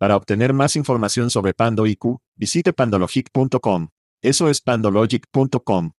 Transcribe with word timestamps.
Para 0.00 0.16
obtener 0.16 0.54
más 0.54 0.76
información 0.76 1.28
sobre 1.28 1.52
Pando 1.52 1.86
IQ, 1.86 2.20
visite 2.34 2.72
pandologic.com. 2.72 3.88
Eso 4.22 4.48
es 4.48 4.62
pandologic.com. 4.62 5.90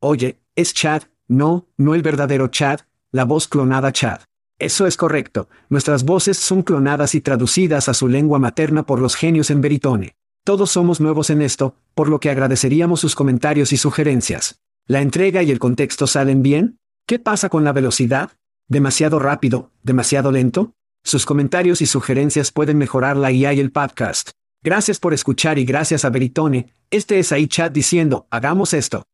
Oye, 0.00 0.40
es 0.56 0.72
Chad, 0.72 1.02
no, 1.26 1.66
no 1.76 1.94
el 1.94 2.00
verdadero 2.00 2.48
Chad, 2.48 2.80
la 3.12 3.24
voz 3.24 3.46
clonada 3.46 3.92
Chad. 3.92 4.20
Eso 4.58 4.86
es 4.86 4.96
correcto, 4.96 5.50
nuestras 5.68 6.04
voces 6.04 6.38
son 6.38 6.62
clonadas 6.62 7.14
y 7.14 7.20
traducidas 7.20 7.90
a 7.90 7.94
su 7.94 8.08
lengua 8.08 8.38
materna 8.38 8.86
por 8.86 8.98
los 8.98 9.14
genios 9.14 9.50
en 9.50 9.60
Veritone. 9.60 10.16
Todos 10.42 10.70
somos 10.70 10.98
nuevos 10.98 11.28
en 11.28 11.42
esto, 11.42 11.74
por 11.94 12.08
lo 12.08 12.20
que 12.20 12.30
agradeceríamos 12.30 13.00
sus 13.00 13.14
comentarios 13.14 13.74
y 13.74 13.76
sugerencias. 13.76 14.62
¿La 14.86 15.02
entrega 15.02 15.42
y 15.42 15.50
el 15.50 15.58
contexto 15.58 16.06
salen 16.06 16.42
bien? 16.42 16.78
¿Qué 17.06 17.18
pasa 17.18 17.50
con 17.50 17.62
la 17.62 17.74
velocidad? 17.74 18.30
¿Demasiado 18.68 19.18
rápido? 19.18 19.70
¿Demasiado 19.82 20.32
lento? 20.32 20.72
Sus 21.08 21.24
comentarios 21.24 21.80
y 21.80 21.86
sugerencias 21.86 22.52
pueden 22.52 22.76
mejorar 22.76 23.16
la 23.16 23.32
IA 23.32 23.54
y 23.54 23.60
el 23.60 23.72
podcast. 23.72 24.32
Gracias 24.62 24.98
por 24.98 25.14
escuchar 25.14 25.58
y 25.58 25.64
gracias 25.64 26.04
a 26.04 26.10
Veritone. 26.10 26.74
Este 26.90 27.18
es 27.18 27.32
ahí 27.32 27.48
chat 27.48 27.72
diciendo, 27.72 28.26
hagamos 28.30 28.74
esto. 28.74 29.04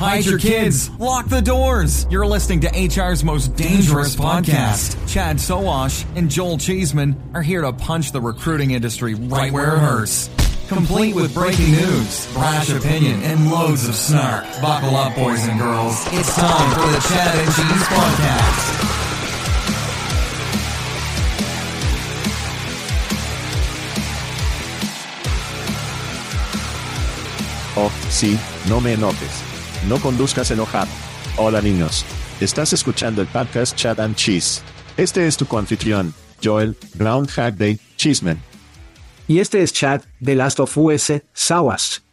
Hide 0.00 0.26
your 0.26 0.40
kids. 0.40 0.90
Lock 0.98 1.28
the 1.28 1.40
doors. 1.40 2.08
You're 2.10 2.26
listening 2.26 2.62
to 2.62 2.68
HR's 2.68 3.22
most 3.22 3.54
dangerous 3.54 4.16
podcast. 4.16 4.96
Chad 5.06 5.36
Sowash 5.36 6.04
and 6.16 6.28
Joel 6.28 6.58
Cheeseman 6.58 7.14
are 7.32 7.42
here 7.42 7.62
to 7.62 7.72
punch 7.72 8.10
the 8.10 8.20
recruiting 8.20 8.72
industry 8.72 9.14
right 9.14 9.52
where 9.52 9.76
it 9.76 9.78
hurts. 9.78 10.28
Complete 10.66 11.14
with 11.14 11.32
breaking 11.32 11.70
news, 11.70 12.26
brash 12.34 12.70
opinion, 12.70 13.22
and 13.22 13.52
loads 13.52 13.88
of 13.88 13.94
snark. 13.94 14.42
Buckle 14.60 14.96
up, 14.96 15.14
boys 15.14 15.46
and 15.46 15.60
girls. 15.60 15.94
It's 16.08 16.34
time 16.34 16.70
for 16.74 16.90
the 16.90 16.98
Chad 17.06 17.38
and 17.38 17.54
Cheese 17.54 17.86
Podcast. 17.86 18.93
Oh, 27.76 27.90
sí, 28.08 28.38
no 28.68 28.80
me 28.80 28.92
enojes. 28.92 29.42
No 29.88 29.98
conduzcas 29.98 30.48
enojado. 30.52 30.90
Hola 31.36 31.60
niños. 31.60 32.04
Estás 32.40 32.72
escuchando 32.72 33.20
el 33.20 33.26
podcast 33.26 33.76
Chat 33.76 33.98
and 33.98 34.14
Cheese. 34.14 34.62
Este 34.96 35.26
es 35.26 35.36
tu 35.36 35.46
confitrión, 35.46 36.14
Joel 36.42 36.76
Groundhog 36.94 37.56
Day 37.56 37.80
Cheeseman. 37.96 38.38
Y 39.26 39.40
este 39.40 39.60
es 39.60 39.72
Chad, 39.72 40.02
de 40.20 40.36
Last 40.36 40.60
of 40.60 40.78
Us, 40.78 41.12
Sawas. 41.32 42.04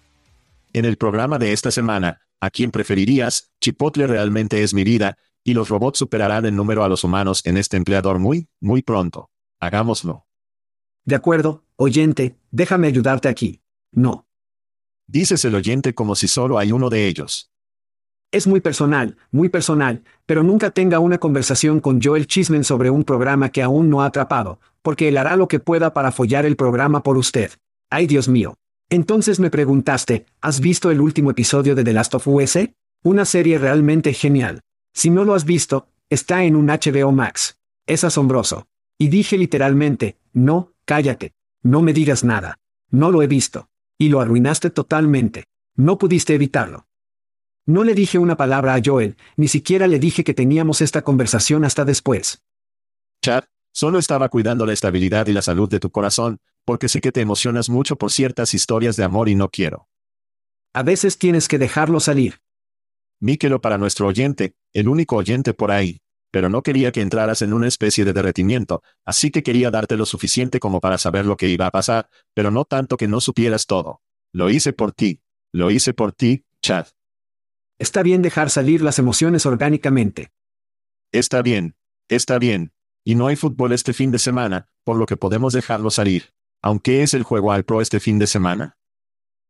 En 0.74 0.86
el 0.86 0.98
programa 0.98 1.38
de 1.38 1.54
esta 1.54 1.70
semana, 1.70 2.22
¿a 2.40 2.50
quién 2.50 2.72
preferirías? 2.72 3.52
Chipotle 3.60 4.08
realmente 4.08 4.64
es 4.64 4.74
mi 4.74 4.84
vida, 4.84 5.18
y 5.44 5.54
los 5.54 5.70
robots 5.70 6.00
superarán 6.00 6.48
en 6.48 6.56
número 6.56 6.84
a 6.84 6.90
los 6.90 7.04
humanos 7.04 7.46
en 7.46 7.58
este 7.58 7.78
empleador 7.78 8.18
muy, 8.18 8.50
muy 8.60 8.82
pronto. 8.82 9.30
Hagámoslo. 9.60 10.26
De 11.06 11.14
acuerdo, 11.14 11.66
oyente, 11.76 12.36
déjame 12.50 12.88
ayudarte 12.88 13.28
aquí. 13.28 13.62
No. 13.92 14.31
Dices 15.12 15.44
el 15.44 15.56
oyente 15.56 15.94
como 15.94 16.16
si 16.16 16.30
solo 16.30 16.58
hay 16.58 16.72
uno 16.72 16.90
de 16.90 17.06
ellos. 17.06 17.52
Es 18.32 18.48
muy 18.48 18.62
personal, 18.62 19.18
muy 19.30 19.50
personal, 19.50 20.06
pero 20.26 20.42
nunca 20.42 20.72
tenga 20.72 21.00
una 21.00 21.18
conversación 21.18 21.82
con 21.82 22.02
Joel 22.02 22.28
Chismen 22.28 22.64
sobre 22.64 22.90
un 22.90 23.04
programa 23.04 23.50
que 23.50 23.62
aún 23.62 23.90
no 23.90 24.02
ha 24.02 24.06
atrapado, 24.06 24.62
porque 24.82 25.10
él 25.10 25.18
hará 25.18 25.36
lo 25.36 25.50
que 25.50 25.60
pueda 25.60 25.94
para 25.94 26.14
follar 26.14 26.46
el 26.46 26.56
programa 26.56 27.04
por 27.04 27.18
usted. 27.18 27.52
Ay 27.90 28.08
Dios 28.08 28.30
mío. 28.30 28.56
Entonces 28.90 29.42
me 29.42 29.50
preguntaste, 29.50 30.28
¿has 30.40 30.62
visto 30.62 30.92
el 30.92 31.02
último 31.02 31.32
episodio 31.32 31.76
de 31.76 31.84
The 31.84 31.92
Last 31.92 32.16
of 32.16 32.28
Us? 32.28 32.58
Una 33.04 33.26
serie 33.26 33.58
realmente 33.58 34.14
genial. 34.14 34.62
Si 34.94 35.10
no 35.10 35.26
lo 35.26 35.34
has 35.34 35.44
visto, 35.44 35.90
está 36.10 36.46
en 36.46 36.56
un 36.56 36.68
HBO 36.68 37.12
Max. 37.12 37.58
Es 37.86 38.06
asombroso. 38.06 38.68
Y 38.98 39.10
dije 39.10 39.38
literalmente, 39.38 40.16
no, 40.32 40.72
cállate. 40.86 41.34
No 41.64 41.82
me 41.82 41.92
digas 41.92 42.24
nada. 42.24 42.60
No 42.90 43.12
lo 43.12 43.22
he 43.22 43.28
visto. 43.28 43.68
Y 44.02 44.10
lo 44.10 44.20
arruinaste 44.20 44.72
totalmente. 44.72 45.44
No 45.76 46.00
pudiste 46.00 46.34
evitarlo. 46.34 46.88
No 47.68 47.84
le 47.84 47.94
dije 47.94 48.18
una 48.18 48.36
palabra 48.36 48.74
a 48.74 48.82
Joel, 48.84 49.16
ni 49.38 49.48
siquiera 49.48 49.86
le 49.86 50.00
dije 50.00 50.24
que 50.24 50.34
teníamos 50.34 50.82
esta 50.82 51.04
conversación 51.04 51.66
hasta 51.66 51.86
después. 51.86 52.42
Chad, 53.22 53.44
solo 53.72 54.00
estaba 54.00 54.30
cuidando 54.30 54.66
la 54.66 54.74
estabilidad 54.74 55.28
y 55.28 55.34
la 55.34 55.44
salud 55.44 55.70
de 55.70 55.80
tu 55.80 55.92
corazón, 55.92 56.40
porque 56.66 56.90
sé 56.90 57.00
que 57.00 57.12
te 57.12 57.22
emocionas 57.22 57.70
mucho 57.70 57.96
por 57.96 58.12
ciertas 58.12 58.56
historias 58.56 58.96
de 58.96 59.04
amor 59.04 59.30
y 59.30 59.36
no 59.36 59.50
quiero. 59.50 59.88
A 60.74 60.82
veces 60.82 61.20
tienes 61.20 61.48
que 61.48 61.60
dejarlo 61.60 62.00
salir. 62.00 62.40
Míquelo 63.20 63.62
para 63.62 63.78
nuestro 63.78 64.08
oyente, 64.08 64.56
el 64.74 64.88
único 64.88 65.18
oyente 65.18 65.54
por 65.54 65.70
ahí. 65.70 66.01
Pero 66.32 66.50
no 66.50 66.64
quería 66.64 66.92
que 66.92 67.02
entraras 67.02 67.42
en 67.42 67.54
una 67.54 67.68
especie 67.68 68.06
de 68.06 68.14
derretimiento, 68.14 68.84
así 69.06 69.32
que 69.32 69.44
quería 69.44 69.70
darte 69.70 69.98
lo 69.98 70.06
suficiente 70.06 70.60
como 70.60 70.80
para 70.80 70.98
saber 70.98 71.26
lo 71.26 71.38
que 71.38 71.50
iba 71.50 71.68
a 71.68 71.72
pasar, 71.72 72.10
pero 72.34 72.52
no 72.52 72.66
tanto 72.66 72.98
que 72.98 73.08
no 73.08 73.22
supieras 73.22 73.66
todo. 73.66 74.02
Lo 74.32 74.50
hice 74.50 74.74
por 74.74 74.94
ti. 74.94 75.22
Lo 75.52 75.70
hice 75.70 75.94
por 75.94 76.14
ti, 76.14 76.46
Chad. 76.62 76.88
Está 77.78 78.04
bien 78.04 78.22
dejar 78.22 78.50
salir 78.50 78.82
las 78.82 79.00
emociones 79.00 79.46
orgánicamente. 79.46 80.32
Está 81.12 81.42
bien, 81.42 81.76
está 82.08 82.40
bien. 82.40 82.72
Y 83.04 83.16
no 83.16 83.28
hay 83.28 83.36
fútbol 83.36 83.74
este 83.74 83.94
fin 83.94 84.12
de 84.12 84.20
semana, 84.20 84.70
por 84.84 84.96
lo 84.96 85.06
que 85.06 85.18
podemos 85.18 85.54
dejarlo 85.54 85.90
salir. 85.90 86.32
Aunque 86.62 87.04
es 87.04 87.14
el 87.14 87.24
juego 87.24 87.52
al 87.52 87.66
pro 87.66 87.82
este 87.82 88.00
fin 88.00 88.20
de 88.20 88.28
semana. 88.28 88.78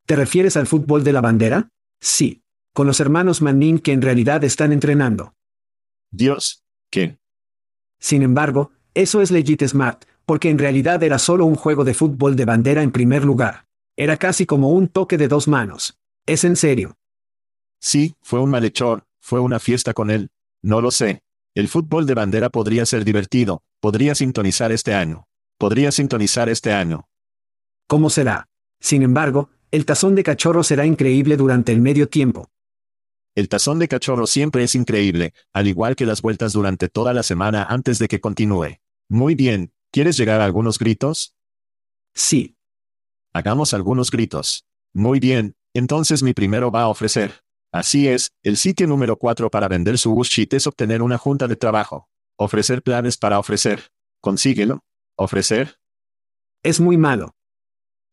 ¿Te 0.08 0.16
refieres 0.16 0.58
al 0.58 0.66
fútbol 0.66 1.04
de 1.04 1.14
la 1.14 1.22
bandera? 1.22 1.70
Sí. 2.00 2.44
Con 2.74 2.88
los 2.88 3.00
hermanos 3.02 3.42
Manning 3.42 3.80
que 3.80 3.92
en 3.92 4.02
realidad 4.02 4.44
están 4.44 4.72
entrenando. 4.72 5.36
Dios, 6.10 6.64
¿qué? 6.92 7.18
Sin 8.00 8.22
embargo, 8.22 8.72
eso 8.94 9.22
es 9.22 9.32
legit 9.32 9.64
smart, 9.66 10.06
porque 10.26 10.50
en 10.50 10.60
realidad 10.60 11.02
era 11.02 11.18
solo 11.18 11.46
un 11.46 11.56
juego 11.56 11.84
de 11.84 11.94
fútbol 11.94 12.36
de 12.36 12.46
bandera 12.46 12.84
en 12.84 12.92
primer 12.92 13.24
lugar. 13.26 13.66
Era 13.98 14.18
casi 14.18 14.46
como 14.46 14.70
un 14.70 14.88
toque 14.88 15.18
de 15.18 15.28
dos 15.28 15.48
manos. 15.48 15.98
Es 16.26 16.44
en 16.44 16.56
serio. 16.56 16.98
Sí, 17.80 18.16
fue 18.22 18.40
un 18.40 18.50
malhechor, 18.50 19.06
fue 19.20 19.40
una 19.40 19.60
fiesta 19.60 19.94
con 19.94 20.12
él. 20.12 20.30
No 20.62 20.82
lo 20.82 20.92
sé. 20.92 21.24
El 21.56 21.68
fútbol 21.68 22.06
de 22.06 22.14
bandera 22.14 22.50
podría 22.50 22.86
ser 22.86 23.04
divertido, 23.04 23.64
podría 23.80 24.16
sintonizar 24.16 24.72
este 24.72 24.94
año. 24.94 25.28
Podría 25.58 25.92
sintonizar 25.92 26.50
este 26.50 26.72
año. 26.72 27.08
¿Cómo 27.88 28.10
será? 28.10 28.48
Sin 28.80 29.04
embargo, 29.04 29.50
el 29.72 29.86
tazón 29.86 30.16
de 30.16 30.24
cachorro 30.24 30.64
será 30.64 30.86
increíble 30.86 31.38
durante 31.38 31.72
el 31.72 31.82
medio 31.82 32.08
tiempo. 32.08 32.50
El 33.34 33.48
tazón 33.48 33.80
de 33.80 33.88
cachorro 33.88 34.28
siempre 34.28 34.64
es 34.64 34.76
increíble, 34.76 35.34
al 35.54 35.68
igual 35.68 35.96
que 35.96 36.06
las 36.06 36.22
vueltas 36.22 36.52
durante 36.52 36.90
toda 36.90 37.14
la 37.14 37.24
semana 37.24 37.64
antes 37.64 37.98
de 37.98 38.10
que 38.10 38.20
continúe. 38.20 38.80
Muy 39.08 39.36
bien, 39.36 39.74
¿quieres 39.90 40.18
llegar 40.18 40.42
a 40.42 40.46
algunos 40.46 40.78
gritos? 40.78 41.34
Sí. 42.14 42.58
Hagamos 43.34 43.74
algunos 43.74 44.12
gritos. 44.12 44.66
Muy 44.94 45.22
bien, 45.22 45.56
entonces 45.74 46.24
mi 46.24 46.34
primero 46.34 46.72
va 46.72 46.82
a 46.82 46.88
ofrecer. 46.90 47.44
Así 47.72 48.10
es, 48.10 48.34
el 48.44 48.58
sitio 48.58 48.86
número 48.86 49.18
4 49.18 49.50
para 49.50 49.70
vender 49.70 49.98
su 49.98 50.14
bullshit 50.14 50.54
es 50.54 50.68
obtener 50.68 51.02
una 51.02 51.18
junta 51.18 51.48
de 51.48 51.56
trabajo. 51.56 52.10
Ofrecer 52.36 52.84
planes 52.84 53.16
para 53.18 53.40
ofrecer. 53.40 53.92
Consíguelo. 54.20 54.84
Ofrecer. 55.16 55.80
Es 56.64 56.82
muy 56.82 56.98
malo. 56.98 57.34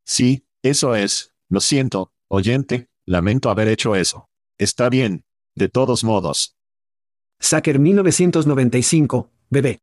Sí, 0.05 0.47
eso 0.62 0.94
es. 0.94 1.35
Lo 1.49 1.61
siento, 1.61 2.12
oyente, 2.29 2.88
lamento 3.05 3.50
haber 3.50 3.67
hecho 3.67 3.97
eso. 3.97 4.29
Está 4.58 4.88
bien. 4.88 5.25
De 5.55 5.69
todos 5.69 6.02
modos. 6.02 6.56
Sacker 7.38 7.78
1995, 7.78 9.31
bebé. 9.50 9.78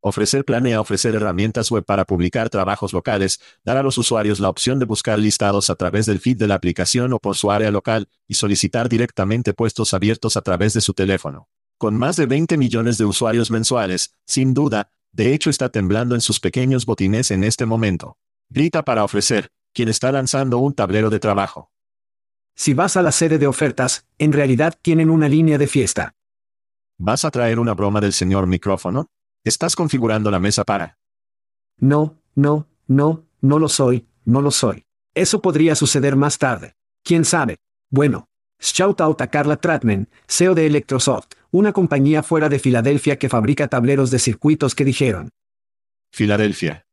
Ofrecer 0.00 0.44
planea 0.44 0.80
ofrecer 0.80 1.16
herramientas 1.16 1.72
web 1.72 1.84
para 1.84 2.04
publicar 2.04 2.48
trabajos 2.48 2.92
locales, 2.92 3.40
dar 3.64 3.76
a 3.76 3.82
los 3.82 3.98
usuarios 3.98 4.38
la 4.38 4.50
opción 4.50 4.78
de 4.78 4.84
buscar 4.84 5.18
listados 5.18 5.68
a 5.68 5.74
través 5.74 6.06
del 6.06 6.20
feed 6.20 6.36
de 6.36 6.46
la 6.46 6.54
aplicación 6.54 7.12
o 7.12 7.18
por 7.18 7.34
su 7.34 7.50
área 7.50 7.72
local, 7.72 8.08
y 8.28 8.34
solicitar 8.34 8.88
directamente 8.88 9.52
puestos 9.52 9.92
abiertos 9.92 10.36
a 10.36 10.42
través 10.42 10.74
de 10.74 10.80
su 10.80 10.94
teléfono. 10.94 11.48
Con 11.76 11.96
más 11.96 12.14
de 12.14 12.26
20 12.26 12.56
millones 12.56 12.98
de 12.98 13.04
usuarios 13.04 13.50
mensuales, 13.50 14.14
sin 14.24 14.54
duda, 14.54 14.92
de 15.10 15.34
hecho 15.34 15.50
está 15.50 15.70
temblando 15.70 16.14
en 16.14 16.20
sus 16.20 16.38
pequeños 16.38 16.86
botines 16.86 17.32
en 17.32 17.42
este 17.42 17.66
momento. 17.66 18.16
Grita 18.48 18.84
para 18.84 19.02
ofrecer, 19.02 19.50
quien 19.72 19.88
está 19.88 20.12
lanzando 20.12 20.58
un 20.58 20.72
tablero 20.72 21.10
de 21.10 21.18
trabajo. 21.18 21.72
Si 22.58 22.74
vas 22.74 22.96
a 22.96 23.02
la 23.02 23.12
sede 23.12 23.38
de 23.38 23.46
ofertas, 23.46 24.04
en 24.18 24.32
realidad 24.32 24.76
tienen 24.82 25.10
una 25.10 25.28
línea 25.28 25.58
de 25.58 25.68
fiesta. 25.68 26.16
¿Vas 26.98 27.24
a 27.24 27.30
traer 27.30 27.60
una 27.60 27.72
broma 27.72 28.00
del 28.00 28.12
señor 28.12 28.48
micrófono? 28.48 29.06
Estás 29.44 29.76
configurando 29.76 30.28
la 30.32 30.40
mesa 30.40 30.64
para. 30.64 30.98
No, 31.78 32.20
no, 32.34 32.66
no, 32.88 33.24
no 33.40 33.60
lo 33.60 33.68
soy, 33.68 34.08
no 34.24 34.42
lo 34.42 34.50
soy. 34.50 34.84
Eso 35.14 35.40
podría 35.40 35.76
suceder 35.76 36.16
más 36.16 36.38
tarde. 36.38 36.74
¿Quién 37.04 37.24
sabe? 37.24 37.58
Bueno. 37.90 38.26
Shout 38.60 39.00
out 39.00 39.20
a 39.20 39.28
Carla 39.28 39.58
Tratman, 39.58 40.08
CEO 40.26 40.56
de 40.56 40.66
Electrosoft, 40.66 41.28
una 41.52 41.72
compañía 41.72 42.24
fuera 42.24 42.48
de 42.48 42.58
Filadelfia 42.58 43.16
que 43.16 43.28
fabrica 43.28 43.68
tableros 43.68 44.10
de 44.10 44.18
circuitos 44.18 44.74
que 44.74 44.84
dijeron. 44.84 45.28
Filadelfia. 46.10 46.87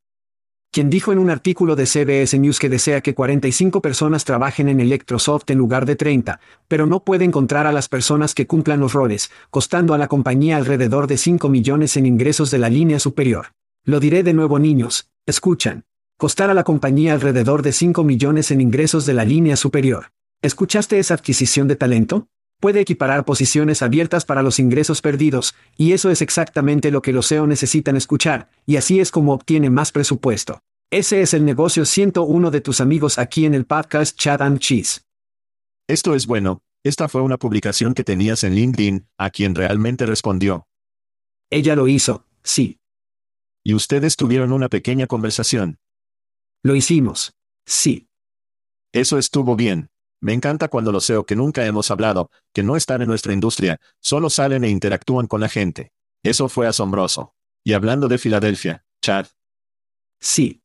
Quien 0.76 0.90
dijo 0.90 1.14
en 1.14 1.20
un 1.20 1.30
artículo 1.30 1.78
de 1.78 1.86
CBS 1.86 2.38
News 2.38 2.60
que 2.60 2.68
desea 2.68 3.00
que 3.00 3.16
45 3.16 3.82
personas 3.82 4.26
trabajen 4.26 4.68
en 4.68 4.82
Electrosoft 4.82 5.50
en 5.50 5.58
lugar 5.58 5.86
de 5.86 5.96
30, 5.96 6.42
pero 6.68 6.86
no 6.86 7.06
puede 7.06 7.24
encontrar 7.24 7.66
a 7.66 7.72
las 7.72 7.88
personas 7.88 8.36
que 8.36 8.46
cumplan 8.46 8.82
los 8.82 8.92
roles, 8.92 9.32
costando 9.52 9.94
a 9.94 9.98
la 9.98 10.10
compañía 10.10 10.58
alrededor 10.58 11.08
de 11.08 11.16
5 11.16 11.48
millones 11.48 11.96
en 11.96 12.06
ingresos 12.06 12.52
de 12.52 12.58
la 12.58 12.68
línea 12.68 13.00
superior. 13.00 13.54
Lo 13.86 14.02
diré 14.02 14.22
de 14.22 14.34
nuevo 14.34 14.60
niños, 14.60 15.10
escuchan. 15.26 15.86
Costar 16.18 16.50
a 16.50 16.54
la 16.54 16.66
compañía 16.66 17.14
alrededor 17.14 17.62
de 17.62 17.72
5 17.72 18.04
millones 18.04 18.52
en 18.52 18.60
ingresos 18.60 19.06
de 19.06 19.14
la 19.14 19.24
línea 19.24 19.56
superior. 19.56 20.12
¿Escuchaste 20.42 21.00
esa 21.00 21.14
adquisición 21.14 21.70
de 21.70 21.78
talento? 21.78 22.28
Puede 22.60 22.80
equiparar 22.80 23.26
posiciones 23.26 23.82
abiertas 23.82 24.26
para 24.26 24.42
los 24.42 24.60
ingresos 24.60 25.02
perdidos, 25.02 25.56
y 25.78 25.92
eso 25.92 26.10
es 26.10 26.22
exactamente 26.22 26.92
lo 26.92 27.02
que 27.02 27.12
los 27.14 27.28
SEO 27.28 27.48
necesitan 27.48 27.96
escuchar, 27.96 28.50
y 28.66 28.78
así 28.78 29.00
es 29.00 29.12
como 29.12 29.34
obtiene 29.34 29.70
más 29.70 29.92
presupuesto. 29.92 30.62
Ese 30.92 31.22
es 31.22 31.34
el 31.34 31.46
negocio 31.46 31.86
101 31.86 32.52
de 32.52 32.62
tus 32.62 32.80
amigos 32.82 33.18
aquí 33.20 33.46
en 33.46 33.54
el 33.54 33.66
podcast 33.66 34.18
Chat 34.18 34.42
and 34.42 34.60
Cheese. 34.60 35.02
Esto 35.88 36.16
es 36.16 36.26
bueno, 36.26 36.62
esta 36.84 37.10
fue 37.10 37.22
una 37.22 37.38
publicación 37.38 37.96
que 37.96 38.04
tenías 38.04 38.44
en 38.44 38.54
LinkedIn, 38.54 39.08
a 39.18 39.32
quien 39.32 39.56
realmente 39.56 40.06
respondió. 40.06 40.68
Ella 41.50 41.76
lo 41.76 41.88
hizo, 41.88 42.26
sí. 42.44 42.80
Y 43.64 43.74
ustedes 43.74 44.16
tuvieron 44.16 44.52
una 44.54 44.70
pequeña 44.70 45.08
conversación. 45.08 45.80
Lo 46.64 46.76
hicimos. 46.76 47.34
Sí. 47.66 48.08
Eso 48.94 49.18
estuvo 49.18 49.56
bien. 49.56 49.90
Me 50.26 50.34
encanta 50.34 50.70
cuando 50.70 50.92
los 50.92 51.06
SEO 51.06 51.24
que 51.24 51.36
nunca 51.36 51.68
hemos 51.68 51.92
hablado, 51.92 52.32
que 52.52 52.64
no 52.64 52.76
están 52.76 53.04
en 53.04 53.08
nuestra 53.08 53.32
industria, 53.32 53.80
solo 54.00 54.32
salen 54.32 54.64
e 54.64 54.70
interactúan 54.70 55.28
con 55.28 55.40
la 55.40 55.50
gente. 55.50 55.92
Eso 56.24 56.50
fue 56.50 56.66
asombroso. 56.66 57.36
Y 57.64 57.74
hablando 57.74 58.08
de 58.08 58.18
Filadelfia, 58.18 58.88
Chad. 59.04 59.28
Sí. 60.20 60.64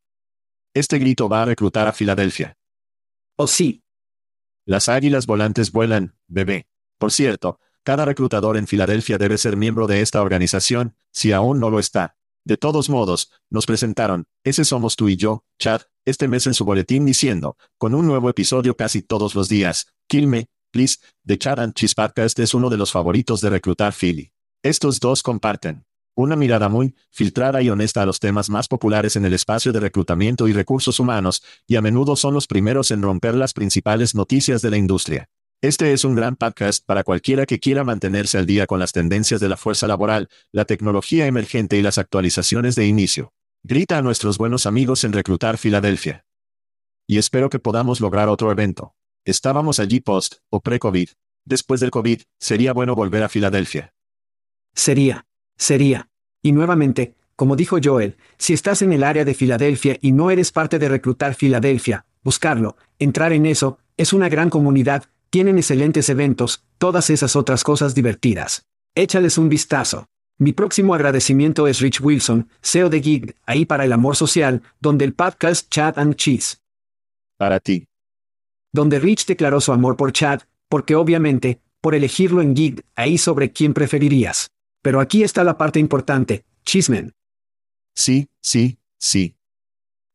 Este 0.72 0.98
grito 0.98 1.28
va 1.28 1.42
a 1.42 1.44
reclutar 1.44 1.86
a 1.86 1.92
Filadelfia. 1.92 2.56
Oh 3.36 3.46
sí. 3.46 3.84
Las 4.64 4.88
águilas 4.88 5.26
volantes 5.26 5.72
vuelan, 5.72 6.16
bebé. 6.26 6.66
Por 6.96 7.12
cierto, 7.12 7.60
cada 7.82 8.06
reclutador 8.06 8.56
en 8.56 8.66
Filadelfia 8.66 9.18
debe 9.18 9.36
ser 9.36 9.58
miembro 9.58 9.86
de 9.86 10.00
esta 10.00 10.22
organización, 10.22 10.96
si 11.12 11.32
aún 11.32 11.60
no 11.60 11.68
lo 11.68 11.80
está. 11.80 12.16
De 12.44 12.56
todos 12.56 12.88
modos, 12.88 13.30
nos 13.50 13.66
presentaron, 13.66 14.24
ese 14.44 14.64
somos 14.64 14.96
tú 14.96 15.08
y 15.08 15.16
yo, 15.16 15.44
Chad, 15.58 15.82
este 16.06 16.26
mes 16.26 16.46
en 16.46 16.54
su 16.54 16.64
boletín 16.64 17.04
diciendo, 17.04 17.56
con 17.78 17.94
un 17.94 18.06
nuevo 18.06 18.30
episodio 18.30 18.76
casi 18.76 19.02
todos 19.02 19.34
los 19.34 19.48
días, 19.48 19.88
Kill 20.08 20.26
Me, 20.26 20.46
Please, 20.72 20.98
The 21.26 21.36
Chad 21.36 21.60
and 21.60 21.74
Cheese 21.74 21.94
Podcast 21.94 22.38
es 22.38 22.54
uno 22.54 22.70
de 22.70 22.78
los 22.78 22.92
favoritos 22.92 23.40
de 23.40 23.50
reclutar 23.50 23.92
Philly. 23.92 24.32
Estos 24.62 25.00
dos 25.00 25.22
comparten 25.22 25.84
una 26.14 26.36
mirada 26.36 26.68
muy 26.68 26.94
filtrada 27.10 27.62
y 27.62 27.70
honesta 27.70 28.02
a 28.02 28.06
los 28.06 28.20
temas 28.20 28.50
más 28.50 28.68
populares 28.68 29.16
en 29.16 29.24
el 29.24 29.32
espacio 29.32 29.72
de 29.72 29.80
reclutamiento 29.80 30.48
y 30.48 30.52
recursos 30.52 31.00
humanos, 31.00 31.42
y 31.66 31.76
a 31.76 31.82
menudo 31.82 32.16
son 32.16 32.34
los 32.34 32.46
primeros 32.46 32.90
en 32.90 33.02
romper 33.02 33.34
las 33.34 33.52
principales 33.52 34.14
noticias 34.14 34.60
de 34.62 34.70
la 34.70 34.76
industria. 34.76 35.28
Este 35.62 35.92
es 35.92 36.06
un 36.06 36.14
gran 36.14 36.36
podcast 36.36 36.82
para 36.86 37.04
cualquiera 37.04 37.44
que 37.44 37.58
quiera 37.58 37.84
mantenerse 37.84 38.38
al 38.38 38.46
día 38.46 38.66
con 38.66 38.80
las 38.80 38.92
tendencias 38.92 39.42
de 39.42 39.48
la 39.50 39.58
fuerza 39.58 39.86
laboral, 39.86 40.30
la 40.52 40.64
tecnología 40.64 41.26
emergente 41.26 41.76
y 41.76 41.82
las 41.82 41.98
actualizaciones 41.98 42.76
de 42.76 42.86
inicio. 42.86 43.34
Grita 43.62 43.98
a 43.98 44.02
nuestros 44.02 44.38
buenos 44.38 44.64
amigos 44.64 45.04
en 45.04 45.12
Reclutar 45.12 45.58
Filadelfia. 45.58 46.24
Y 47.06 47.18
espero 47.18 47.50
que 47.50 47.58
podamos 47.58 48.00
lograr 48.00 48.30
otro 48.30 48.50
evento. 48.50 48.94
Estábamos 49.26 49.80
allí 49.80 50.00
post 50.00 50.36
o 50.48 50.60
pre-COVID. 50.60 51.10
Después 51.44 51.80
del 51.80 51.90
COVID, 51.90 52.22
sería 52.38 52.72
bueno 52.72 52.94
volver 52.94 53.22
a 53.22 53.28
Filadelfia. 53.28 53.92
Sería. 54.74 55.26
Sería. 55.58 56.08
Y 56.40 56.52
nuevamente, 56.52 57.16
como 57.36 57.54
dijo 57.54 57.76
Joel, 57.84 58.16
si 58.38 58.54
estás 58.54 58.80
en 58.80 58.94
el 58.94 59.04
área 59.04 59.26
de 59.26 59.34
Filadelfia 59.34 59.98
y 60.00 60.12
no 60.12 60.30
eres 60.30 60.52
parte 60.52 60.78
de 60.78 60.88
Reclutar 60.88 61.34
Filadelfia, 61.34 62.06
buscarlo, 62.22 62.78
entrar 62.98 63.34
en 63.34 63.44
eso, 63.44 63.78
es 63.98 64.14
una 64.14 64.30
gran 64.30 64.48
comunidad, 64.48 65.04
tienen 65.30 65.58
excelentes 65.58 66.08
eventos, 66.08 66.64
todas 66.78 67.08
esas 67.08 67.36
otras 67.36 67.62
cosas 67.64 67.94
divertidas. 67.94 68.66
Échales 68.94 69.38
un 69.38 69.48
vistazo. 69.48 70.06
Mi 70.38 70.52
próximo 70.52 70.94
agradecimiento 70.94 71.68
es 71.68 71.80
Rich 71.80 72.00
Wilson, 72.00 72.48
CEO 72.60 72.90
de 72.90 73.00
Gig, 73.00 73.36
ahí 73.46 73.64
para 73.64 73.84
el 73.84 73.92
amor 73.92 74.16
social, 74.16 74.62
donde 74.80 75.04
el 75.04 75.14
podcast 75.14 75.70
Chat 75.70 75.98
and 75.98 76.16
Cheese. 76.16 76.58
Para 77.36 77.60
ti. 77.60 77.86
Donde 78.72 78.98
Rich 78.98 79.26
declaró 79.26 79.60
su 79.60 79.72
amor 79.72 79.96
por 79.96 80.12
Chad, 80.12 80.42
porque 80.68 80.94
obviamente, 80.94 81.60
por 81.80 81.94
elegirlo 81.94 82.42
en 82.42 82.56
Gig, 82.56 82.84
ahí 82.96 83.18
sobre 83.18 83.52
quién 83.52 83.74
preferirías. 83.74 84.50
Pero 84.82 85.00
aquí 85.00 85.22
está 85.22 85.44
la 85.44 85.58
parte 85.58 85.78
importante, 85.78 86.44
Chismen. 86.64 87.12
Sí, 87.94 88.28
sí, 88.40 88.78
sí. 88.98 89.36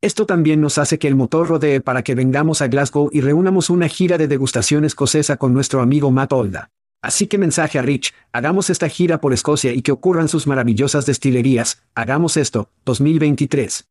Esto 0.05 0.27
también 0.27 0.61
nos 0.61 0.77
hace 0.77 0.99
que 0.99 1.07
el 1.07 1.15
motor 1.15 1.47
rodee 1.47 1.81
para 1.81 2.03
que 2.03 2.13
vengamos 2.13 2.61
a 2.61 2.67
Glasgow 2.67 3.09
y 3.11 3.21
reunamos 3.21 3.71
una 3.71 3.87
gira 3.87 4.19
de 4.19 4.27
degustación 4.27 4.85
escocesa 4.85 5.37
con 5.37 5.51
nuestro 5.51 5.81
amigo 5.81 6.11
Matt 6.11 6.31
Olda. 6.31 6.69
Así 7.01 7.25
que 7.25 7.39
mensaje 7.39 7.79
a 7.79 7.81
Rich, 7.81 8.13
hagamos 8.31 8.69
esta 8.69 8.87
gira 8.87 9.19
por 9.19 9.33
Escocia 9.33 9.73
y 9.73 9.81
que 9.81 9.91
ocurran 9.91 10.27
sus 10.27 10.45
maravillosas 10.45 11.07
destilerías, 11.07 11.81
hagamos 11.95 12.37
esto, 12.37 12.69
2023. 12.85 13.87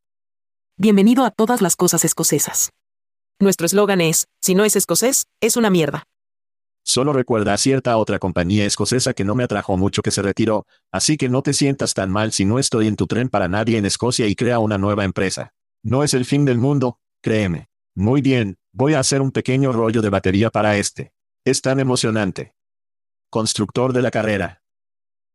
Bienvenido 0.77 1.25
a 1.25 1.33
todas 1.33 1.61
las 1.61 1.75
cosas 1.75 2.05
escocesas. 2.05 2.71
Nuestro 3.41 3.67
eslogan 3.67 4.01
es, 4.01 4.29
si 4.41 4.55
no 4.55 4.65
es 4.65 4.77
escocés, 4.77 5.27
es 5.41 5.57
una 5.57 5.69
mierda. 5.69 6.05
Solo 6.85 7.13
recuerda 7.13 7.55
a 7.55 7.59
cierta 7.59 7.97
otra 7.97 8.21
compañía 8.21 8.67
escocesa 8.67 9.15
que 9.15 9.25
no 9.25 9.35
me 9.35 9.43
atrajo 9.43 9.77
mucho 9.77 10.01
que 10.01 10.13
se 10.13 10.23
retiró, 10.23 10.65
así 10.93 11.17
que 11.17 11.29
no 11.29 11.43
te 11.43 11.55
sientas 11.55 11.93
tan 11.93 12.13
mal 12.13 12.31
si 12.31 12.45
no 12.45 12.61
estoy 12.61 12.87
en 12.87 12.95
tu 12.95 13.09
tren 13.09 13.29
para 13.29 13.49
nadie 13.49 13.79
en 13.79 13.85
Escocia 13.85 14.29
y 14.29 14.37
crea 14.37 14.61
una 14.61 14.79
nueva 14.79 15.05
empresa. 15.05 15.54
No 15.85 16.03
es 16.03 16.15
el 16.15 16.25
fin 16.25 16.45
del 16.47 16.59
mundo, 16.59 16.99
créeme. 17.23 17.69
Muy 17.95 18.23
bien, 18.23 18.57
voy 18.73 18.95
a 18.95 19.01
hacer 19.01 19.21
un 19.21 19.31
pequeño 19.31 19.71
rollo 19.71 20.01
de 20.01 20.09
batería 20.09 20.51
para 20.51 20.79
este. 20.79 21.13
Es 21.45 21.61
tan 21.61 21.79
emocionante 21.79 22.55
constructor 23.35 23.93
de 23.93 24.01
la 24.01 24.13
carrera. 24.13 24.63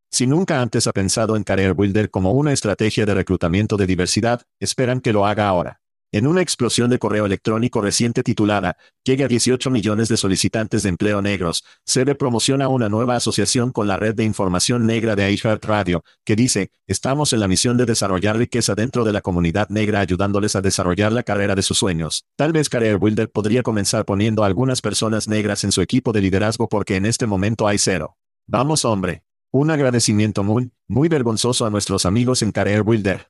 Si 0.10 0.26
nunca 0.26 0.62
antes 0.62 0.88
ha 0.88 0.94
pensado 0.94 1.36
en 1.36 1.44
Career 1.44 1.74
Builder 1.74 2.10
como 2.10 2.32
una 2.32 2.54
estrategia 2.54 3.06
de 3.06 3.14
reclutamiento 3.14 3.76
de 3.76 3.86
diversidad, 3.88 4.42
esperan 4.58 5.02
que 5.02 5.12
lo 5.12 5.26
haga 5.26 5.50
ahora. 5.50 5.82
En 6.12 6.26
una 6.26 6.42
explosión 6.42 6.90
de 6.90 6.98
correo 6.98 7.28
electrónico 7.28 7.82
reciente 7.82 8.24
titulada, 8.24 8.78
Llega 9.06 9.26
a 9.26 9.28
18 9.28 9.70
millones 9.70 10.10
de 10.10 10.18
solicitantes 10.18 10.82
de 10.82 10.90
empleo 10.90 11.22
negros, 11.22 11.64
CB 11.86 12.16
promociona 12.16 12.68
una 12.68 12.90
nueva 12.90 13.16
asociación 13.16 13.72
con 13.72 13.88
la 13.88 13.96
red 13.96 14.16
de 14.16 14.24
información 14.24 14.88
negra 14.88 15.16
de 15.16 15.32
iHeart 15.32 15.64
Radio, 15.66 16.04
que 16.26 16.36
dice, 16.36 16.72
estamos 16.88 17.32
en 17.32 17.40
la 17.40 17.48
misión 17.48 17.78
de 17.78 17.86
desarrollar 17.86 18.38
riqueza 18.38 18.74
dentro 18.74 19.04
de 19.04 19.14
la 19.14 19.22
comunidad 19.22 19.70
negra 19.70 20.00
ayudándoles 20.00 20.56
a 20.56 20.62
desarrollar 20.62 21.12
la 21.12 21.22
carrera 21.22 21.54
de 21.54 21.62
sus 21.62 21.78
sueños. 21.78 22.26
Tal 22.36 22.54
vez 22.54 22.70
Career 22.70 22.98
Builder 22.98 23.30
podría 23.30 23.62
comenzar 23.62 24.04
poniendo 24.04 24.44
a 24.44 24.48
algunas 24.48 24.82
personas 24.82 25.28
negras 25.28 25.64
en 25.64 25.72
su 25.72 25.82
equipo 25.82 26.12
de 26.12 26.22
liderazgo 26.22 26.70
porque 26.70 26.96
en 26.96 27.06
este 27.06 27.28
momento 27.28 27.68
hay 27.68 27.78
cero. 27.78 28.18
Vamos 28.48 28.84
hombre. 28.84 29.22
Un 29.52 29.70
agradecimiento 29.70 30.44
muy, 30.44 30.72
muy 30.88 31.08
vergonzoso 31.08 31.68
a 31.68 31.70
nuestros 31.70 32.08
amigos 32.08 32.42
en 32.42 32.52
Career 32.52 32.82
Builder. 32.82 33.30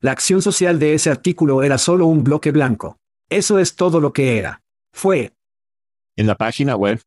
La 0.00 0.12
acción 0.12 0.42
social 0.42 0.78
de 0.78 0.94
ese 0.94 1.10
artículo 1.10 1.62
era 1.62 1.78
solo 1.78 2.06
un 2.06 2.22
bloque 2.22 2.52
blanco. 2.52 2.98
Eso 3.30 3.58
es 3.58 3.76
todo 3.76 4.00
lo 4.00 4.12
que 4.12 4.38
era. 4.38 4.62
Fue. 4.92 5.32
En 6.16 6.26
la 6.26 6.36
página 6.36 6.76
web. 6.76 7.00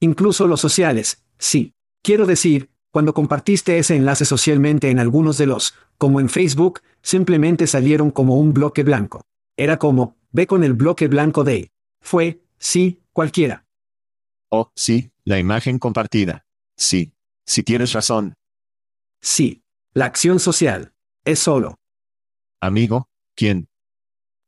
Incluso 0.00 0.46
los 0.46 0.60
sociales, 0.60 1.24
sí. 1.38 1.74
Quiero 2.02 2.26
decir, 2.26 2.70
cuando 2.90 3.14
compartiste 3.14 3.78
ese 3.78 3.96
enlace 3.96 4.24
socialmente 4.24 4.90
en 4.90 4.98
algunos 4.98 5.38
de 5.38 5.46
los, 5.46 5.74
como 5.98 6.20
en 6.20 6.28
Facebook, 6.28 6.80
simplemente 7.02 7.66
salieron 7.66 8.10
como 8.10 8.36
un 8.36 8.52
bloque 8.52 8.82
blanco. 8.82 9.22
Era 9.56 9.78
como, 9.78 10.16
ve 10.32 10.46
con 10.46 10.64
el 10.64 10.74
bloque 10.74 11.06
blanco 11.08 11.44
de. 11.44 11.70
Fue, 12.00 12.40
sí, 12.58 13.02
cualquiera. 13.12 13.66
Oh, 14.50 14.72
sí, 14.74 15.12
la 15.24 15.38
imagen 15.38 15.78
compartida. 15.78 16.44
Sí. 16.76 17.12
Si 17.46 17.62
tienes 17.62 17.92
razón. 17.92 18.34
Sí. 19.20 19.62
La 19.92 20.06
acción 20.06 20.40
social. 20.40 20.92
Es 21.24 21.40
solo. 21.40 21.79
Amigo, 22.62 23.08
¿quién? 23.34 23.68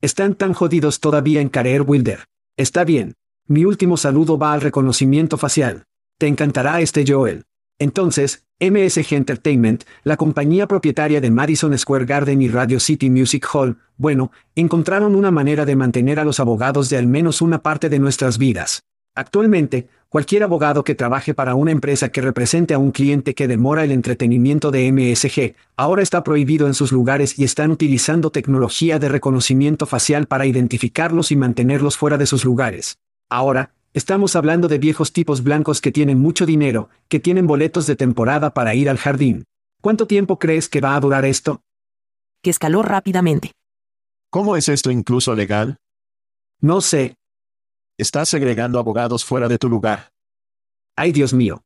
Están 0.02 0.35
tan 0.35 0.52
jodidos 0.52 1.00
todavía 1.00 1.40
en 1.40 1.49
Career 1.49 1.81
Wilder. 1.81 2.26
Está 2.59 2.85
bien. 2.85 3.14
Mi 3.49 3.64
último 3.64 3.97
saludo 3.97 4.37
va 4.37 4.52
al 4.52 4.61
reconocimiento 4.61 5.38
facial. 5.38 5.85
Te 6.19 6.26
encantará 6.26 6.83
este 6.83 7.04
Joel. 7.07 7.45
Entonces, 7.78 8.45
MSG 8.61 9.14
Entertainment, 9.14 9.85
la 10.04 10.19
compañía 10.19 10.69
propietaria 10.69 11.23
de 11.23 11.31
Madison 11.31 11.76
Square 11.78 12.04
Garden 12.04 12.42
y 12.42 12.49
Radio 12.49 12.81
City 12.81 13.09
Music 13.09 13.49
Hall, 13.52 13.78
bueno, 13.97 14.31
encontraron 14.54 15.14
una 15.14 15.31
manera 15.31 15.64
de 15.64 15.75
mantener 15.75 16.21
a 16.21 16.25
los 16.25 16.38
abogados 16.38 16.90
de 16.90 16.99
al 16.99 17.07
menos 17.07 17.40
una 17.40 17.62
parte 17.62 17.88
de 17.88 17.99
nuestras 17.99 18.37
vidas. 18.37 18.83
Actualmente, 19.14 19.88
cualquier 20.09 20.42
abogado 20.42 20.85
que 20.85 20.95
trabaje 20.95 21.35
para 21.35 21.54
una 21.54 21.71
empresa 21.71 22.11
que 22.11 22.21
represente 22.21 22.75
a 22.75 22.78
un 22.78 22.92
cliente 22.92 23.35
que 23.35 23.49
demora 23.49 23.85
el 23.85 23.92
entretenimiento 23.92 24.71
de 24.71 24.90
MSG, 24.90 25.54
ahora 25.76 26.02
está 26.02 26.25
prohibido 26.25 26.66
en 26.66 26.75
sus 26.75 26.92
lugares 26.92 27.38
y 27.38 27.45
están 27.45 27.71
utilizando 27.71 28.31
tecnología 28.31 28.99
de 28.99 29.09
reconocimiento 29.09 29.87
facial 29.87 30.26
para 30.26 30.47
identificarlos 30.47 31.31
y 31.31 31.37
mantenerlos 31.37 31.97
fuera 31.97 32.16
de 32.19 32.26
sus 32.26 32.45
lugares. 32.45 32.99
Ahora, 33.28 33.73
Estamos 33.95 34.37
hablando 34.37 34.69
de 34.69 34.78
viejos 34.78 35.12
tipos 35.12 35.42
blancos 35.42 35.83
que 35.83 35.92
tienen 35.92 36.19
mucho 36.19 36.47
dinero, 36.47 36.88
que 37.09 37.21
tienen 37.21 37.47
boletos 37.47 37.87
de 37.87 37.95
temporada 37.95 38.54
para 38.54 38.75
ir 38.75 38.88
al 38.88 38.97
jardín. 38.97 39.45
¿Cuánto 39.83 40.07
tiempo 40.07 40.38
crees 40.38 40.71
que 40.71 40.81
va 40.81 40.97
a 40.97 41.00
durar 41.00 41.26
esto? 41.26 41.61
Que 42.42 42.49
escaló 42.49 42.81
rápidamente. 42.81 43.52
¿Cómo 44.31 44.57
es 44.57 44.71
esto 44.71 44.90
incluso 44.90 45.35
legal? 45.35 45.76
No 46.62 46.81
sé. 46.81 47.16
Estás 48.03 48.29
segregando 48.29 48.81
abogados 48.81 49.25
fuera 49.25 49.47
de 49.47 49.59
tu 49.59 49.69
lugar. 49.69 50.11
Ay, 50.97 51.13
Dios 51.13 51.33
mío. 51.33 51.63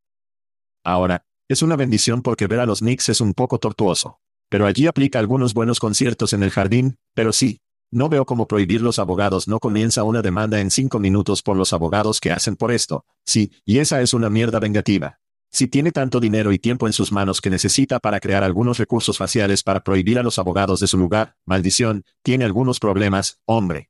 Ahora, 0.85 1.25
es 1.49 1.63
una 1.63 1.77
bendición 1.77 2.21
porque 2.21 2.47
ver 2.47 2.61
a 2.61 2.67
los 2.67 2.81
Knicks 2.81 3.09
es 3.09 3.23
un 3.23 3.33
poco 3.33 3.59
tortuoso. 3.59 4.21
Pero 4.51 4.67
allí 4.67 4.87
aplica 4.87 5.19
algunos 5.19 5.55
buenos 5.55 5.81
conciertos 5.81 6.35
en 6.35 6.43
el 6.43 6.51
jardín, 6.51 6.99
pero 7.15 7.33
sí, 7.33 7.63
no 7.91 8.11
veo 8.11 8.27
cómo 8.27 8.47
prohibir 8.47 8.83
los 8.83 8.99
abogados 8.99 9.49
no 9.49 9.61
comienza 9.61 10.05
una 10.05 10.21
demanda 10.21 10.61
en 10.61 10.71
cinco 10.71 10.99
minutos 10.99 11.41
por 11.41 11.57
los 11.57 11.73
abogados 11.73 12.21
que 12.21 12.33
hacen 12.33 12.57
por 12.57 12.71
esto. 12.71 13.07
Sí, 13.25 13.53
y 13.65 13.79
esa 13.79 14.03
es 14.03 14.13
una 14.13 14.29
mierda 14.29 14.61
vengativa. 14.61 15.19
Si 15.51 15.69
tiene 15.69 15.91
tanto 15.91 16.21
dinero 16.21 16.53
y 16.53 16.59
tiempo 16.59 16.87
en 16.87 16.93
sus 16.93 17.13
manos 17.13 17.41
que 17.41 17.49
necesita 17.49 17.99
para 17.99 18.21
crear 18.21 18.45
algunos 18.45 18.77
recursos 18.77 19.17
faciales 19.17 19.63
para 19.63 19.81
prohibir 19.81 20.19
a 20.19 20.23
los 20.23 20.39
abogados 20.39 20.81
de 20.81 20.87
su 20.87 20.99
lugar, 20.99 21.35
maldición, 21.47 22.05
tiene 22.23 22.45
algunos 22.45 22.79
problemas, 22.79 23.41
hombre. 23.47 23.89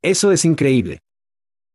Eso 0.00 0.30
es 0.30 0.44
increíble. 0.44 1.00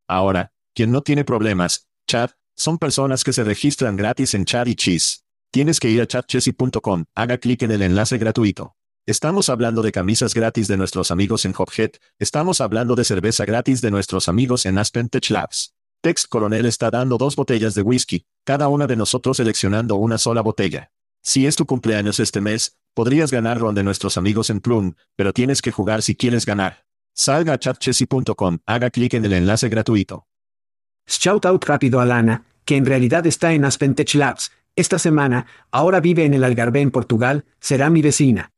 Ahora, 0.08 0.52
quien 0.74 0.90
no 0.90 1.02
tiene 1.02 1.24
problemas, 1.24 1.88
chat, 2.06 2.32
son 2.56 2.78
personas 2.78 3.24
que 3.24 3.32
se 3.32 3.44
registran 3.44 3.96
gratis 3.96 4.34
en 4.34 4.44
chat 4.44 4.68
y 4.68 4.74
cheese. 4.74 5.24
Tienes 5.50 5.80
que 5.80 5.90
ir 5.90 6.00
a 6.00 6.06
chatchessy.com, 6.06 7.04
haga 7.14 7.38
clic 7.38 7.62
en 7.62 7.72
el 7.72 7.82
enlace 7.82 8.18
gratuito. 8.18 8.74
Estamos 9.04 9.48
hablando 9.48 9.82
de 9.82 9.90
camisas 9.90 10.32
gratis 10.32 10.68
de 10.68 10.76
nuestros 10.76 11.10
amigos 11.10 11.44
en 11.44 11.54
Hophead, 11.56 11.90
estamos 12.18 12.60
hablando 12.60 12.94
de 12.94 13.04
cerveza 13.04 13.44
gratis 13.44 13.80
de 13.80 13.90
nuestros 13.90 14.28
amigos 14.28 14.64
en 14.64 14.78
Aspen 14.78 15.08
Tech 15.08 15.28
Labs. 15.30 15.74
Tex 16.02 16.26
Coronel 16.26 16.66
está 16.66 16.90
dando 16.90 17.18
dos 17.18 17.36
botellas 17.36 17.74
de 17.74 17.82
whisky, 17.82 18.26
cada 18.44 18.68
una 18.68 18.86
de 18.86 18.96
nosotros 18.96 19.36
seleccionando 19.36 19.96
una 19.96 20.18
sola 20.18 20.40
botella. 20.40 20.90
Si 21.22 21.46
es 21.46 21.56
tu 21.56 21.66
cumpleaños 21.66 22.18
este 22.18 22.40
mes, 22.40 22.76
podrías 22.94 23.30
ganarlo 23.30 23.72
de 23.72 23.82
nuestros 23.82 24.16
amigos 24.16 24.50
en 24.50 24.60
Plum, 24.60 24.94
pero 25.16 25.32
tienes 25.32 25.62
que 25.62 25.70
jugar 25.70 26.02
si 26.02 26.16
quieres 26.16 26.46
ganar. 26.46 26.84
Salga 27.14 27.54
a 27.54 27.58
chatchessy.com, 27.58 28.58
haga 28.66 28.90
clic 28.90 29.14
en 29.14 29.24
el 29.24 29.34
enlace 29.34 29.68
gratuito. 29.68 30.26
Shout 31.06 31.44
out 31.44 31.64
rápido 31.64 32.00
a 32.00 32.06
Lana, 32.06 32.44
que 32.64 32.76
en 32.76 32.86
realidad 32.86 33.26
está 33.26 33.52
en 33.52 33.64
Aspen 33.64 33.94
Tech 33.94 34.14
Labs. 34.14 34.52
Esta 34.76 34.98
semana, 34.98 35.46
ahora 35.70 36.00
vive 36.00 36.24
en 36.24 36.34
el 36.34 36.44
Algarve 36.44 36.80
en 36.80 36.90
Portugal, 36.90 37.44
será 37.60 37.90
mi 37.90 38.00
vecina. 38.00 38.52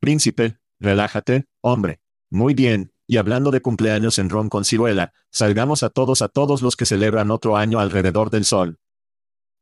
Príncipe, 0.00 0.58
relájate, 0.80 1.46
hombre. 1.60 2.00
Muy 2.30 2.54
bien, 2.54 2.92
y 3.06 3.16
hablando 3.16 3.50
de 3.50 3.62
cumpleaños 3.62 4.18
en 4.18 4.28
ron 4.28 4.48
con 4.48 4.64
ciruela, 4.64 5.12
salgamos 5.30 5.82
a 5.82 5.90
todos 5.90 6.20
a 6.20 6.28
todos 6.28 6.62
los 6.62 6.76
que 6.76 6.86
celebran 6.86 7.30
otro 7.30 7.56
año 7.56 7.78
alrededor 7.78 8.30
del 8.30 8.44
sol. 8.44 8.78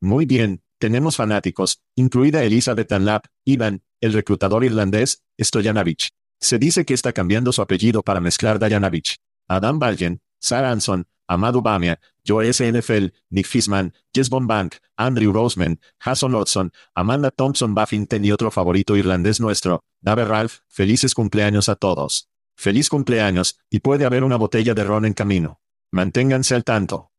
Muy 0.00 0.26
bien, 0.26 0.62
tenemos 0.78 1.16
fanáticos, 1.16 1.82
incluida 1.94 2.42
Elizabeth 2.42 2.90
Anlap, 2.92 3.26
Ivan, 3.44 3.82
el 4.00 4.12
reclutador 4.12 4.64
irlandés, 4.64 5.22
Stoyanovich. 5.40 6.10
Se 6.40 6.58
dice 6.58 6.84
que 6.84 6.94
está 6.94 7.12
cambiando 7.12 7.52
su 7.52 7.62
apellido 7.62 8.02
para 8.02 8.20
mezclar 8.20 8.58
Dayanovich. 8.58 9.16
Adam 9.48 9.78
Baljen, 9.78 10.20
Sarah 10.38 10.70
Anson, 10.70 11.06
Amadou 11.28 11.60
Bamia, 11.60 11.98
Joe 12.26 12.52
SNFL, 12.52 13.12
Nick 13.30 13.46
Fisman, 13.46 13.92
Jess 14.14 14.28
Bank, 14.30 14.76
Andrew 14.96 15.32
Roseman, 15.32 15.80
Hassan 16.00 16.32
Lodson, 16.32 16.72
Amanda 16.94 17.30
Thompson 17.30 17.74
Buffington 17.74 18.24
y 18.24 18.32
otro 18.32 18.50
favorito 18.50 18.96
irlandés 18.96 19.40
nuestro, 19.40 19.84
Dave 20.00 20.24
Ralph, 20.24 20.58
felices 20.68 21.14
cumpleaños 21.14 21.68
a 21.68 21.76
todos. 21.76 22.28
Feliz 22.56 22.88
cumpleaños, 22.88 23.58
y 23.70 23.80
puede 23.80 24.04
haber 24.04 24.24
una 24.24 24.36
botella 24.36 24.74
de 24.74 24.84
ron 24.84 25.04
en 25.04 25.12
camino. 25.12 25.60
Manténganse 25.92 26.54
al 26.54 26.64
tanto. 26.64 27.10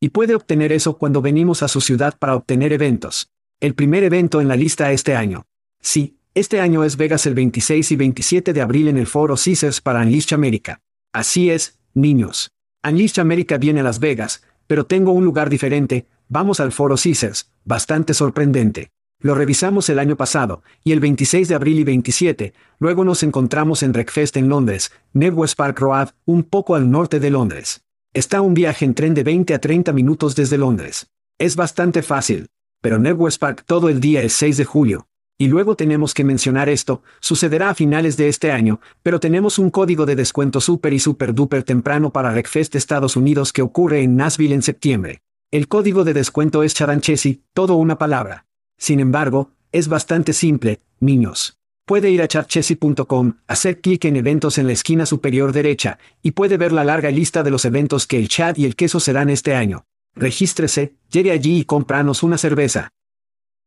Y 0.00 0.10
puede 0.10 0.34
obtener 0.34 0.72
eso 0.72 0.96
cuando 0.98 1.22
venimos 1.22 1.62
a 1.62 1.68
su 1.68 1.80
ciudad 1.80 2.16
para 2.18 2.34
obtener 2.34 2.72
eventos. 2.72 3.30
El 3.60 3.74
primer 3.74 4.04
evento 4.04 4.40
en 4.40 4.48
la 4.48 4.56
lista 4.56 4.90
este 4.92 5.14
año. 5.14 5.46
Sí, 5.80 6.18
este 6.34 6.60
año 6.60 6.82
es 6.82 6.96
Vegas 6.96 7.26
el 7.26 7.34
26 7.34 7.92
y 7.92 7.96
27 7.96 8.52
de 8.52 8.60
abril 8.60 8.88
en 8.88 8.98
el 8.98 9.06
Foro 9.06 9.36
Caesars 9.36 9.80
para 9.80 10.00
Unleashed 10.00 10.34
America. 10.34 10.80
Así 11.12 11.48
es, 11.48 11.78
niños. 11.94 12.50
Unleashed 12.82 13.20
America 13.20 13.56
viene 13.56 13.80
a 13.80 13.82
Las 13.84 14.00
Vegas, 14.00 14.42
pero 14.66 14.84
tengo 14.84 15.12
un 15.12 15.24
lugar 15.24 15.48
diferente, 15.48 16.08
vamos 16.28 16.58
al 16.58 16.72
Foro 16.72 16.96
Caesars, 16.96 17.52
bastante 17.64 18.14
sorprendente. 18.14 18.90
Lo 19.20 19.36
revisamos 19.36 19.88
el 19.90 20.00
año 20.00 20.16
pasado, 20.16 20.64
y 20.82 20.90
el 20.90 20.98
26 20.98 21.48
de 21.48 21.54
abril 21.54 21.78
y 21.78 21.84
27, 21.84 22.52
luego 22.80 23.04
nos 23.04 23.22
encontramos 23.22 23.84
en 23.84 23.92
Wreckfest 23.92 24.36
en 24.36 24.48
Londres, 24.48 24.90
West 25.14 25.56
Park 25.56 25.78
Road, 25.78 26.10
un 26.24 26.42
poco 26.42 26.74
al 26.74 26.90
norte 26.90 27.20
de 27.20 27.30
Londres. 27.30 27.84
Está 28.12 28.40
un 28.40 28.54
viaje 28.54 28.84
en 28.84 28.94
tren 28.94 29.14
de 29.14 29.22
20 29.22 29.54
a 29.54 29.60
30 29.60 29.92
minutos 29.92 30.34
desde 30.34 30.58
Londres. 30.58 31.06
Es 31.38 31.54
bastante 31.54 32.02
fácil, 32.02 32.48
pero 32.80 32.98
West 32.98 33.40
Park 33.40 33.62
todo 33.66 33.88
el 33.88 34.00
día 34.00 34.22
es 34.22 34.32
6 34.32 34.56
de 34.56 34.64
julio. 34.64 35.06
Y 35.36 35.48
luego 35.48 35.74
tenemos 35.74 36.14
que 36.14 36.22
mencionar 36.22 36.68
esto, 36.68 37.02
sucederá 37.20 37.70
a 37.70 37.74
finales 37.74 38.16
de 38.16 38.28
este 38.28 38.52
año, 38.52 38.80
pero 39.02 39.18
tenemos 39.18 39.58
un 39.58 39.70
código 39.70 40.06
de 40.06 40.14
descuento 40.14 40.60
super 40.60 40.92
y 40.92 41.00
super 41.00 41.34
duper 41.34 41.64
temprano 41.64 42.10
para 42.10 42.32
RecFest 42.32 42.76
Estados 42.76 43.16
Unidos 43.16 43.52
que 43.52 43.62
ocurre 43.62 44.02
en 44.02 44.14
Nashville 44.14 44.54
en 44.54 44.62
septiembre. 44.62 45.22
El 45.50 45.66
código 45.66 46.04
de 46.04 46.14
descuento 46.14 46.62
es 46.62 46.74
Charanchesi, 46.74 47.42
todo 47.52 47.74
una 47.74 47.98
palabra. 47.98 48.46
Sin 48.78 49.00
embargo, 49.00 49.50
es 49.72 49.88
bastante 49.88 50.32
simple, 50.32 50.80
niños. 51.00 51.58
Puede 51.84 52.10
ir 52.10 52.22
a 52.22 52.28
charchesi.com, 52.28 53.34
hacer 53.46 53.80
clic 53.80 54.04
en 54.04 54.16
eventos 54.16 54.56
en 54.56 54.68
la 54.68 54.72
esquina 54.72 55.04
superior 55.04 55.52
derecha, 55.52 55.98
y 56.22 56.30
puede 56.30 56.56
ver 56.56 56.72
la 56.72 56.84
larga 56.84 57.10
lista 57.10 57.42
de 57.42 57.50
los 57.50 57.64
eventos 57.64 58.06
que 58.06 58.18
el 58.18 58.28
chat 58.28 58.58
y 58.58 58.64
el 58.64 58.76
queso 58.76 59.00
serán 59.00 59.30
este 59.30 59.54
año. 59.54 59.84
Regístrese, 60.14 60.94
llegue 61.10 61.32
allí 61.32 61.58
y 61.58 61.64
cómpranos 61.64 62.22
una 62.22 62.38
cerveza. 62.38 62.93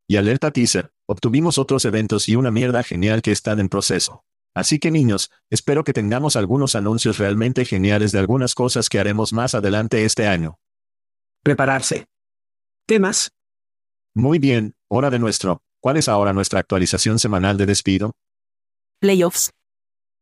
Y 0.09 0.15
alerta 0.15 0.51
teaser, 0.51 0.93
obtuvimos 1.05 1.57
otros 1.57 1.83
eventos 1.83 2.29
y 2.29 2.37
una 2.37 2.49
mierda 2.49 2.81
genial 2.81 3.21
que 3.21 3.33
están 3.33 3.59
en 3.59 3.67
proceso. 3.67 4.23
Así 4.55 4.79
que 4.79 4.89
niños, 4.89 5.29
espero 5.49 5.83
que 5.83 5.93
tengamos 5.93 6.35
algunos 6.35 6.75
anuncios 6.75 7.17
realmente 7.17 7.65
geniales 7.65 8.13
de 8.13 8.19
algunas 8.19 8.55
cosas 8.55 8.87
que 8.87 8.99
haremos 8.99 9.33
más 9.33 9.53
adelante 9.53 10.05
este 10.05 10.25
año. 10.25 10.59
Prepararse. 11.43 12.07
¿Temas? 12.87 13.33
Muy 14.15 14.39
bien, 14.39 14.75
hora 14.87 15.09
de 15.09 15.19
nuestro. 15.19 15.61
¿Cuál 15.81 15.97
es 15.97 16.07
ahora 16.07 16.33
nuestra 16.33 16.59
actualización 16.59 17.19
semanal 17.19 17.57
de 17.57 17.65
despido? 17.65 18.13
Playoffs. 18.99 19.51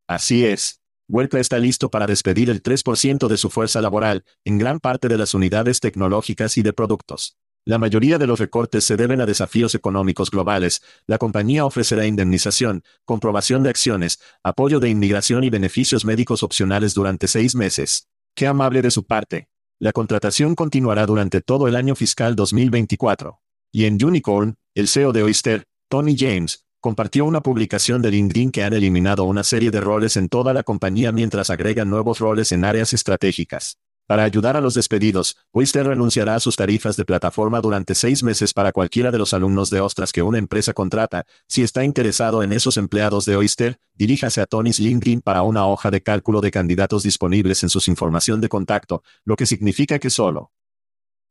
Así 0.07 0.45
es. 0.45 0.81
Huelpa 1.07 1.39
está 1.39 1.59
listo 1.59 1.91
para 1.91 2.07
despedir 2.07 2.49
el 2.49 2.63
3% 2.63 3.27
de 3.27 3.37
su 3.37 3.51
fuerza 3.51 3.79
laboral, 3.81 4.25
en 4.43 4.57
gran 4.57 4.79
parte 4.79 5.07
de 5.07 5.17
las 5.17 5.35
unidades 5.35 5.79
tecnológicas 5.79 6.57
y 6.57 6.63
de 6.63 6.73
productos. 6.73 7.37
La 7.67 7.79
mayoría 7.79 8.19
de 8.19 8.27
los 8.27 8.39
recortes 8.39 8.83
se 8.83 8.95
deben 8.95 9.21
a 9.21 9.25
desafíos 9.25 9.73
económicos 9.73 10.29
globales. 10.29 10.83
La 11.07 11.17
compañía 11.17 11.65
ofrecerá 11.65 12.05
indemnización, 12.05 12.83
comprobación 13.05 13.63
de 13.63 13.71
acciones, 13.71 14.19
apoyo 14.43 14.79
de 14.79 14.89
inmigración 14.89 15.43
y 15.43 15.49
beneficios 15.49 16.05
médicos 16.05 16.43
opcionales 16.43 16.93
durante 16.93 17.27
seis 17.27 17.55
meses. 17.55 18.07
Qué 18.35 18.45
amable 18.45 18.83
de 18.83 18.91
su 18.91 19.07
parte. 19.07 19.49
La 19.79 19.93
contratación 19.93 20.53
continuará 20.53 21.07
durante 21.07 21.41
todo 21.41 21.67
el 21.67 21.75
año 21.75 21.95
fiscal 21.95 22.35
2024. 22.35 23.41
Y 23.71 23.85
en 23.85 23.97
Unicorn, 24.03 24.57
el 24.75 24.87
CEO 24.87 25.11
de 25.11 25.23
Oyster, 25.23 25.65
Tony 25.89 26.15
James, 26.15 26.65
compartió 26.79 27.25
una 27.25 27.41
publicación 27.41 28.03
de 28.03 28.11
LinkedIn 28.11 28.51
que 28.51 28.63
han 28.63 28.73
eliminado 28.73 29.23
una 29.23 29.43
serie 29.43 29.71
de 29.71 29.81
roles 29.81 30.17
en 30.17 30.29
toda 30.29 30.53
la 30.53 30.61
compañía 30.61 31.11
mientras 31.11 31.49
agregan 31.49 31.89
nuevos 31.89 32.19
roles 32.19 32.51
en 32.51 32.63
áreas 32.63 32.93
estratégicas. 32.93 33.79
Para 34.07 34.23
ayudar 34.23 34.55
a 34.55 34.61
los 34.61 34.75
despedidos, 34.75 35.35
Oyster 35.51 35.87
renunciará 35.87 36.35
a 36.35 36.39
sus 36.39 36.55
tarifas 36.55 36.95
de 36.95 37.05
plataforma 37.05 37.59
durante 37.59 37.95
seis 37.95 38.21
meses 38.21 38.53
para 38.53 38.71
cualquiera 38.71 39.09
de 39.09 39.17
los 39.17 39.33
alumnos 39.33 39.71
de 39.71 39.79
Ostras 39.79 40.11
que 40.11 40.21
una 40.21 40.37
empresa 40.37 40.73
contrata. 40.73 41.25
Si 41.47 41.63
está 41.63 41.83
interesado 41.83 42.43
en 42.43 42.53
esos 42.53 42.77
empleados 42.77 43.25
de 43.25 43.35
Oyster, 43.35 43.79
diríjase 43.95 44.41
a 44.41 44.45
Tony's 44.45 44.79
LinkedIn 44.79 45.21
para 45.21 45.41
una 45.41 45.65
hoja 45.65 45.89
de 45.89 46.03
cálculo 46.03 46.41
de 46.41 46.51
candidatos 46.51 47.01
disponibles 47.01 47.63
en 47.63 47.69
sus 47.69 47.87
información 47.87 48.41
de 48.41 48.49
contacto, 48.49 49.01
lo 49.23 49.35
que 49.35 49.47
significa 49.47 49.97
que 49.97 50.11
solo 50.11 50.51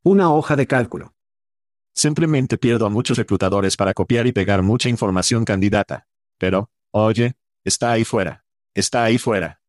una 0.02 0.31
hoja 0.31 0.54
de 0.54 0.66
cálculo. 0.66 1.14
Simplemente 1.95 2.59
pierdo 2.59 2.85
a 2.85 2.90
muchos 2.90 3.16
reclutadores 3.16 3.76
para 3.76 3.95
copiar 3.95 4.26
y 4.26 4.33
pegar 4.33 4.62
mucha 4.62 4.90
información 4.90 5.47
candidata. 5.47 6.09
Pero, 6.38 6.71
oye, 6.90 7.37
está 7.64 7.93
ahí 7.93 8.04
fuera. 8.04 8.45
Está 8.75 9.04
ahí 9.04 9.16
fuera. 9.16 9.63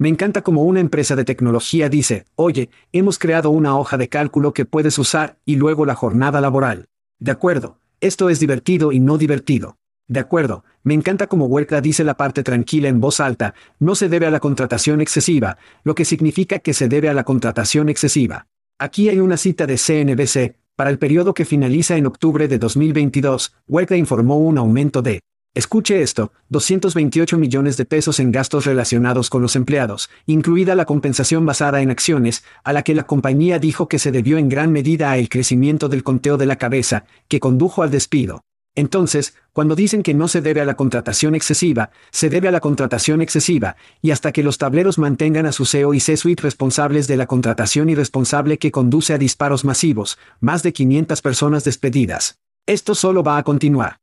Me 0.00 0.08
encanta 0.08 0.42
como 0.42 0.62
una 0.62 0.78
empresa 0.78 1.16
de 1.16 1.24
tecnología 1.24 1.88
dice, 1.88 2.24
oye, 2.36 2.70
hemos 2.92 3.18
creado 3.18 3.50
una 3.50 3.76
hoja 3.76 3.96
de 3.96 4.08
cálculo 4.08 4.52
que 4.52 4.64
puedes 4.64 4.96
usar 4.96 5.38
y 5.44 5.56
luego 5.56 5.84
la 5.86 5.96
jornada 5.96 6.40
laboral. 6.40 6.86
De 7.18 7.32
acuerdo, 7.32 7.80
esto 8.00 8.30
es 8.30 8.38
divertido 8.38 8.92
y 8.92 9.00
no 9.00 9.18
divertido. 9.18 9.76
De 10.06 10.20
acuerdo, 10.20 10.62
me 10.84 10.94
encanta 10.94 11.26
como 11.26 11.46
Huerta 11.46 11.80
dice 11.80 12.04
la 12.04 12.16
parte 12.16 12.44
tranquila 12.44 12.88
en 12.88 13.00
voz 13.00 13.18
alta, 13.18 13.54
no 13.80 13.96
se 13.96 14.08
debe 14.08 14.26
a 14.26 14.30
la 14.30 14.38
contratación 14.38 15.00
excesiva, 15.00 15.58
lo 15.82 15.96
que 15.96 16.04
significa 16.04 16.60
que 16.60 16.74
se 16.74 16.86
debe 16.86 17.08
a 17.08 17.14
la 17.14 17.24
contratación 17.24 17.88
excesiva. 17.88 18.46
Aquí 18.78 19.08
hay 19.08 19.18
una 19.18 19.36
cita 19.36 19.66
de 19.66 19.78
CNBC, 19.78 20.54
para 20.76 20.90
el 20.90 21.00
periodo 21.00 21.34
que 21.34 21.44
finaliza 21.44 21.96
en 21.96 22.06
octubre 22.06 22.46
de 22.46 22.60
2022, 22.60 23.52
Huerta 23.66 23.96
informó 23.96 24.38
un 24.38 24.58
aumento 24.58 25.02
de 25.02 25.22
Escuche 25.54 26.02
esto, 26.02 26.32
228 26.50 27.38
millones 27.38 27.76
de 27.76 27.84
pesos 27.84 28.20
en 28.20 28.30
gastos 28.30 28.64
relacionados 28.64 29.30
con 29.30 29.42
los 29.42 29.56
empleados, 29.56 30.10
incluida 30.26 30.74
la 30.74 30.84
compensación 30.84 31.46
basada 31.46 31.80
en 31.80 31.90
acciones, 31.90 32.44
a 32.64 32.72
la 32.72 32.82
que 32.82 32.94
la 32.94 33.04
compañía 33.04 33.58
dijo 33.58 33.88
que 33.88 33.98
se 33.98 34.12
debió 34.12 34.38
en 34.38 34.48
gran 34.48 34.70
medida 34.70 35.10
al 35.10 35.28
crecimiento 35.28 35.88
del 35.88 36.04
conteo 36.04 36.36
de 36.36 36.46
la 36.46 36.56
cabeza, 36.56 37.06
que 37.28 37.40
condujo 37.40 37.82
al 37.82 37.90
despido. 37.90 38.42
Entonces, 38.76 39.34
cuando 39.52 39.74
dicen 39.74 40.04
que 40.04 40.14
no 40.14 40.28
se 40.28 40.40
debe 40.40 40.60
a 40.60 40.64
la 40.64 40.76
contratación 40.76 41.34
excesiva, 41.34 41.90
se 42.12 42.30
debe 42.30 42.46
a 42.46 42.52
la 42.52 42.60
contratación 42.60 43.20
excesiva, 43.20 43.74
y 44.00 44.12
hasta 44.12 44.30
que 44.30 44.44
los 44.44 44.58
tableros 44.58 44.98
mantengan 44.98 45.46
a 45.46 45.52
su 45.52 45.66
CEO 45.66 45.94
y 45.94 45.98
C-suite 45.98 46.42
responsables 46.42 47.08
de 47.08 47.16
la 47.16 47.26
contratación 47.26 47.88
irresponsable 47.88 48.58
que 48.58 48.70
conduce 48.70 49.14
a 49.14 49.18
disparos 49.18 49.64
masivos, 49.64 50.18
más 50.40 50.62
de 50.62 50.72
500 50.72 51.20
personas 51.22 51.64
despedidas. 51.64 52.38
Esto 52.66 52.94
solo 52.94 53.24
va 53.24 53.38
a 53.38 53.42
continuar. 53.42 53.98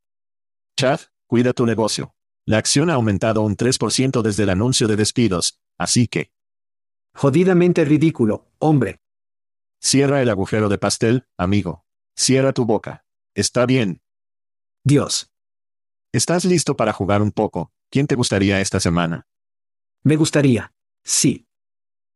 Chad, 0.77 0.99
Cuida 1.27 1.53
tu 1.53 1.65
negocio. 1.65 2.15
La 2.45 2.57
acción 2.57 2.89
ha 2.89 2.93
aumentado 2.93 3.41
un 3.41 3.57
3% 3.57 4.21
desde 4.21 4.43
el 4.43 4.49
anuncio 4.49 4.87
de 4.87 4.95
despidos, 4.95 5.59
así 5.77 6.07
que... 6.07 6.31
Jodidamente 7.15 7.85
ridículo, 7.85 8.51
hombre. 8.59 8.99
Cierra 9.81 10.21
el 10.21 10.29
agujero 10.29 10.69
de 10.69 10.77
pastel, 10.77 11.27
amigo. 11.37 11.85
Cierra 12.15 12.53
tu 12.53 12.65
boca. 12.65 13.05
Está 13.33 13.65
bien. 13.65 14.01
Dios. 14.83 15.31
¿Estás 16.11 16.45
listo 16.45 16.77
para 16.77 16.93
jugar 16.93 17.21
un 17.21 17.31
poco? 17.31 17.71
¿Quién 17.89 18.07
te 18.07 18.15
gustaría 18.15 18.61
esta 18.61 18.79
semana? 18.79 19.27
Me 20.03 20.15
gustaría. 20.15 20.73
Sí. 21.03 21.47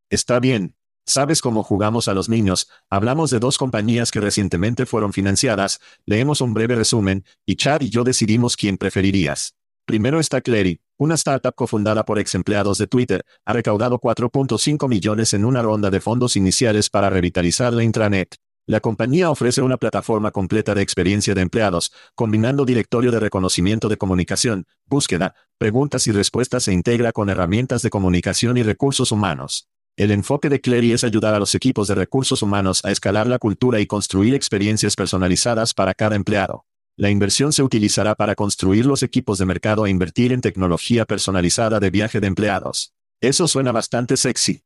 Está 0.09 0.39
bien. 0.39 0.75
¿Sabes 1.09 1.41
cómo 1.41 1.63
jugamos 1.63 2.07
a 2.07 2.13
los 2.13 2.29
niños? 2.29 2.69
Hablamos 2.87 3.31
de 3.31 3.39
dos 3.39 3.57
compañías 3.57 4.11
que 4.11 4.19
recientemente 4.19 4.85
fueron 4.85 5.11
financiadas, 5.11 5.79
leemos 6.05 6.39
un 6.39 6.53
breve 6.53 6.75
resumen, 6.75 7.25
y 7.47 7.55
Chad 7.55 7.81
y 7.81 7.89
yo 7.89 8.03
decidimos 8.03 8.55
quién 8.55 8.77
preferirías. 8.77 9.55
Primero 9.85 10.19
está 10.19 10.39
Clary, 10.41 10.81
una 10.99 11.15
startup 11.15 11.55
cofundada 11.55 12.05
por 12.05 12.19
ex 12.19 12.35
empleados 12.35 12.77
de 12.77 12.85
Twitter, 12.85 13.25
ha 13.43 13.53
recaudado 13.53 13.97
4.5 13.99 14.87
millones 14.87 15.33
en 15.33 15.45
una 15.45 15.63
ronda 15.63 15.89
de 15.89 15.99
fondos 15.99 16.35
iniciales 16.35 16.91
para 16.91 17.09
revitalizar 17.09 17.73
la 17.73 17.83
intranet. 17.83 18.35
La 18.67 18.79
compañía 18.79 19.31
ofrece 19.31 19.63
una 19.63 19.77
plataforma 19.77 20.29
completa 20.29 20.75
de 20.75 20.83
experiencia 20.83 21.33
de 21.33 21.41
empleados, 21.41 21.91
combinando 22.13 22.65
directorio 22.65 23.09
de 23.09 23.19
reconocimiento 23.19 23.89
de 23.89 23.97
comunicación, 23.97 24.67
búsqueda, 24.85 25.33
preguntas 25.57 26.05
y 26.05 26.11
respuestas 26.11 26.67
e 26.67 26.73
integra 26.73 27.13
con 27.13 27.31
herramientas 27.31 27.81
de 27.81 27.89
comunicación 27.89 28.57
y 28.57 28.61
recursos 28.61 29.11
humanos. 29.11 29.67
El 29.99 30.11
enfoque 30.11 30.47
de 30.47 30.61
Clary 30.61 30.93
es 30.93 31.03
ayudar 31.03 31.33
a 31.33 31.39
los 31.39 31.53
equipos 31.55 31.89
de 31.89 31.95
recursos 31.95 32.41
humanos 32.41 32.85
a 32.85 32.91
escalar 32.91 33.27
la 33.27 33.37
cultura 33.37 33.81
y 33.81 33.85
construir 33.85 34.33
experiencias 34.33 34.95
personalizadas 34.95 35.73
para 35.73 35.93
cada 35.93 36.15
empleado. 36.15 36.65
La 36.95 37.09
inversión 37.09 37.51
se 37.51 37.63
utilizará 37.63 38.15
para 38.15 38.33
construir 38.33 38.85
los 38.85 39.03
equipos 39.03 39.39
de 39.39 39.45
mercado 39.45 39.85
e 39.85 39.89
invertir 39.89 40.31
en 40.31 40.39
tecnología 40.39 41.03
personalizada 41.03 41.81
de 41.81 41.89
viaje 41.89 42.21
de 42.21 42.27
empleados. 42.27 42.93
Eso 43.19 43.45
suena 43.49 43.73
bastante 43.73 44.15
sexy. 44.15 44.63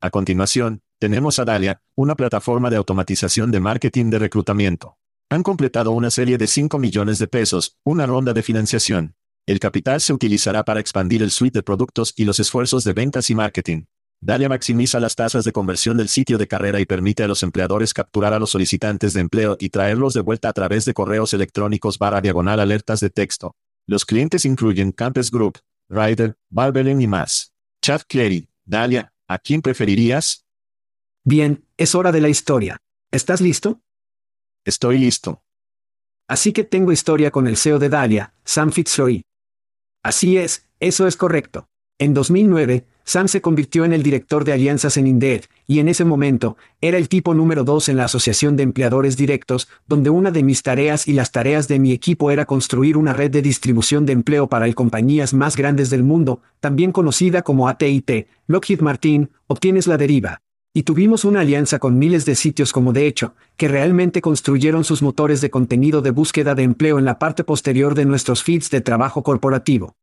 A 0.00 0.10
continuación, 0.10 0.82
tenemos 0.98 1.38
a 1.38 1.44
Dalia, 1.44 1.80
una 1.94 2.16
plataforma 2.16 2.68
de 2.68 2.78
automatización 2.78 3.52
de 3.52 3.60
marketing 3.60 4.10
de 4.10 4.18
reclutamiento. 4.18 4.98
Han 5.30 5.44
completado 5.44 5.92
una 5.92 6.10
serie 6.10 6.36
de 6.36 6.48
5 6.48 6.80
millones 6.80 7.20
de 7.20 7.28
pesos, 7.28 7.78
una 7.84 8.06
ronda 8.06 8.32
de 8.32 8.42
financiación. 8.42 9.14
El 9.46 9.60
capital 9.60 10.00
se 10.00 10.12
utilizará 10.12 10.64
para 10.64 10.80
expandir 10.80 11.22
el 11.22 11.30
suite 11.30 11.60
de 11.60 11.62
productos 11.62 12.12
y 12.16 12.24
los 12.24 12.40
esfuerzos 12.40 12.82
de 12.82 12.92
ventas 12.92 13.30
y 13.30 13.36
marketing. 13.36 13.84
Dalia 14.20 14.48
maximiza 14.48 14.98
las 14.98 15.14
tasas 15.14 15.44
de 15.44 15.52
conversión 15.52 15.96
del 15.96 16.08
sitio 16.08 16.38
de 16.38 16.48
carrera 16.48 16.80
y 16.80 16.86
permite 16.86 17.22
a 17.22 17.28
los 17.28 17.44
empleadores 17.44 17.94
capturar 17.94 18.32
a 18.32 18.40
los 18.40 18.50
solicitantes 18.50 19.12
de 19.12 19.20
empleo 19.20 19.56
y 19.60 19.68
traerlos 19.68 20.12
de 20.14 20.20
vuelta 20.22 20.48
a 20.48 20.52
través 20.52 20.84
de 20.84 20.94
correos 20.94 21.34
electrónicos 21.34 21.98
barra 21.98 22.20
diagonal 22.20 22.58
alertas 22.58 22.98
de 22.98 23.10
texto. 23.10 23.54
Los 23.86 24.04
clientes 24.04 24.44
incluyen 24.44 24.90
Campus 24.90 25.30
Group, 25.30 25.60
Ryder, 25.88 26.36
Barbelin 26.50 27.00
y 27.00 27.06
más. 27.06 27.54
Chad 27.80 28.02
Clary, 28.08 28.48
Dalia, 28.64 29.12
¿a 29.28 29.38
quién 29.38 29.62
preferirías? 29.62 30.44
Bien, 31.24 31.64
es 31.76 31.94
hora 31.94 32.10
de 32.10 32.20
la 32.20 32.28
historia. 32.28 32.82
¿Estás 33.12 33.40
listo? 33.40 33.80
Estoy 34.64 34.98
listo. 34.98 35.44
Así 36.26 36.52
que 36.52 36.64
tengo 36.64 36.90
historia 36.90 37.30
con 37.30 37.46
el 37.46 37.56
CEO 37.56 37.78
de 37.78 37.88
Dalia, 37.88 38.34
Sam 38.44 38.72
Fitzroy. 38.72 39.22
Así 40.02 40.36
es, 40.36 40.66
eso 40.80 41.06
es 41.06 41.16
correcto. 41.16 41.68
En 41.98 42.14
2009, 42.14 42.86
Sam 43.08 43.26
se 43.26 43.40
convirtió 43.40 43.86
en 43.86 43.94
el 43.94 44.02
director 44.02 44.44
de 44.44 44.52
alianzas 44.52 44.98
en 44.98 45.06
Indeed, 45.06 45.44
y 45.66 45.78
en 45.78 45.88
ese 45.88 46.04
momento, 46.04 46.58
era 46.82 46.98
el 46.98 47.08
tipo 47.08 47.32
número 47.32 47.64
dos 47.64 47.88
en 47.88 47.96
la 47.96 48.04
Asociación 48.04 48.54
de 48.54 48.64
Empleadores 48.64 49.16
Directos, 49.16 49.66
donde 49.86 50.10
una 50.10 50.30
de 50.30 50.42
mis 50.42 50.62
tareas 50.62 51.08
y 51.08 51.14
las 51.14 51.32
tareas 51.32 51.68
de 51.68 51.78
mi 51.78 51.92
equipo 51.92 52.30
era 52.30 52.44
construir 52.44 52.98
una 52.98 53.14
red 53.14 53.30
de 53.30 53.40
distribución 53.40 54.04
de 54.04 54.12
empleo 54.12 54.50
para 54.50 54.66
las 54.66 54.74
compañías 54.74 55.32
más 55.32 55.56
grandes 55.56 55.88
del 55.88 56.02
mundo, 56.02 56.42
también 56.60 56.92
conocida 56.92 57.40
como 57.40 57.66
AT&T, 57.70 58.28
Lockheed 58.46 58.80
Martin, 58.82 59.30
obtienes 59.46 59.86
la 59.86 59.96
deriva. 59.96 60.42
Y 60.74 60.82
tuvimos 60.82 61.24
una 61.24 61.40
alianza 61.40 61.78
con 61.78 61.98
miles 61.98 62.26
de 62.26 62.34
sitios 62.34 62.74
como 62.74 62.92
de 62.92 63.06
hecho, 63.06 63.34
que 63.56 63.68
realmente 63.68 64.20
construyeron 64.20 64.84
sus 64.84 65.00
motores 65.00 65.40
de 65.40 65.48
contenido 65.48 66.02
de 66.02 66.10
búsqueda 66.10 66.54
de 66.54 66.64
empleo 66.64 66.98
en 66.98 67.06
la 67.06 67.18
parte 67.18 67.42
posterior 67.42 67.94
de 67.94 68.04
nuestros 68.04 68.42
feeds 68.42 68.68
de 68.68 68.82
trabajo 68.82 69.22
corporativo. 69.22 69.96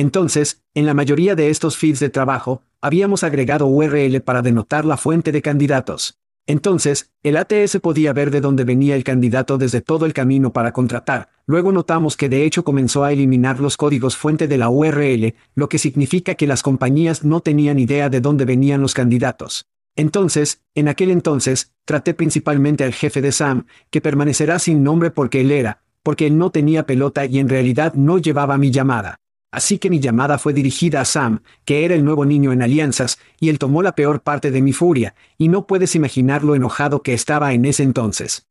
Entonces, 0.00 0.62
en 0.72 0.86
la 0.86 0.94
mayoría 0.94 1.34
de 1.34 1.50
estos 1.50 1.76
feeds 1.76 2.00
de 2.00 2.08
trabajo, 2.08 2.62
habíamos 2.80 3.22
agregado 3.22 3.66
URL 3.66 4.22
para 4.22 4.40
denotar 4.40 4.86
la 4.86 4.96
fuente 4.96 5.30
de 5.30 5.42
candidatos. 5.42 6.18
Entonces, 6.46 7.12
el 7.22 7.36
ATS 7.36 7.80
podía 7.82 8.14
ver 8.14 8.30
de 8.30 8.40
dónde 8.40 8.64
venía 8.64 8.96
el 8.96 9.04
candidato 9.04 9.58
desde 9.58 9.82
todo 9.82 10.06
el 10.06 10.14
camino 10.14 10.54
para 10.54 10.72
contratar. 10.72 11.28
Luego 11.44 11.70
notamos 11.70 12.16
que 12.16 12.30
de 12.30 12.46
hecho 12.46 12.64
comenzó 12.64 13.04
a 13.04 13.12
eliminar 13.12 13.60
los 13.60 13.76
códigos 13.76 14.16
fuente 14.16 14.48
de 14.48 14.56
la 14.56 14.70
URL, 14.70 15.34
lo 15.54 15.68
que 15.68 15.76
significa 15.76 16.34
que 16.34 16.46
las 16.46 16.62
compañías 16.62 17.22
no 17.22 17.42
tenían 17.42 17.78
idea 17.78 18.08
de 18.08 18.22
dónde 18.22 18.46
venían 18.46 18.80
los 18.80 18.94
candidatos. 18.94 19.66
Entonces, 19.96 20.62
en 20.74 20.88
aquel 20.88 21.10
entonces, 21.10 21.74
traté 21.84 22.14
principalmente 22.14 22.84
al 22.84 22.94
jefe 22.94 23.20
de 23.20 23.32
Sam, 23.32 23.66
que 23.90 24.00
permanecerá 24.00 24.60
sin 24.60 24.82
nombre 24.82 25.10
porque 25.10 25.42
él 25.42 25.50
era, 25.50 25.82
porque 26.02 26.26
él 26.26 26.38
no 26.38 26.48
tenía 26.48 26.86
pelota 26.86 27.26
y 27.26 27.38
en 27.38 27.50
realidad 27.50 27.92
no 27.92 28.16
llevaba 28.16 28.56
mi 28.56 28.70
llamada. 28.70 29.20
Así 29.52 29.78
que 29.78 29.90
mi 29.90 29.98
llamada 29.98 30.38
fue 30.38 30.52
dirigida 30.52 31.00
a 31.00 31.04
Sam, 31.04 31.42
que 31.64 31.84
era 31.84 31.94
el 31.94 32.04
nuevo 32.04 32.24
niño 32.24 32.52
en 32.52 32.62
alianzas, 32.62 33.18
y 33.40 33.48
él 33.48 33.58
tomó 33.58 33.82
la 33.82 33.94
peor 33.94 34.22
parte 34.22 34.50
de 34.50 34.62
mi 34.62 34.72
furia, 34.72 35.14
y 35.38 35.48
no 35.48 35.66
puedes 35.66 35.96
imaginar 35.96 36.44
lo 36.44 36.54
enojado 36.54 37.02
que 37.02 37.14
estaba 37.14 37.52
en 37.52 37.64
ese 37.64 37.82
entonces. 37.82 38.46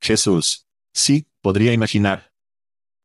Jesús. 0.00 0.66
Sí, 0.92 1.26
podría 1.42 1.72
imaginar. 1.72 2.30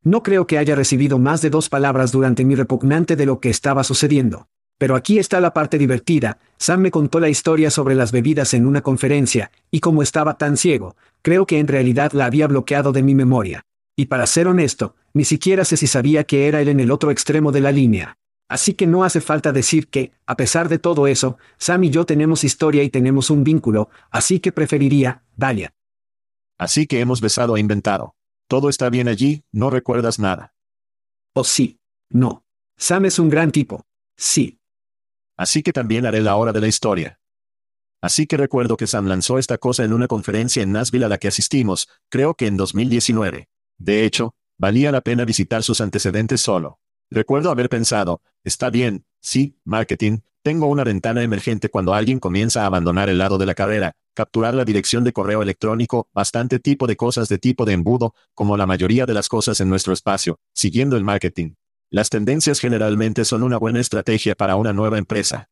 No 0.04 0.22
creo 0.22 0.46
que 0.46 0.60
haya 0.60 0.76
recibido 0.76 1.18
más 1.18 1.42
de 1.42 1.50
dos 1.50 1.68
palabras 1.68 2.12
durante 2.12 2.46
mi 2.46 2.54
repugnante 2.54 3.16
de 3.16 3.26
lo 3.26 3.40
que 3.40 3.50
estaba 3.50 3.84
sucediendo. 3.84 4.48
Pero 4.78 4.96
aquí 4.96 5.20
está 5.20 5.40
la 5.40 5.54
parte 5.54 5.78
divertida, 5.78 6.38
Sam 6.58 6.82
me 6.82 6.92
contó 6.92 7.20
la 7.20 7.30
historia 7.30 7.72
sobre 7.72 7.96
las 7.96 8.12
bebidas 8.12 8.54
en 8.54 8.66
una 8.66 8.82
conferencia, 8.82 9.52
y 9.72 9.80
como 9.80 10.04
estaba 10.04 10.38
tan 10.38 10.58
ciego, 10.58 10.96
creo 11.22 11.46
que 11.46 11.60
en 11.60 11.68
realidad 11.68 12.12
la 12.12 12.26
había 12.26 12.48
bloqueado 12.48 12.92
de 12.92 13.02
mi 13.02 13.16
memoria. 13.16 13.66
Y 13.96 14.08
para 14.08 14.28
ser 14.28 14.48
honesto, 14.48 14.96
ni 15.14 15.24
siquiera 15.24 15.64
sé 15.64 15.78
si 15.78 15.88
sabía 15.88 16.26
que 16.26 16.48
era 16.48 16.62
él 16.62 16.68
en 16.68 16.80
el 16.80 16.92
otro 16.92 17.12
extremo 17.12 17.52
de 17.52 17.62
la 17.62 17.72
línea. 17.72 18.18
Así 18.48 18.74
que 18.74 18.86
no 18.86 19.04
hace 19.04 19.22
falta 19.22 19.52
decir 19.52 19.88
que, 19.88 20.12
a 20.26 20.36
pesar 20.36 20.70
de 20.70 20.78
todo 20.78 21.08
eso, 21.08 21.38
Sam 21.58 21.86
y 21.86 21.90
yo 21.90 22.06
tenemos 22.06 22.44
historia 22.44 22.84
y 22.84 22.90
tenemos 22.90 23.30
un 23.30 23.44
vínculo, 23.44 23.90
así 24.12 24.40
que 24.40 24.52
preferiría, 24.52 25.24
Dalia. 25.36 25.74
Así 26.58 26.86
que 26.86 27.00
hemos 27.00 27.22
besado 27.22 27.58
e 27.58 27.60
inventado. 27.60 28.16
Todo 28.48 28.70
está 28.70 28.90
bien 28.90 29.08
allí, 29.08 29.44
no 29.52 29.70
recuerdas 29.70 30.20
nada. 30.20 30.54
Oh 31.34 31.44
sí. 31.44 31.80
No. 32.10 32.46
Sam 32.78 33.06
es 33.06 33.20
un 33.20 33.30
gran 33.30 33.52
tipo. 33.52 33.86
Sí. 34.16 34.60
Así 35.38 35.64
que 35.64 35.74
también 35.74 36.06
haré 36.06 36.22
la 36.22 36.36
hora 36.36 36.54
de 36.54 36.62
la 36.62 36.68
historia. 36.68 37.20
Así 38.02 38.28
que 38.28 38.38
recuerdo 38.38 38.78
que 38.78 38.88
Sam 38.88 39.08
lanzó 39.08 39.40
esta 39.40 39.58
cosa 39.58 39.84
en 39.84 39.92
una 39.92 40.08
conferencia 40.08 40.62
en 40.62 40.72
Nashville 40.72 41.06
a 41.06 41.10
la 41.10 41.18
que 41.18 41.28
asistimos, 41.28 41.90
creo 42.10 42.36
que 42.36 42.46
en 42.46 42.56
2019. 42.56 43.50
De 43.78 44.06
hecho, 44.06 44.36
valía 44.58 44.92
la 44.92 45.02
pena 45.02 45.26
visitar 45.26 45.64
sus 45.64 45.82
antecedentes 45.82 46.42
solo. 46.42 46.80
Recuerdo 47.10 47.52
haber 47.52 47.70
pensado, 47.70 48.22
está 48.44 48.70
bien, 48.70 49.06
sí, 49.20 49.60
marketing, 49.64 50.20
tengo 50.42 50.68
una 50.68 50.84
ventana 50.84 51.24
emergente 51.24 51.70
cuando 51.70 51.94
alguien 51.94 52.20
comienza 52.20 52.64
a 52.64 52.66
abandonar 52.68 53.10
el 53.10 53.18
lado 53.18 53.38
de 53.38 53.48
la 53.48 53.56
carrera, 53.56 53.96
capturar 54.14 54.54
la 54.54 54.64
dirección 54.64 55.04
de 55.04 55.12
correo 55.12 55.42
electrónico, 55.42 56.08
bastante 56.14 56.60
tipo 56.60 56.86
de 56.86 56.96
cosas 56.96 57.30
de 57.30 57.38
tipo 57.38 57.66
de 57.66 57.74
embudo, 57.74 58.14
como 58.34 58.56
la 58.56 58.68
mayoría 58.68 59.06
de 59.06 59.14
las 59.14 59.28
cosas 59.28 59.60
en 59.60 59.70
nuestro 59.70 59.92
espacio, 59.92 60.40
siguiendo 60.54 60.98
el 60.98 61.04
marketing. 61.04 61.56
Las 61.90 62.10
tendencias 62.10 62.60
generalmente 62.60 63.26
son 63.26 63.42
una 63.42 63.58
buena 63.58 63.80
estrategia 63.80 64.36
para 64.36 64.56
una 64.56 64.72
nueva 64.72 64.98
empresa. 64.98 65.50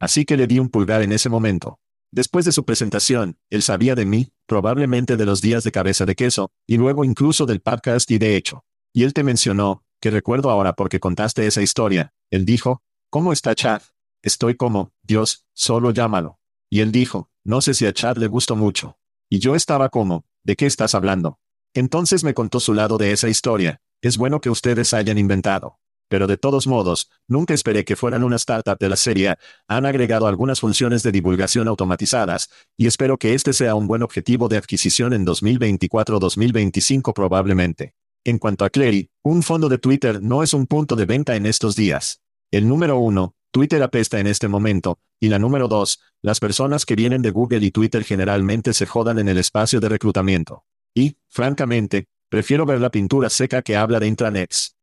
Así 0.00 0.24
que 0.24 0.36
le 0.36 0.46
di 0.46 0.58
un 0.58 0.68
pulgar 0.68 1.02
en 1.02 1.12
ese 1.12 1.28
momento. 1.28 1.78
Después 2.10 2.44
de 2.44 2.52
su 2.52 2.64
presentación, 2.64 3.38
él 3.50 3.62
sabía 3.62 3.94
de 3.94 4.06
mí, 4.06 4.32
probablemente 4.46 5.16
de 5.16 5.26
los 5.26 5.42
días 5.42 5.62
de 5.64 5.72
cabeza 5.72 6.06
de 6.06 6.14
queso, 6.14 6.50
y 6.66 6.78
luego 6.78 7.04
incluso 7.04 7.44
del 7.44 7.60
podcast 7.60 8.10
y 8.10 8.18
de 8.18 8.36
hecho. 8.36 8.64
Y 8.94 9.04
él 9.04 9.12
te 9.12 9.22
mencionó, 9.22 9.84
que 10.00 10.10
recuerdo 10.10 10.50
ahora 10.50 10.74
porque 10.74 11.00
contaste 11.00 11.46
esa 11.46 11.60
historia, 11.60 12.14
él 12.30 12.44
dijo, 12.44 12.82
¿cómo 13.10 13.32
está 13.32 13.54
Chad? 13.54 13.82
Estoy 14.22 14.56
como, 14.56 14.92
Dios, 15.02 15.46
solo 15.52 15.90
llámalo. 15.90 16.38
Y 16.70 16.80
él 16.80 16.92
dijo, 16.92 17.30
no 17.44 17.60
sé 17.60 17.74
si 17.74 17.86
a 17.86 17.92
Chad 17.92 18.16
le 18.16 18.26
gustó 18.26 18.56
mucho. 18.56 18.98
Y 19.28 19.38
yo 19.38 19.54
estaba 19.54 19.88
como, 19.90 20.24
¿de 20.44 20.56
qué 20.56 20.66
estás 20.66 20.94
hablando? 20.94 21.38
Entonces 21.74 22.24
me 22.24 22.34
contó 22.34 22.60
su 22.60 22.74
lado 22.74 22.96
de 22.96 23.12
esa 23.12 23.28
historia, 23.28 23.82
es 24.00 24.16
bueno 24.16 24.40
que 24.40 24.50
ustedes 24.50 24.94
hayan 24.94 25.18
inventado. 25.18 25.78
Pero 26.08 26.26
de 26.26 26.36
todos 26.36 26.66
modos, 26.66 27.10
nunca 27.26 27.54
esperé 27.54 27.84
que 27.84 27.96
fueran 27.96 28.24
una 28.24 28.36
startup 28.36 28.78
de 28.78 28.88
la 28.88 28.96
serie. 28.96 29.36
Han 29.68 29.86
agregado 29.86 30.26
algunas 30.26 30.60
funciones 30.60 31.02
de 31.02 31.12
divulgación 31.12 31.68
automatizadas, 31.68 32.48
y 32.76 32.86
espero 32.86 33.18
que 33.18 33.34
este 33.34 33.52
sea 33.52 33.74
un 33.74 33.86
buen 33.86 34.02
objetivo 34.02 34.48
de 34.48 34.56
adquisición 34.56 35.12
en 35.12 35.26
2024-2025 35.26 37.12
probablemente. 37.12 37.94
En 38.24 38.38
cuanto 38.38 38.64
a 38.64 38.70
Clary, 38.70 39.10
un 39.22 39.42
fondo 39.42 39.68
de 39.68 39.78
Twitter 39.78 40.22
no 40.22 40.42
es 40.42 40.54
un 40.54 40.66
punto 40.66 40.96
de 40.96 41.06
venta 41.06 41.36
en 41.36 41.46
estos 41.46 41.76
días. 41.76 42.20
El 42.50 42.66
número 42.66 42.98
uno, 42.98 43.34
Twitter 43.50 43.82
apesta 43.82 44.18
en 44.20 44.26
este 44.26 44.48
momento, 44.48 44.98
y 45.20 45.28
la 45.28 45.38
número 45.38 45.68
dos, 45.68 46.00
las 46.22 46.40
personas 46.40 46.86
que 46.86 46.96
vienen 46.96 47.22
de 47.22 47.30
Google 47.30 47.64
y 47.64 47.70
Twitter 47.70 48.04
generalmente 48.04 48.72
se 48.72 48.86
jodan 48.86 49.18
en 49.18 49.28
el 49.28 49.38
espacio 49.38 49.80
de 49.80 49.88
reclutamiento. 49.88 50.64
Y, 50.94 51.16
francamente, 51.28 52.08
prefiero 52.28 52.66
ver 52.66 52.80
la 52.80 52.90
pintura 52.90 53.30
seca 53.30 53.62
que 53.62 53.76
habla 53.76 54.00
de 54.00 54.08
intranets. 54.08 54.77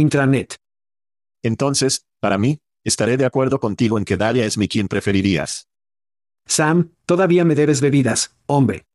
Intranet. 0.00 0.56
Entonces, 1.42 2.06
para 2.20 2.38
mí, 2.38 2.60
estaré 2.84 3.16
de 3.16 3.26
acuerdo 3.26 3.60
contigo 3.60 3.98
en 3.98 4.04
que 4.04 4.16
Dalia 4.16 4.44
es 4.44 4.58
mi 4.58 4.68
quien 4.68 4.88
preferirías. 4.88 5.68
Sam, 6.46 6.92
todavía 7.06 7.44
me 7.44 7.54
debes 7.54 7.80
bebidas, 7.80 8.36
hombre. 8.46 8.86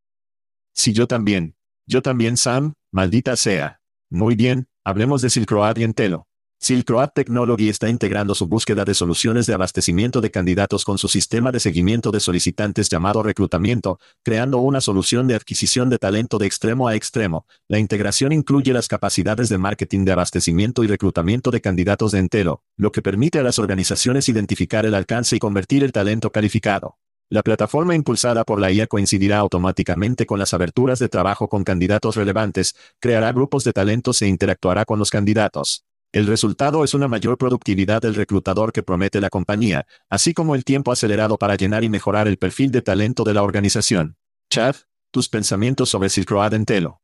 Si 0.74 0.92
yo 0.94 1.08
también. 1.08 1.56
Yo 1.88 2.02
también, 2.02 2.36
Sam, 2.36 2.74
maldita 2.92 3.36
sea. 3.36 3.80
Muy 4.10 4.36
bien, 4.36 4.68
hablemos 4.84 5.22
de 5.22 5.30
Silkroad 5.30 5.78
y 5.78 5.84
Entelo. 5.84 6.25
Silkroad 6.60 7.10
Technology 7.14 7.70
está 7.70 7.90
integrando 7.90 8.34
su 8.34 8.48
búsqueda 8.48 8.86
de 8.86 8.96
soluciones 8.96 9.46
de 9.46 9.54
abastecimiento 9.54 10.20
de 10.20 10.32
candidatos 10.32 10.84
con 10.84 10.98
su 10.98 11.08
sistema 11.08 11.52
de 11.52 11.60
seguimiento 11.60 12.10
de 12.12 12.20
solicitantes 12.20 12.90
llamado 12.90 13.22
reclutamiento, 13.22 14.00
creando 14.24 14.58
una 14.60 14.82
solución 14.82 15.28
de 15.28 15.36
adquisición 15.36 15.90
de 15.90 16.00
talento 16.00 16.40
de 16.40 16.48
extremo 16.48 16.88
a 16.88 16.96
extremo. 16.96 17.46
La 17.68 17.78
integración 17.78 18.32
incluye 18.32 18.74
las 18.74 18.88
capacidades 18.88 19.50
de 19.50 19.60
marketing 19.60 20.06
de 20.06 20.14
abastecimiento 20.14 20.84
y 20.84 20.88
reclutamiento 20.88 21.52
de 21.52 21.62
candidatos 21.62 22.14
de 22.14 22.20
entero, 22.20 22.64
lo 22.78 22.92
que 22.92 23.04
permite 23.04 23.38
a 23.38 23.44
las 23.44 23.60
organizaciones 23.60 24.28
identificar 24.28 24.88
el 24.88 24.96
alcance 24.96 25.36
y 25.36 25.40
convertir 25.40 25.84
el 25.84 25.92
talento 25.92 26.32
calificado. 26.32 26.98
La 27.30 27.44
plataforma 27.44 27.96
impulsada 27.96 28.44
por 28.44 28.60
la 28.60 28.72
IA 28.72 28.88
coincidirá 28.88 29.40
automáticamente 29.40 30.26
con 30.26 30.40
las 30.40 30.54
aberturas 30.54 31.00
de 31.00 31.10
trabajo 31.10 31.48
con 31.48 31.64
candidatos 31.64 32.16
relevantes, 32.16 32.76
creará 33.00 33.32
grupos 33.32 33.64
de 33.64 33.74
talentos 33.74 34.22
e 34.22 34.28
interactuará 34.28 34.86
con 34.86 34.98
los 34.98 35.10
candidatos. 35.10 35.86
El 36.16 36.28
resultado 36.28 36.86
es 36.86 36.94
una 36.94 37.10
mayor 37.10 37.38
productividad 37.38 38.02
del 38.02 38.16
reclutador 38.16 38.72
que 38.72 38.84
promete 38.84 39.20
la 39.20 39.30
compañía, 39.30 39.86
así 40.10 40.34
como 40.34 40.56
el 40.56 40.64
tiempo 40.64 40.94
acelerado 40.94 41.38
para 41.38 41.56
llenar 41.56 41.84
y 41.84 41.90
mejorar 41.90 42.30
el 42.30 42.38
perfil 42.38 42.72
de 42.72 42.82
talento 42.82 43.26
de 43.26 43.34
la 43.34 43.44
organización. 43.44 44.16
Chad, 44.50 44.78
tus 45.12 45.28
pensamientos 45.28 45.90
sobre 45.90 46.08
Silk 46.08 46.32
Road 46.32 46.54
en 46.54 46.64
Telo. 46.64 47.02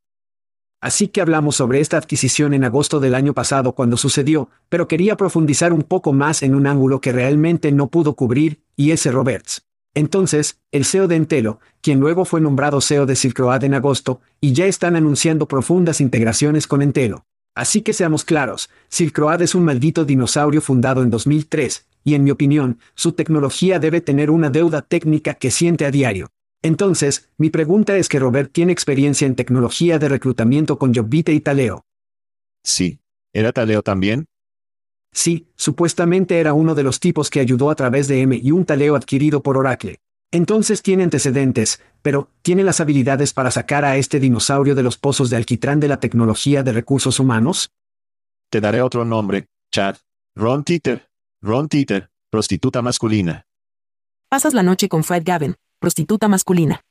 Así 0.80 1.10
que 1.10 1.20
hablamos 1.20 1.58
sobre 1.58 1.82
esta 1.82 1.98
adquisición 1.98 2.54
en 2.54 2.64
agosto 2.64 3.02
del 3.02 3.14
año 3.14 3.34
pasado 3.34 3.76
cuando 3.76 3.98
sucedió, 3.98 4.50
pero 4.70 4.88
quería 4.88 5.18
profundizar 5.18 5.74
un 5.74 5.84
poco 5.84 6.14
más 6.14 6.42
en 6.42 6.56
un 6.56 6.66
ángulo 6.66 7.02
que 7.02 7.12
realmente 7.12 7.74
no 7.74 7.90
pudo 7.90 8.16
cubrir, 8.16 8.64
y 8.78 8.92
ese 8.92 9.12
Roberts. 9.12 9.68
Entonces, 9.94 10.62
el 10.72 10.86
CEO 10.86 11.10
de 11.10 11.18
Entelo, 11.18 11.60
quien 11.82 12.00
luego 12.00 12.24
fue 12.24 12.40
nombrado 12.40 12.80
CEO 12.80 13.06
de 13.06 13.18
Silk 13.18 13.38
Road 13.40 13.66
en 13.66 13.74
agosto, 13.74 14.22
y 14.40 14.54
ya 14.54 14.68
están 14.68 14.96
anunciando 14.96 15.50
profundas 15.50 16.00
integraciones 16.00 16.66
con 16.66 16.82
Entelo. 16.82 17.26
Así 17.56 17.82
que 17.82 17.94
seamos 17.94 18.24
claros, 18.24 18.70
Silk 18.88 19.18
Road 19.18 19.42
es 19.42 19.56
un 19.56 19.64
maldito 19.64 20.06
dinosaurio 20.06 20.62
fundado 20.62 21.04
en 21.04 21.10
2003, 21.10 21.88
y 22.04 22.16
en 22.16 22.24
mi 22.24 22.32
opinión, 22.32 22.80
su 22.96 23.12
tecnología 23.12 23.80
debe 23.80 24.02
tener 24.02 24.32
una 24.32 24.50
deuda 24.50 24.82
técnica 24.82 25.34
que 25.34 25.52
siente 25.52 25.86
a 25.86 25.92
diario. 25.92 26.30
Entonces, 26.64 27.30
mi 27.38 27.50
pregunta 27.50 27.98
es 27.98 28.08
que 28.08 28.20
Robert 28.20 28.52
tiene 28.52 28.72
experiencia 28.72 29.26
en 29.26 29.36
tecnología 29.36 30.00
de 30.00 30.10
reclutamiento 30.10 30.78
con 30.78 30.94
Jobbite 30.94 31.34
y 31.34 31.40
Taleo. 31.40 31.86
Sí. 32.64 33.00
¿Era 33.34 33.52
Taleo 33.52 33.82
también? 33.82 34.28
Sí, 35.14 35.48
supuestamente 35.56 36.40
era 36.40 36.54
uno 36.54 36.76
de 36.76 36.84
los 36.84 37.00
tipos 37.00 37.30
que 37.30 37.40
ayudó 37.40 37.70
a 37.70 37.76
través 37.76 38.08
de 38.08 38.22
M 38.22 38.40
y 38.42 38.52
un 38.52 38.66
Taleo 38.66 38.96
adquirido 38.96 39.42
por 39.42 39.58
Oracle. 39.58 40.00
Entonces 40.32 40.82
tiene 40.82 41.04
antecedentes, 41.04 41.82
pero 42.02 42.30
¿tiene 42.42 42.64
las 42.64 42.80
habilidades 42.80 43.34
para 43.34 43.52
sacar 43.52 43.84
a 43.84 43.98
este 43.98 44.20
dinosaurio 44.20 44.76
de 44.76 44.84
los 44.84 44.98
pozos 44.98 45.30
de 45.30 45.36
alquitrán 45.36 45.82
de 45.82 45.90
la 45.90 46.00
tecnología 46.00 46.64
de 46.64 46.72
recursos 46.72 47.20
humanos? 47.20 47.72
Te 48.50 48.62
daré 48.62 48.82
otro 48.82 49.04
nombre, 49.04 49.48
Chad. 49.72 49.98
Ron 50.36 50.64
Teeter. 50.64 51.10
Ron 51.42 51.68
Teeter, 51.68 52.10
prostituta 52.30 52.82
masculina. 52.82 53.46
Pasas 54.30 54.54
la 54.54 54.64
noche 54.64 54.88
con 54.88 55.04
Fred 55.04 55.24
Gavin, 55.26 55.56
prostituta 55.80 56.30
masculina. 56.30 56.82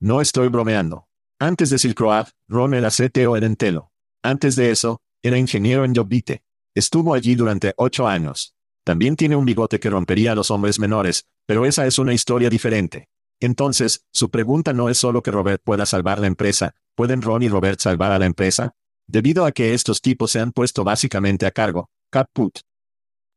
No 0.00 0.20
estoy 0.20 0.48
bromeando. 0.48 1.08
Antes 1.40 1.70
de 1.70 1.78
Silk 1.78 1.98
Road, 1.98 2.26
Ron 2.48 2.74
era 2.74 2.90
CTO 2.90 3.36
en 3.36 3.44
Entelo. 3.44 3.92
Antes 4.22 4.56
de 4.56 4.70
eso, 4.70 5.00
era 5.22 5.38
ingeniero 5.38 5.84
en 5.84 5.94
Jobbite. 5.94 6.42
Estuvo 6.74 7.14
allí 7.14 7.34
durante 7.34 7.72
ocho 7.76 8.06
años. 8.06 8.54
También 8.88 9.16
tiene 9.16 9.36
un 9.36 9.44
bigote 9.44 9.80
que 9.80 9.90
rompería 9.90 10.32
a 10.32 10.34
los 10.34 10.50
hombres 10.50 10.78
menores, 10.78 11.26
pero 11.44 11.66
esa 11.66 11.86
es 11.86 11.98
una 11.98 12.14
historia 12.14 12.48
diferente. 12.48 13.10
Entonces, 13.38 14.06
su 14.14 14.30
pregunta 14.30 14.72
no 14.72 14.88
es 14.88 14.96
solo 14.96 15.22
que 15.22 15.30
Robert 15.30 15.60
pueda 15.62 15.84
salvar 15.84 16.20
la 16.20 16.26
empresa, 16.26 16.74
¿pueden 16.94 17.20
Ron 17.20 17.42
y 17.42 17.50
Robert 17.50 17.78
salvar 17.80 18.12
a 18.12 18.18
la 18.18 18.24
empresa? 18.24 18.72
Debido 19.06 19.44
a 19.44 19.52
que 19.52 19.74
estos 19.74 20.00
tipos 20.00 20.30
se 20.30 20.40
han 20.40 20.52
puesto 20.52 20.84
básicamente 20.84 21.44
a 21.44 21.50
cargo, 21.50 21.90
caput. 22.10 22.60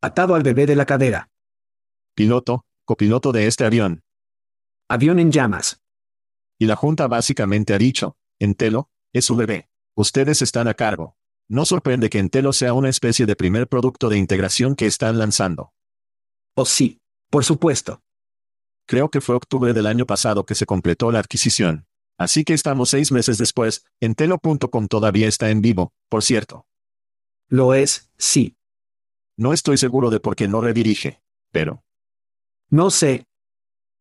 Atado 0.01 0.35
al 0.35 0.43
bebé 0.43 0.67
de 0.67 0.77
la 0.77 0.85
cadera. 0.85 1.27
Piloto, 2.15 2.63
copiloto 2.85 3.33
de 3.33 3.47
este 3.47 3.65
avión. 3.65 4.03
Avión 4.87 5.19
en 5.19 5.33
llamas. 5.33 5.81
Y 6.59 6.65
la 6.65 6.77
Junta 6.77 7.09
básicamente 7.09 7.73
ha 7.73 7.77
dicho, 7.77 8.15
Entelo, 8.39 8.89
es 9.11 9.25
su 9.25 9.35
bebé. 9.35 9.67
Ustedes 9.97 10.41
están 10.41 10.69
a 10.69 10.75
cargo. 10.75 11.17
No 11.51 11.65
sorprende 11.65 12.09
que 12.09 12.19
Entelo 12.19 12.53
sea 12.53 12.73
una 12.73 12.87
especie 12.87 13.25
de 13.25 13.35
primer 13.35 13.67
producto 13.67 14.07
de 14.07 14.17
integración 14.17 14.73
que 14.73 14.85
están 14.85 15.17
lanzando. 15.17 15.73
Oh 16.55 16.63
sí, 16.63 17.01
por 17.29 17.43
supuesto. 17.43 17.99
Creo 18.87 19.09
que 19.09 19.19
fue 19.19 19.35
octubre 19.35 19.73
del 19.73 19.85
año 19.85 20.05
pasado 20.05 20.45
que 20.45 20.55
se 20.55 20.65
completó 20.65 21.11
la 21.11 21.19
adquisición. 21.19 21.87
Así 22.17 22.45
que 22.45 22.53
estamos 22.53 22.89
seis 22.89 23.11
meses 23.11 23.37
después, 23.37 23.83
Entelo.com 23.99 24.87
todavía 24.87 25.27
está 25.27 25.49
en 25.49 25.61
vivo, 25.61 25.91
por 26.07 26.23
cierto. 26.23 26.67
Lo 27.49 27.73
es, 27.73 28.09
sí. 28.17 28.55
No 29.35 29.51
estoy 29.51 29.75
seguro 29.75 30.09
de 30.09 30.21
por 30.21 30.37
qué 30.37 30.47
no 30.47 30.61
redirige. 30.61 31.21
Pero. 31.51 31.83
No 32.69 32.89
sé. 32.91 33.25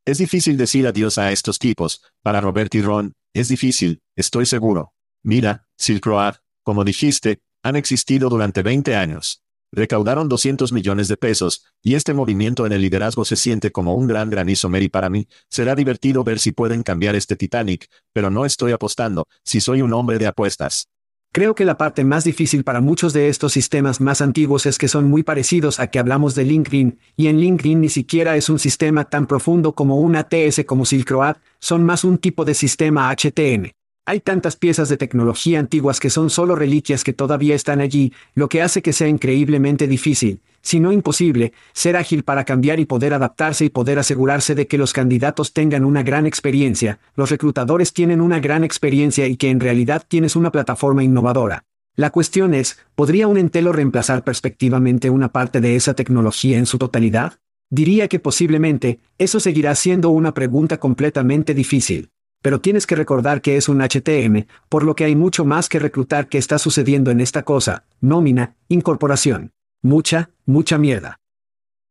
Es 0.05 0.19
difícil 0.19 0.57
decir 0.57 0.87
adiós 0.87 1.19
a 1.19 1.33
estos 1.33 1.59
tipos. 1.59 2.05
Para 2.23 2.41
Robert 2.41 2.73
y 2.77 2.83
Ron, 2.83 3.15
es 3.35 3.49
difícil, 3.49 4.03
estoy 4.15 4.47
seguro. 4.47 4.93
Mira, 5.25 5.67
Silk 5.77 6.07
Road, 6.07 6.37
como 6.71 6.85
dijiste, 6.85 7.41
han 7.65 7.75
existido 7.75 8.29
durante 8.29 8.63
20 8.63 8.95
años. 8.95 9.43
Recaudaron 9.73 10.29
200 10.29 10.73
millones 10.73 11.09
de 11.09 11.17
pesos, 11.17 11.65
y 11.83 11.97
este 11.97 12.15
movimiento 12.15 12.65
en 12.65 12.71
el 12.71 12.81
liderazgo 12.81 13.25
se 13.25 13.35
siente 13.35 13.73
como 13.73 13.97
un 13.97 14.07
gran 14.07 14.31
granizo 14.31 14.69
Mary 14.69 14.89
para 14.89 15.11
mí. 15.11 15.27
Será 15.49 15.75
divertido 15.75 16.23
ver 16.23 16.39
si 16.39 16.53
pueden 16.53 16.85
cambiar 16.85 17.17
este 17.17 17.35
Titanic, 17.35 17.89
pero 18.13 18.31
no 18.31 18.47
estoy 18.47 18.71
apostando, 18.71 19.27
si 19.43 19.61
soy 19.61 19.83
un 19.83 19.93
hombre 19.93 20.21
de 20.21 20.29
apuestas. 20.29 20.87
Creo 21.33 21.57
que 21.57 21.65
la 21.65 21.77
parte 21.77 22.05
más 22.05 22.23
difícil 22.23 22.63
para 22.63 22.81
muchos 22.81 23.13
de 23.13 23.29
estos 23.29 23.53
sistemas 23.53 24.01
más 24.01 24.21
antiguos 24.21 24.65
es 24.67 24.79
que 24.79 24.87
son 24.87 25.11
muy 25.11 25.25
parecidos 25.25 25.81
a 25.81 25.89
que 25.89 25.99
hablamos 25.99 26.37
de 26.37 26.45
LinkedIn, 26.45 27.01
y 27.17 27.27
en 27.27 27.41
LinkedIn 27.41 27.81
ni 27.81 27.89
siquiera 27.89 28.37
es 28.37 28.49
un 28.49 28.61
sistema 28.61 29.07
tan 29.07 29.27
profundo 29.27 29.75
como 29.75 29.97
un 29.97 30.15
ATS 30.15 30.63
como 30.65 30.85
Silk 30.85 31.11
Road, 31.11 31.39
son 31.59 31.83
más 31.83 32.05
un 32.05 32.19
tipo 32.19 32.45
de 32.45 32.55
sistema 32.55 33.11
HTM. 33.11 33.73
Hay 34.07 34.21
tantas 34.21 34.57
piezas 34.57 34.89
de 34.89 34.97
tecnología 34.97 35.61
antiguas 35.61 36.01
que 36.01 36.11
son 36.11 36.31
solo 36.31 36.57
reliquias 36.57 37.05
que 37.05 37.13
todavía 37.13 37.55
están 37.55 37.81
allí, 37.81 38.13
lo 38.35 38.49
que 38.49 38.63
hace 38.63 38.83
que 38.83 38.93
sea 38.93 39.09
increíblemente 39.09 39.87
difícil, 39.87 40.41
si 40.63 40.79
no 40.79 40.93
imposible, 40.93 41.53
ser 41.73 41.97
ágil 41.97 42.23
para 42.23 42.45
cambiar 42.45 42.81
y 42.81 42.87
poder 42.87 43.15
adaptarse 43.15 43.65
y 43.65 43.71
poder 43.71 43.99
asegurarse 43.99 44.55
de 44.55 44.67
que 44.67 44.79
los 44.79 44.93
candidatos 44.93 45.53
tengan 45.53 45.85
una 45.85 46.03
gran 46.03 46.27
experiencia, 46.27 46.99
los 47.15 47.31
reclutadores 47.31 47.93
tienen 47.93 48.21
una 48.21 48.41
gran 48.41 48.63
experiencia 48.65 49.27
y 49.27 49.37
que 49.37 49.51
en 49.51 49.61
realidad 49.61 50.05
tienes 50.07 50.37
una 50.37 50.53
plataforma 50.53 51.03
innovadora. 51.03 51.65
La 51.97 52.11
cuestión 52.11 52.55
es, 52.55 52.79
¿podría 52.95 53.27
un 53.27 53.37
Entelo 53.37 53.73
reemplazar 53.73 54.23
perspectivamente 54.23 55.11
una 55.11 55.33
parte 55.33 55.61
de 55.61 55.77
esa 55.77 55.95
tecnología 55.95 56.59
en 56.59 56.67
su 56.67 56.79
totalidad? 56.79 57.35
Diría 57.71 58.09
que 58.09 58.21
posiblemente, 58.21 59.01
eso 59.19 59.41
seguirá 59.41 59.75
siendo 59.75 60.11
una 60.11 60.35
pregunta 60.35 60.79
completamente 60.79 61.55
difícil. 61.55 62.11
Pero 62.43 62.61
tienes 62.61 62.87
que 62.87 62.97
recordar 62.97 63.43
que 63.43 63.57
es 63.57 63.69
un 63.69 63.83
HTM, 63.83 64.47
por 64.69 64.83
lo 64.83 64.95
que 64.95 65.05
hay 65.05 65.15
mucho 65.15 65.45
más 65.45 65.69
que 65.69 65.79
reclutar 65.79 66.29
que 66.29 66.39
está 66.39 66.59
sucediendo 66.59 67.11
en 67.11 67.21
esta 67.21 67.43
cosa, 67.43 67.85
nómina, 68.01 68.57
incorporación. 68.69 69.53
Mucha, 69.83 70.31
mucha 70.47 70.79
mierda. 70.79 71.21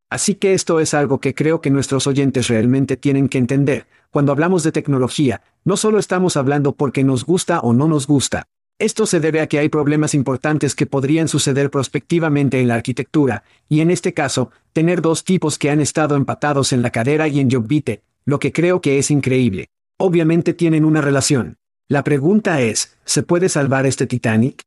Así 0.09 0.35
que 0.35 0.55
esto 0.55 0.79
es 0.79 0.95
algo 0.95 1.19
que 1.19 1.35
creo 1.35 1.61
que 1.61 1.69
nuestros 1.69 2.07
oyentes 2.07 2.47
realmente 2.47 2.97
tienen 2.97 3.29
que 3.29 3.37
entender. 3.37 3.85
Cuando 4.09 4.31
hablamos 4.31 4.63
de 4.63 4.71
tecnología, 4.71 5.43
no 5.63 5.77
solo 5.77 5.99
estamos 5.99 6.35
hablando 6.35 6.73
porque 6.73 7.03
nos 7.03 7.25
gusta 7.25 7.59
o 7.59 7.73
no 7.73 7.87
nos 7.87 8.07
gusta. 8.07 8.47
Esto 8.79 9.05
se 9.05 9.19
debe 9.19 9.41
a 9.41 9.47
que 9.47 9.59
hay 9.59 9.69
problemas 9.69 10.15
importantes 10.15 10.73
que 10.73 10.87
podrían 10.87 11.27
suceder 11.27 11.69
prospectivamente 11.69 12.59
en 12.59 12.69
la 12.69 12.75
arquitectura, 12.75 13.43
y 13.67 13.81
en 13.81 13.91
este 13.91 14.13
caso, 14.13 14.51
tener 14.73 15.01
dos 15.01 15.25
tipos 15.25 15.59
que 15.59 15.69
han 15.69 15.81
estado 15.81 16.15
empatados 16.15 16.73
en 16.73 16.81
la 16.81 16.89
cadera 16.89 17.27
y 17.27 17.39
en 17.39 17.51
Jobbite, 17.51 18.01
lo 18.25 18.39
que 18.39 18.51
creo 18.51 18.81
que 18.81 18.97
es 18.97 19.11
increíble. 19.11 19.69
Obviamente 20.01 20.53
tienen 20.53 20.85
una 20.85 21.01
relación. 21.01 21.57
La 21.89 22.05
pregunta 22.05 22.61
es, 22.61 22.97
¿se 23.03 23.21
puede 23.21 23.49
salvar 23.49 23.85
este 23.85 24.07
Titanic? 24.07 24.63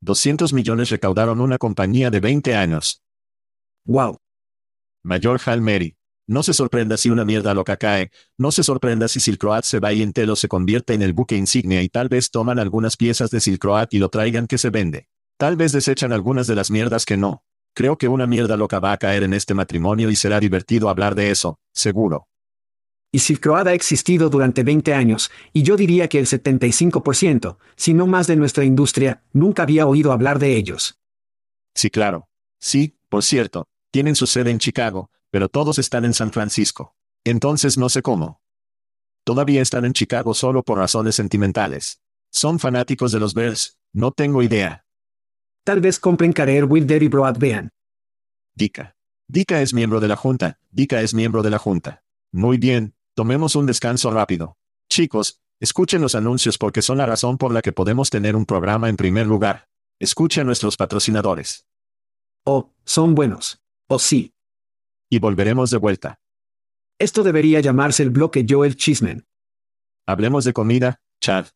200 0.00 0.54
millones 0.54 0.88
recaudaron 0.88 1.42
una 1.42 1.58
compañía 1.58 2.10
de 2.10 2.20
20 2.20 2.56
años. 2.56 3.02
Wow. 3.84 4.16
Mayor 5.04 5.38
Hal 5.44 5.60
Mary. 5.60 5.98
No 6.26 6.42
se 6.42 6.54
sorprenda 6.54 6.96
si 6.96 7.10
una 7.10 7.26
mierda 7.26 7.52
loca 7.52 7.76
cae, 7.76 8.10
no 8.38 8.50
se 8.50 8.62
sorprenda 8.62 9.06
si 9.08 9.20
Silcroat 9.20 9.66
se 9.66 9.80
va 9.80 9.92
y 9.92 10.00
entero 10.00 10.34
se 10.34 10.48
convierte 10.48 10.94
en 10.94 11.02
el 11.02 11.12
buque 11.12 11.36
insignia 11.36 11.82
y 11.82 11.90
tal 11.90 12.08
vez 12.08 12.30
toman 12.30 12.58
algunas 12.58 12.96
piezas 12.96 13.30
de 13.30 13.40
Silcroat 13.40 13.92
y 13.92 13.98
lo 13.98 14.08
traigan 14.08 14.46
que 14.46 14.56
se 14.56 14.70
vende. 14.70 15.08
Tal 15.36 15.56
vez 15.56 15.72
desechan 15.72 16.14
algunas 16.14 16.46
de 16.46 16.54
las 16.54 16.70
mierdas 16.70 17.04
que 17.04 17.18
no. 17.18 17.44
Creo 17.74 17.98
que 17.98 18.08
una 18.08 18.26
mierda 18.26 18.56
loca 18.56 18.80
va 18.80 18.92
a 18.92 18.98
caer 18.98 19.24
en 19.24 19.34
este 19.34 19.52
matrimonio 19.52 20.08
y 20.08 20.16
será 20.16 20.40
divertido 20.40 20.88
hablar 20.88 21.14
de 21.14 21.30
eso, 21.30 21.60
seguro 21.74 22.28
y 23.10 23.20
Silk 23.20 23.46
ha 23.46 23.72
existido 23.72 24.28
durante 24.28 24.62
20 24.62 24.92
años, 24.92 25.30
y 25.52 25.62
yo 25.62 25.76
diría 25.76 26.08
que 26.08 26.18
el 26.18 26.26
75%, 26.26 27.56
si 27.76 27.94
no 27.94 28.06
más 28.06 28.26
de 28.26 28.36
nuestra 28.36 28.64
industria, 28.64 29.22
nunca 29.32 29.62
había 29.62 29.86
oído 29.86 30.12
hablar 30.12 30.38
de 30.38 30.56
ellos. 30.56 30.98
Sí, 31.74 31.90
claro. 31.90 32.28
Sí, 32.60 32.98
por 33.08 33.22
cierto, 33.22 33.68
tienen 33.90 34.14
su 34.14 34.26
sede 34.26 34.50
en 34.50 34.58
Chicago, 34.58 35.10
pero 35.30 35.48
todos 35.48 35.78
están 35.78 36.04
en 36.04 36.12
San 36.12 36.32
Francisco. 36.32 36.96
Entonces 37.24 37.78
no 37.78 37.88
sé 37.88 38.02
cómo. 38.02 38.42
Todavía 39.24 39.62
están 39.62 39.84
en 39.84 39.92
Chicago 39.92 40.34
solo 40.34 40.62
por 40.62 40.78
razones 40.78 41.14
sentimentales. 41.14 42.00
Son 42.30 42.58
fanáticos 42.58 43.12
de 43.12 43.20
los 43.20 43.34
Bears, 43.34 43.78
no 43.92 44.10
tengo 44.12 44.42
idea. 44.42 44.84
Tal 45.64 45.80
vez 45.80 45.98
compren 45.98 46.32
Career 46.32 46.64
Wilder 46.64 47.02
y 47.02 47.08
Broadband. 47.08 47.70
Dika. 48.54 48.96
Dika 49.28 49.60
es 49.60 49.72
miembro 49.72 50.00
de 50.00 50.08
la 50.08 50.16
Junta, 50.16 50.58
Dika 50.70 51.00
es 51.00 51.14
miembro 51.14 51.42
de 51.42 51.50
la 51.50 51.58
Junta. 51.58 52.02
Muy 52.32 52.58
bien, 52.58 52.94
Tomemos 53.18 53.56
un 53.56 53.66
descanso 53.66 54.12
rápido. 54.12 54.56
Chicos, 54.88 55.40
escuchen 55.58 56.00
los 56.00 56.14
anuncios 56.14 56.56
porque 56.56 56.82
son 56.82 56.98
la 56.98 57.06
razón 57.06 57.36
por 57.36 57.52
la 57.52 57.62
que 57.62 57.72
podemos 57.72 58.10
tener 58.10 58.36
un 58.36 58.46
programa 58.46 58.88
en 58.88 58.96
primer 58.96 59.26
lugar. 59.26 59.66
Escuchen 59.98 60.42
a 60.42 60.44
nuestros 60.44 60.76
patrocinadores. 60.76 61.66
Oh, 62.44 62.70
son 62.84 63.16
buenos. 63.16 63.60
Oh 63.88 63.98
sí. 63.98 64.34
Y 65.10 65.18
volveremos 65.18 65.70
de 65.70 65.78
vuelta. 65.78 66.20
Esto 66.96 67.24
debería 67.24 67.58
llamarse 67.58 68.04
el 68.04 68.10
bloque 68.10 68.46
Joel 68.48 68.76
Chismen. 68.76 69.26
Hablemos 70.06 70.44
de 70.44 70.52
comida, 70.52 71.00
Chad. 71.20 71.46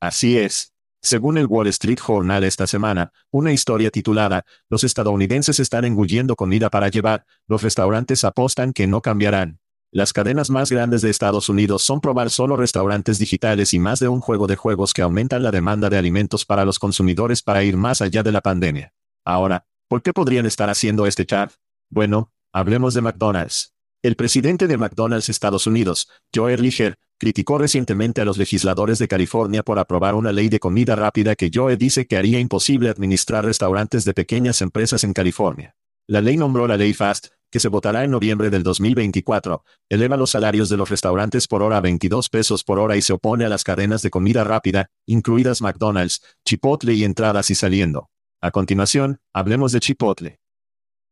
Así 0.00 0.36
es. 0.36 0.74
Según 1.00 1.38
el 1.38 1.46
Wall 1.46 1.68
Street 1.68 2.00
Journal 2.04 2.42
esta 2.42 2.66
semana, 2.66 3.12
una 3.30 3.52
historia 3.52 3.92
titulada 3.92 4.44
Los 4.68 4.82
estadounidenses 4.82 5.60
están 5.60 5.84
engulliendo 5.84 6.34
comida 6.34 6.70
para 6.70 6.88
llevar, 6.88 7.24
los 7.46 7.62
restaurantes 7.62 8.24
apostan 8.24 8.72
que 8.72 8.88
no 8.88 9.00
cambiarán. 9.00 9.61
Las 9.94 10.14
cadenas 10.14 10.48
más 10.48 10.72
grandes 10.72 11.02
de 11.02 11.10
Estados 11.10 11.50
Unidos 11.50 11.82
son 11.82 12.00
probar 12.00 12.30
solo 12.30 12.56
restaurantes 12.56 13.18
digitales 13.18 13.74
y 13.74 13.78
más 13.78 14.00
de 14.00 14.08
un 14.08 14.22
juego 14.22 14.46
de 14.46 14.56
juegos 14.56 14.94
que 14.94 15.02
aumentan 15.02 15.42
la 15.42 15.50
demanda 15.50 15.90
de 15.90 15.98
alimentos 15.98 16.46
para 16.46 16.64
los 16.64 16.78
consumidores 16.78 17.42
para 17.42 17.62
ir 17.62 17.76
más 17.76 18.00
allá 18.00 18.22
de 18.22 18.32
la 18.32 18.40
pandemia. 18.40 18.94
Ahora, 19.22 19.66
¿por 19.88 20.00
qué 20.00 20.14
podrían 20.14 20.46
estar 20.46 20.70
haciendo 20.70 21.06
este 21.06 21.26
chat? 21.26 21.52
Bueno, 21.90 22.32
hablemos 22.54 22.94
de 22.94 23.02
McDonald's. 23.02 23.74
El 24.02 24.16
presidente 24.16 24.66
de 24.66 24.78
McDonald's 24.78 25.28
Estados 25.28 25.66
Unidos, 25.66 26.08
Joe 26.34 26.54
Erlicher, 26.54 26.96
criticó 27.18 27.58
recientemente 27.58 28.22
a 28.22 28.24
los 28.24 28.38
legisladores 28.38 28.98
de 28.98 29.08
California 29.08 29.62
por 29.62 29.78
aprobar 29.78 30.14
una 30.14 30.32
ley 30.32 30.48
de 30.48 30.58
comida 30.58 30.96
rápida 30.96 31.34
que 31.34 31.50
Joe 31.52 31.76
dice 31.76 32.06
que 32.06 32.16
haría 32.16 32.40
imposible 32.40 32.88
administrar 32.88 33.44
restaurantes 33.44 34.06
de 34.06 34.14
pequeñas 34.14 34.62
empresas 34.62 35.04
en 35.04 35.12
California. 35.12 35.76
La 36.06 36.22
ley 36.22 36.38
nombró 36.38 36.66
la 36.66 36.78
ley 36.78 36.94
FAST, 36.94 37.26
que 37.52 37.60
se 37.60 37.68
votará 37.68 38.02
en 38.02 38.10
noviembre 38.10 38.48
del 38.48 38.62
2024, 38.62 39.62
eleva 39.90 40.16
los 40.16 40.30
salarios 40.30 40.70
de 40.70 40.78
los 40.78 40.88
restaurantes 40.88 41.46
por 41.46 41.62
hora 41.62 41.76
a 41.76 41.80
22 41.82 42.30
pesos 42.30 42.64
por 42.64 42.78
hora 42.78 42.96
y 42.96 43.02
se 43.02 43.12
opone 43.12 43.44
a 43.44 43.50
las 43.50 43.62
cadenas 43.62 44.00
de 44.00 44.08
comida 44.08 44.42
rápida, 44.42 44.88
incluidas 45.04 45.60
McDonald's, 45.60 46.22
Chipotle 46.46 46.94
y 46.94 47.04
entradas 47.04 47.50
y 47.50 47.54
saliendo. 47.54 48.08
A 48.40 48.50
continuación, 48.50 49.20
hablemos 49.34 49.72
de 49.72 49.80
Chipotle. 49.80 50.40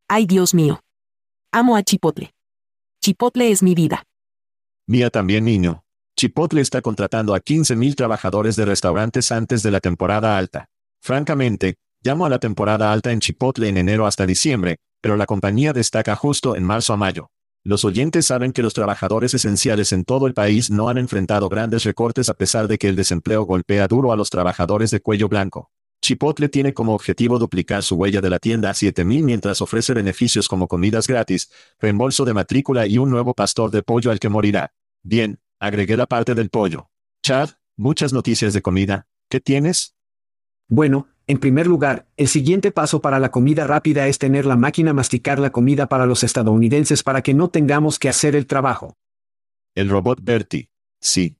Ay 0.08 0.24
Dios 0.24 0.54
mío. 0.54 0.80
Amo 1.52 1.76
a 1.76 1.82
Chipotle. 1.82 2.32
Chipotle 3.02 3.50
es 3.50 3.62
mi 3.62 3.74
vida. 3.74 4.04
Mía 4.86 5.10
también 5.10 5.44
niño. 5.44 5.84
Chipotle 6.16 6.62
está 6.62 6.80
contratando 6.80 7.34
a 7.34 7.40
15.000 7.40 7.94
trabajadores 7.94 8.56
de 8.56 8.64
restaurantes 8.64 9.30
antes 9.30 9.62
de 9.62 9.70
la 9.70 9.80
temporada 9.80 10.38
alta. 10.38 10.70
Francamente, 11.02 11.76
llamo 12.02 12.24
a 12.24 12.30
la 12.30 12.38
temporada 12.38 12.90
alta 12.90 13.12
en 13.12 13.20
Chipotle 13.20 13.68
en 13.68 13.76
enero 13.76 14.06
hasta 14.06 14.26
diciembre, 14.26 14.78
pero 15.00 15.16
la 15.16 15.26
compañía 15.26 15.72
destaca 15.72 16.16
justo 16.16 16.56
en 16.56 16.64
marzo 16.64 16.92
a 16.92 16.96
mayo. 16.96 17.30
Los 17.62 17.84
oyentes 17.84 18.26
saben 18.26 18.52
que 18.52 18.62
los 18.62 18.72
trabajadores 18.72 19.34
esenciales 19.34 19.92
en 19.92 20.04
todo 20.04 20.26
el 20.26 20.32
país 20.32 20.70
no 20.70 20.88
han 20.88 20.96
enfrentado 20.96 21.48
grandes 21.48 21.84
recortes 21.84 22.30
a 22.30 22.34
pesar 22.34 22.68
de 22.68 22.78
que 22.78 22.88
el 22.88 22.96
desempleo 22.96 23.42
golpea 23.42 23.86
duro 23.86 24.12
a 24.12 24.16
los 24.16 24.30
trabajadores 24.30 24.90
de 24.90 25.00
cuello 25.00 25.28
blanco. 25.28 25.70
Chipotle 26.00 26.48
tiene 26.48 26.72
como 26.72 26.94
objetivo 26.94 27.38
duplicar 27.38 27.82
su 27.82 27.96
huella 27.96 28.22
de 28.22 28.30
la 28.30 28.38
tienda 28.38 28.70
a 28.70 28.74
7000 28.74 29.22
mientras 29.22 29.60
ofrece 29.60 29.92
beneficios 29.92 30.48
como 30.48 30.68
comidas 30.68 31.06
gratis, 31.06 31.50
reembolso 31.78 32.24
de 32.24 32.32
matrícula 32.32 32.86
y 32.86 32.96
un 32.96 33.10
nuevo 33.10 33.34
pastor 33.34 33.70
de 33.70 33.82
pollo 33.82 34.10
al 34.10 34.18
que 34.18 34.30
morirá. 34.30 34.72
Bien, 35.02 35.40
agregué 35.58 35.98
la 35.98 36.06
parte 36.06 36.34
del 36.34 36.48
pollo. 36.48 36.88
Chad, 37.22 37.50
muchas 37.76 38.14
noticias 38.14 38.54
de 38.54 38.62
comida. 38.62 39.06
¿Qué 39.28 39.40
tienes? 39.40 39.94
Bueno, 40.70 41.08
en 41.26 41.38
primer 41.38 41.66
lugar, 41.66 42.06
el 42.16 42.28
siguiente 42.28 42.70
paso 42.70 43.00
para 43.00 43.18
la 43.18 43.32
comida 43.32 43.66
rápida 43.66 44.06
es 44.06 44.18
tener 44.18 44.46
la 44.46 44.56
máquina 44.56 44.92
masticar 44.92 45.40
la 45.40 45.50
comida 45.50 45.88
para 45.88 46.06
los 46.06 46.22
estadounidenses 46.22 47.02
para 47.02 47.22
que 47.22 47.34
no 47.34 47.50
tengamos 47.50 47.98
que 47.98 48.08
hacer 48.08 48.36
el 48.36 48.46
trabajo. 48.46 48.96
El 49.74 49.88
robot 49.88 50.20
Bertie. 50.22 50.70
Sí. 51.00 51.36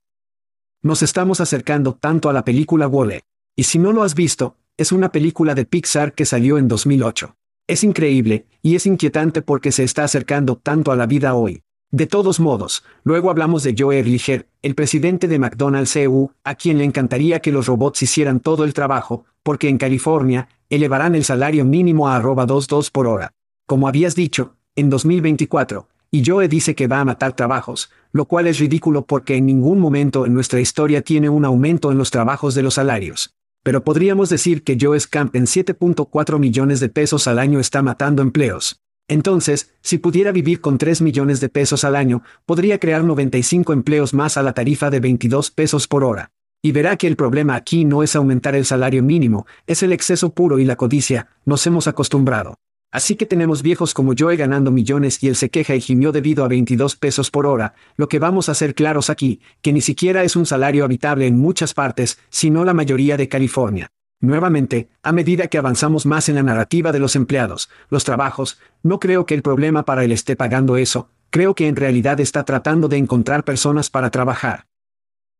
Nos 0.81 1.01
estamos 1.01 1.39
acercando 1.39 1.93
tanto 1.93 2.29
a 2.29 2.33
la 2.33 2.43
película 2.43 2.89
Wall-E. 2.89 3.21
Y 3.55 3.63
si 3.63 3.79
no 3.79 3.93
lo 3.93 4.03
has 4.03 4.15
visto, 4.15 4.57
es 4.75 4.91
una 4.91 5.13
película 5.13 5.55
de 5.55 5.65
Pixar 5.65 6.13
que 6.13 6.25
salió 6.25 6.57
en 6.57 6.67
2008. 6.67 7.37
Es 7.67 7.85
increíble, 7.85 8.47
y 8.61 8.75
es 8.75 8.85
inquietante 8.85 9.41
porque 9.41 9.71
se 9.71 9.85
está 9.85 10.03
acercando 10.03 10.57
tanto 10.57 10.91
a 10.91 10.97
la 10.97 11.05
vida 11.05 11.35
hoy. 11.35 11.63
De 11.93 12.07
todos 12.07 12.39
modos, 12.39 12.85
luego 13.03 13.29
hablamos 13.29 13.63
de 13.63 13.75
Joe 13.77 13.99
Erlicher, 13.99 14.47
el 14.61 14.75
presidente 14.75 15.27
de 15.27 15.39
McDonald's 15.39 15.93
EU, 15.97 16.31
a 16.45 16.55
quien 16.55 16.77
le 16.77 16.85
encantaría 16.85 17.41
que 17.41 17.51
los 17.51 17.67
robots 17.67 18.01
hicieran 18.01 18.39
todo 18.39 18.63
el 18.63 18.73
trabajo, 18.73 19.25
porque 19.43 19.67
en 19.67 19.77
California, 19.77 20.47
elevarán 20.69 21.15
el 21.15 21.25
salario 21.25 21.65
mínimo 21.65 22.07
a 22.07 22.15
arroba 22.15 22.45
22 22.45 22.91
por 22.91 23.07
hora. 23.07 23.33
Como 23.67 23.89
habías 23.89 24.15
dicho, 24.15 24.55
en 24.77 24.89
2024, 24.89 25.89
y 26.11 26.23
Joe 26.25 26.47
dice 26.47 26.75
que 26.75 26.87
va 26.87 27.01
a 27.01 27.05
matar 27.05 27.35
trabajos, 27.35 27.91
lo 28.13 28.23
cual 28.23 28.47
es 28.47 28.59
ridículo 28.59 29.05
porque 29.05 29.35
en 29.35 29.45
ningún 29.45 29.79
momento 29.79 30.25
en 30.25 30.33
nuestra 30.33 30.61
historia 30.61 31.01
tiene 31.01 31.27
un 31.27 31.43
aumento 31.43 31.91
en 31.91 31.97
los 31.97 32.09
trabajos 32.09 32.55
de 32.55 32.63
los 32.63 32.75
salarios. 32.75 33.33
Pero 33.63 33.83
podríamos 33.83 34.29
decir 34.29 34.63
que 34.63 34.77
Joe 34.79 34.97
Scamp 34.97 35.35
en 35.35 35.43
7.4 35.43 36.39
millones 36.39 36.79
de 36.79 36.87
pesos 36.87 37.27
al 37.27 37.37
año 37.37 37.59
está 37.59 37.81
matando 37.81 38.21
empleos. 38.21 38.79
Entonces, 39.11 39.73
si 39.81 39.97
pudiera 39.97 40.31
vivir 40.31 40.61
con 40.61 40.77
3 40.77 41.01
millones 41.01 41.41
de 41.41 41.49
pesos 41.49 41.83
al 41.83 41.97
año, 41.97 42.23
podría 42.45 42.79
crear 42.79 43.03
95 43.03 43.73
empleos 43.73 44.13
más 44.13 44.37
a 44.37 44.41
la 44.41 44.53
tarifa 44.53 44.89
de 44.89 45.01
22 45.01 45.51
pesos 45.51 45.85
por 45.89 46.05
hora. 46.05 46.31
Y 46.63 46.71
verá 46.71 46.95
que 46.95 47.07
el 47.07 47.17
problema 47.17 47.55
aquí 47.55 47.83
no 47.83 48.03
es 48.03 48.15
aumentar 48.15 48.55
el 48.55 48.63
salario 48.63 49.03
mínimo, 49.03 49.45
es 49.67 49.83
el 49.83 49.91
exceso 49.91 50.33
puro 50.33 50.59
y 50.59 50.63
la 50.63 50.77
codicia, 50.77 51.27
nos 51.43 51.67
hemos 51.67 51.87
acostumbrado. 51.87 52.55
Así 52.89 53.15
que 53.15 53.25
tenemos 53.25 53.63
viejos 53.63 53.93
como 53.93 54.13
Joe 54.17 54.37
ganando 54.37 54.71
millones 54.71 55.21
y 55.21 55.27
él 55.27 55.35
se 55.35 55.49
queja 55.49 55.75
y 55.75 55.81
gimió 55.81 56.13
debido 56.13 56.45
a 56.45 56.47
22 56.47 56.95
pesos 56.95 57.31
por 57.31 57.45
hora, 57.45 57.73
lo 57.97 58.07
que 58.07 58.19
vamos 58.19 58.47
a 58.47 58.55
ser 58.55 58.75
claros 58.75 59.09
aquí, 59.09 59.41
que 59.61 59.73
ni 59.73 59.81
siquiera 59.81 60.23
es 60.23 60.37
un 60.37 60.45
salario 60.45 60.85
habitable 60.85 61.27
en 61.27 61.37
muchas 61.37 61.73
partes, 61.73 62.17
sino 62.29 62.63
la 62.63 62.73
mayoría 62.73 63.17
de 63.17 63.27
California. 63.27 63.91
Nuevamente, 64.21 64.87
a 65.01 65.11
medida 65.11 65.47
que 65.47 65.57
avanzamos 65.57 66.05
más 66.05 66.29
en 66.29 66.35
la 66.35 66.43
narrativa 66.43 66.91
de 66.91 66.99
los 66.99 67.15
empleados, 67.15 67.69
los 67.89 68.03
trabajos, 68.03 68.59
no 68.83 68.99
creo 68.99 69.25
que 69.25 69.33
el 69.33 69.41
problema 69.41 69.83
para 69.83 70.03
él 70.03 70.11
esté 70.11 70.35
pagando 70.35 70.77
eso, 70.77 71.09
creo 71.31 71.55
que 71.55 71.67
en 71.67 71.75
realidad 71.75 72.19
está 72.19 72.45
tratando 72.45 72.87
de 72.87 72.97
encontrar 72.97 73.43
personas 73.43 73.89
para 73.89 74.11
trabajar. 74.11 74.67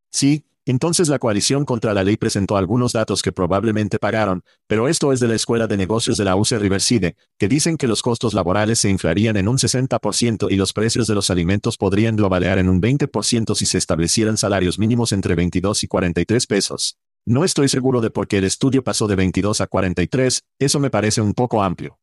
Sí, 0.10 0.46
Entonces 0.64 1.10
la 1.10 1.18
coalición 1.18 1.66
contra 1.66 1.94
la 1.94 2.04
ley 2.04 2.18
presentó 2.18 2.56
algunos 2.56 2.94
datos 2.94 3.24
que 3.24 3.32
probablemente 3.32 3.98
pagaron, 3.98 4.44
pero 4.68 4.88
esto 4.88 5.12
es 5.12 5.20
de 5.20 5.28
la 5.28 5.34
Escuela 5.34 5.66
de 5.66 5.76
Negocios 5.76 6.18
de 6.18 6.26
la 6.26 6.36
UC 6.36 6.52
Riverside, 6.60 7.16
que 7.40 7.48
dicen 7.48 7.78
que 7.78 7.88
los 7.88 8.04
costos 8.04 8.36
laborales 8.36 8.78
se 8.78 8.90
inflarían 8.90 9.38
en 9.38 9.48
un 9.48 9.58
60% 9.58 10.52
y 10.52 10.56
los 10.58 10.74
precios 10.74 11.08
de 11.08 11.16
los 11.16 11.32
alimentos 11.32 11.78
podrían 11.78 12.16
globalear 12.16 12.60
en 12.60 12.70
un 12.70 12.80
20% 12.80 13.56
si 13.56 13.66
se 13.66 13.80
establecieran 13.80 14.38
salarios 14.38 14.78
mínimos 14.78 15.12
entre 15.12 15.34
22 15.34 15.84
y 15.84 15.88
43 15.88 16.46
pesos. 16.46 16.98
No 17.26 17.44
estoy 17.44 17.70
seguro 17.70 18.02
de 18.02 18.10
por 18.10 18.28
qué 18.28 18.40
el 18.40 18.46
estudio 18.46 18.84
pasó 18.84 19.08
de 19.08 19.16
22 19.16 19.62
a 19.62 19.68
43, 19.68 20.44
eso 20.60 20.80
me 20.80 20.90
parece 20.90 21.22
un 21.22 21.34
poco 21.34 21.62
amplio. 21.62 22.00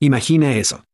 Imagina 0.00 0.56
eso. 0.56 0.84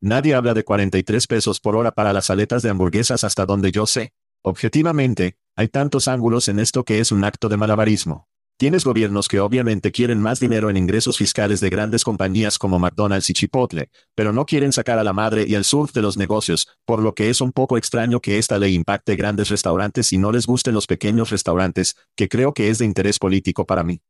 Nadie 0.00 0.34
habla 0.34 0.54
de 0.54 0.64
43 0.64 1.26
pesos 1.26 1.60
por 1.60 1.76
hora 1.76 1.92
para 1.92 2.12
las 2.12 2.30
aletas 2.30 2.62
de 2.62 2.70
hamburguesas 2.70 3.24
hasta 3.24 3.44
donde 3.44 3.72
yo 3.72 3.86
sé. 3.86 4.14
Objetivamente, 4.42 5.36
hay 5.54 5.68
tantos 5.68 6.08
ángulos 6.08 6.48
en 6.48 6.58
esto 6.58 6.84
que 6.84 6.98
es 6.98 7.12
un 7.12 7.24
acto 7.24 7.48
de 7.48 7.58
malabarismo. 7.58 8.26
Tienes 8.62 8.84
gobiernos 8.84 9.26
que 9.26 9.40
obviamente 9.40 9.90
quieren 9.90 10.22
más 10.22 10.38
dinero 10.38 10.70
en 10.70 10.76
ingresos 10.76 11.18
fiscales 11.18 11.58
de 11.58 11.68
grandes 11.68 12.04
compañías 12.04 12.60
como 12.60 12.78
McDonald's 12.78 13.28
y 13.28 13.32
Chipotle, 13.32 13.90
pero 14.14 14.32
no 14.32 14.46
quieren 14.46 14.72
sacar 14.72 15.00
a 15.00 15.02
la 15.02 15.12
madre 15.12 15.44
y 15.48 15.56
al 15.56 15.64
surf 15.64 15.92
de 15.92 16.00
los 16.00 16.16
negocios, 16.16 16.68
por 16.84 17.02
lo 17.02 17.12
que 17.12 17.28
es 17.28 17.40
un 17.40 17.50
poco 17.50 17.76
extraño 17.76 18.20
que 18.20 18.38
esta 18.38 18.60
ley 18.60 18.76
impacte 18.76 19.16
grandes 19.16 19.48
restaurantes 19.48 20.12
y 20.12 20.18
no 20.18 20.30
les 20.30 20.46
gusten 20.46 20.74
los 20.74 20.86
pequeños 20.86 21.30
restaurantes, 21.30 21.96
que 22.14 22.28
creo 22.28 22.54
que 22.54 22.70
es 22.70 22.78
de 22.78 22.84
interés 22.84 23.18
político 23.18 23.66
para 23.66 23.82
mí. 23.82 24.00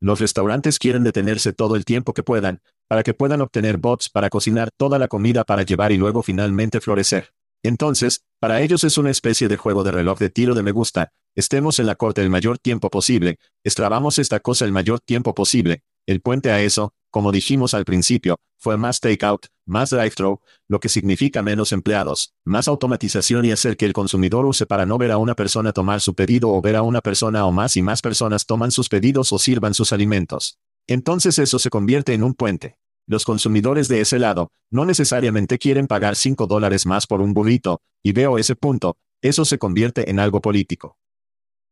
Los 0.00 0.18
restaurantes 0.18 0.80
quieren 0.80 1.04
detenerse 1.04 1.52
todo 1.52 1.76
el 1.76 1.84
tiempo 1.84 2.14
que 2.14 2.24
puedan, 2.24 2.60
para 2.88 3.04
que 3.04 3.14
puedan 3.14 3.42
obtener 3.42 3.76
bots 3.76 4.08
para 4.08 4.28
cocinar 4.28 4.70
toda 4.76 4.98
la 4.98 5.06
comida 5.06 5.44
para 5.44 5.62
llevar 5.62 5.92
y 5.92 5.98
luego 5.98 6.24
finalmente 6.24 6.80
florecer. 6.80 7.32
Entonces, 7.62 8.24
para 8.40 8.60
ellos 8.60 8.82
es 8.82 8.98
una 8.98 9.10
especie 9.10 9.46
de 9.46 9.56
juego 9.56 9.84
de 9.84 9.92
reloj 9.92 10.18
de 10.18 10.30
tiro 10.30 10.56
de 10.56 10.64
me 10.64 10.72
gusta, 10.72 11.12
estemos 11.34 11.78
en 11.78 11.86
la 11.86 11.94
corte 11.94 12.22
el 12.22 12.30
mayor 12.30 12.58
tiempo 12.58 12.90
posible, 12.90 13.38
estrabamos 13.64 14.18
esta 14.18 14.40
cosa 14.40 14.64
el 14.64 14.72
mayor 14.72 15.00
tiempo 15.00 15.34
posible, 15.34 15.82
el 16.06 16.20
puente 16.20 16.50
a 16.50 16.62
eso, 16.62 16.94
como 17.10 17.32
dijimos 17.32 17.74
al 17.74 17.84
principio, 17.84 18.38
fue 18.58 18.76
más 18.76 19.00
takeout, 19.00 19.46
más 19.66 19.90
drive-thru, 19.90 20.40
lo 20.66 20.80
que 20.80 20.88
significa 20.88 21.42
menos 21.42 21.72
empleados, 21.72 22.34
más 22.44 22.66
automatización 22.66 23.44
y 23.44 23.50
hacer 23.50 23.76
que 23.76 23.86
el 23.86 23.92
consumidor 23.92 24.46
use 24.46 24.66
para 24.66 24.86
no 24.86 24.98
ver 24.98 25.10
a 25.10 25.18
una 25.18 25.34
persona 25.34 25.72
tomar 25.72 26.00
su 26.00 26.14
pedido 26.14 26.50
o 26.50 26.60
ver 26.62 26.76
a 26.76 26.82
una 26.82 27.00
persona 27.02 27.44
o 27.44 27.52
más 27.52 27.76
y 27.76 27.82
más 27.82 28.00
personas 28.00 28.46
toman 28.46 28.70
sus 28.70 28.88
pedidos 28.88 29.32
o 29.32 29.38
sirvan 29.38 29.74
sus 29.74 29.92
alimentos. 29.92 30.58
Entonces 30.86 31.38
eso 31.38 31.58
se 31.58 31.70
convierte 31.70 32.14
en 32.14 32.22
un 32.22 32.34
puente. 32.34 32.78
Los 33.06 33.24
consumidores 33.24 33.88
de 33.88 34.00
ese 34.00 34.18
lado, 34.18 34.50
no 34.70 34.84
necesariamente 34.84 35.58
quieren 35.58 35.86
pagar 35.86 36.16
5 36.16 36.46
dólares 36.46 36.84
más 36.86 37.06
por 37.06 37.20
un 37.20 37.32
burrito, 37.32 37.80
y 38.02 38.12
veo 38.12 38.38
ese 38.38 38.56
punto, 38.56 38.96
eso 39.22 39.44
se 39.44 39.58
convierte 39.58 40.10
en 40.10 40.20
algo 40.20 40.40
político. 40.40 40.96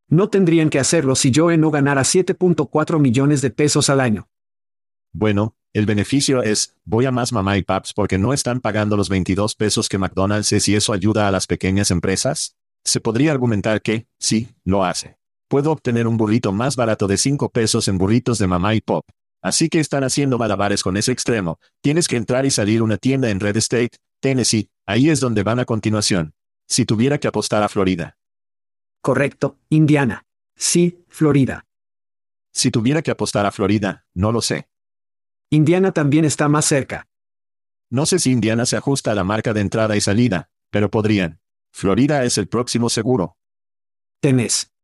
No 0.09 0.29
tendrían 0.29 0.71
que 0.71 0.79
hacerlo 0.79 1.17
si 1.17 1.33
Joe 1.35 1.57
no 1.59 1.71
ganara 1.71 2.03
7.4 2.03 3.01
millones 3.01 3.43
de 3.43 3.51
pesos 3.51 3.91
al 3.91 4.01
año. 4.01 4.29
Bueno, 5.13 5.57
el 5.73 5.85
beneficio 5.85 6.43
es, 6.43 6.77
voy 6.85 7.07
a 7.07 7.11
más 7.11 7.33
mamá 7.33 7.59
y 7.59 7.63
paps 7.63 7.93
porque 7.93 8.17
no 8.17 8.33
están 8.33 8.61
pagando 8.61 8.97
los 8.97 9.09
22 9.09 9.57
pesos 9.57 9.89
que 9.89 9.99
McDonald's 9.99 10.53
es 10.53 10.69
y 10.69 10.77
eso 10.77 10.93
ayuda 10.93 11.27
a 11.27 11.31
las 11.31 11.47
pequeñas 11.47 11.91
empresas. 11.91 12.57
Se 12.85 13.01
podría 13.01 13.33
argumentar 13.33 13.83
que, 13.83 14.07
sí, 14.19 14.49
lo 14.65 14.85
hace. 14.85 15.19
Puedo 15.49 15.73
obtener 15.73 16.07
un 16.07 16.17
burrito 16.17 16.53
más 16.53 16.77
barato 16.77 17.09
de 17.09 17.17
5 17.17 17.51
pesos 17.51 17.89
en 17.89 17.99
burritos 17.99 18.39
de 18.39 18.47
mamá 18.47 18.75
y 18.75 18.81
pop. 18.81 19.05
Así 19.43 19.69
que 19.69 19.81
están 19.81 20.05
haciendo 20.05 20.39
malabares 20.39 20.83
con 20.83 20.97
ese 20.97 21.13
extremo. 21.13 21.59
Tienes 21.83 22.09
que 22.09 22.17
entrar 22.17 22.47
y 22.47 22.51
salir 22.51 22.83
una 22.83 22.97
tienda 22.97 23.31
en 23.31 23.41
Red 23.41 23.57
State, 23.57 23.99
Tennessee, 24.21 24.71
ahí 24.87 25.11
es 25.11 25.21
donde 25.21 25.43
van 25.43 25.59
a 25.59 25.65
continuación. 25.65 26.35
Si 26.69 26.85
tuviera 26.85 27.19
que 27.19 27.29
apostar 27.29 27.63
a 27.63 27.69
Florida. 27.69 28.17
Correcto, 29.07 29.61
Indiana. 29.69 30.25
Sí, 30.57 31.05
Florida. 31.07 31.65
Si 32.53 32.73
tuviera 32.73 33.03
que 33.03 33.13
apostar 33.13 33.47
a 33.47 33.53
Florida, 33.53 34.05
no 34.15 34.33
lo 34.33 34.43
sé. 34.43 34.69
Indiana 35.49 35.93
también 35.93 36.25
está 36.25 36.49
más 36.49 36.65
cerca. 36.65 37.07
No 37.89 38.05
sé 38.05 38.19
si 38.19 38.33
Indiana 38.33 38.67
se 38.67 38.77
ajusta 38.77 39.13
a 39.13 39.15
la 39.15 39.23
marca 39.23 39.53
de 39.53 39.61
entrada 39.61 39.97
y 39.97 40.01
salida, 40.01 40.51
pero 40.73 40.91
podrían. 40.91 41.41
Florida 41.71 42.25
es 42.25 42.37
el 42.37 42.49
próximo 42.49 42.91
seguro. 42.91 43.37
Tenés. 44.21 44.75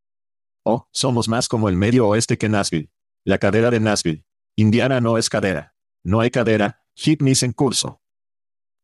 Oh, 0.62 0.86
somos 0.92 1.28
más 1.28 1.48
como 1.48 1.68
el 1.68 1.76
medio 1.76 2.06
oeste 2.06 2.38
que 2.38 2.48
Nashville. 2.48 2.92
La 3.24 3.38
cadera 3.38 3.72
de 3.72 3.80
Nashville. 3.80 4.24
Indiana 4.54 5.00
no 5.00 5.18
es 5.18 5.28
cadera. 5.30 5.74
No 6.04 6.20
hay 6.20 6.30
cadera, 6.30 6.84
hit 6.94 7.22
en 7.42 7.52
curso. 7.54 8.00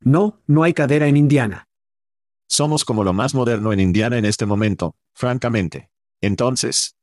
No, 0.00 0.42
no 0.48 0.64
hay 0.64 0.74
cadera 0.74 1.06
en 1.06 1.16
Indiana. 1.16 1.67
Somos 2.48 2.84
como 2.84 3.04
lo 3.04 3.12
más 3.12 3.34
moderno 3.34 3.72
en 3.72 3.80
Indiana 3.80 4.18
en 4.18 4.24
este 4.24 4.46
momento, 4.46 4.96
francamente. 5.14 5.90
Entonces. 6.20 6.96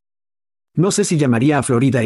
No 0.73 0.91
sé 0.91 1.05
si 1.05 1.17
llamaría 1.17 1.59
a 1.59 1.63
Florida. 1.63 2.01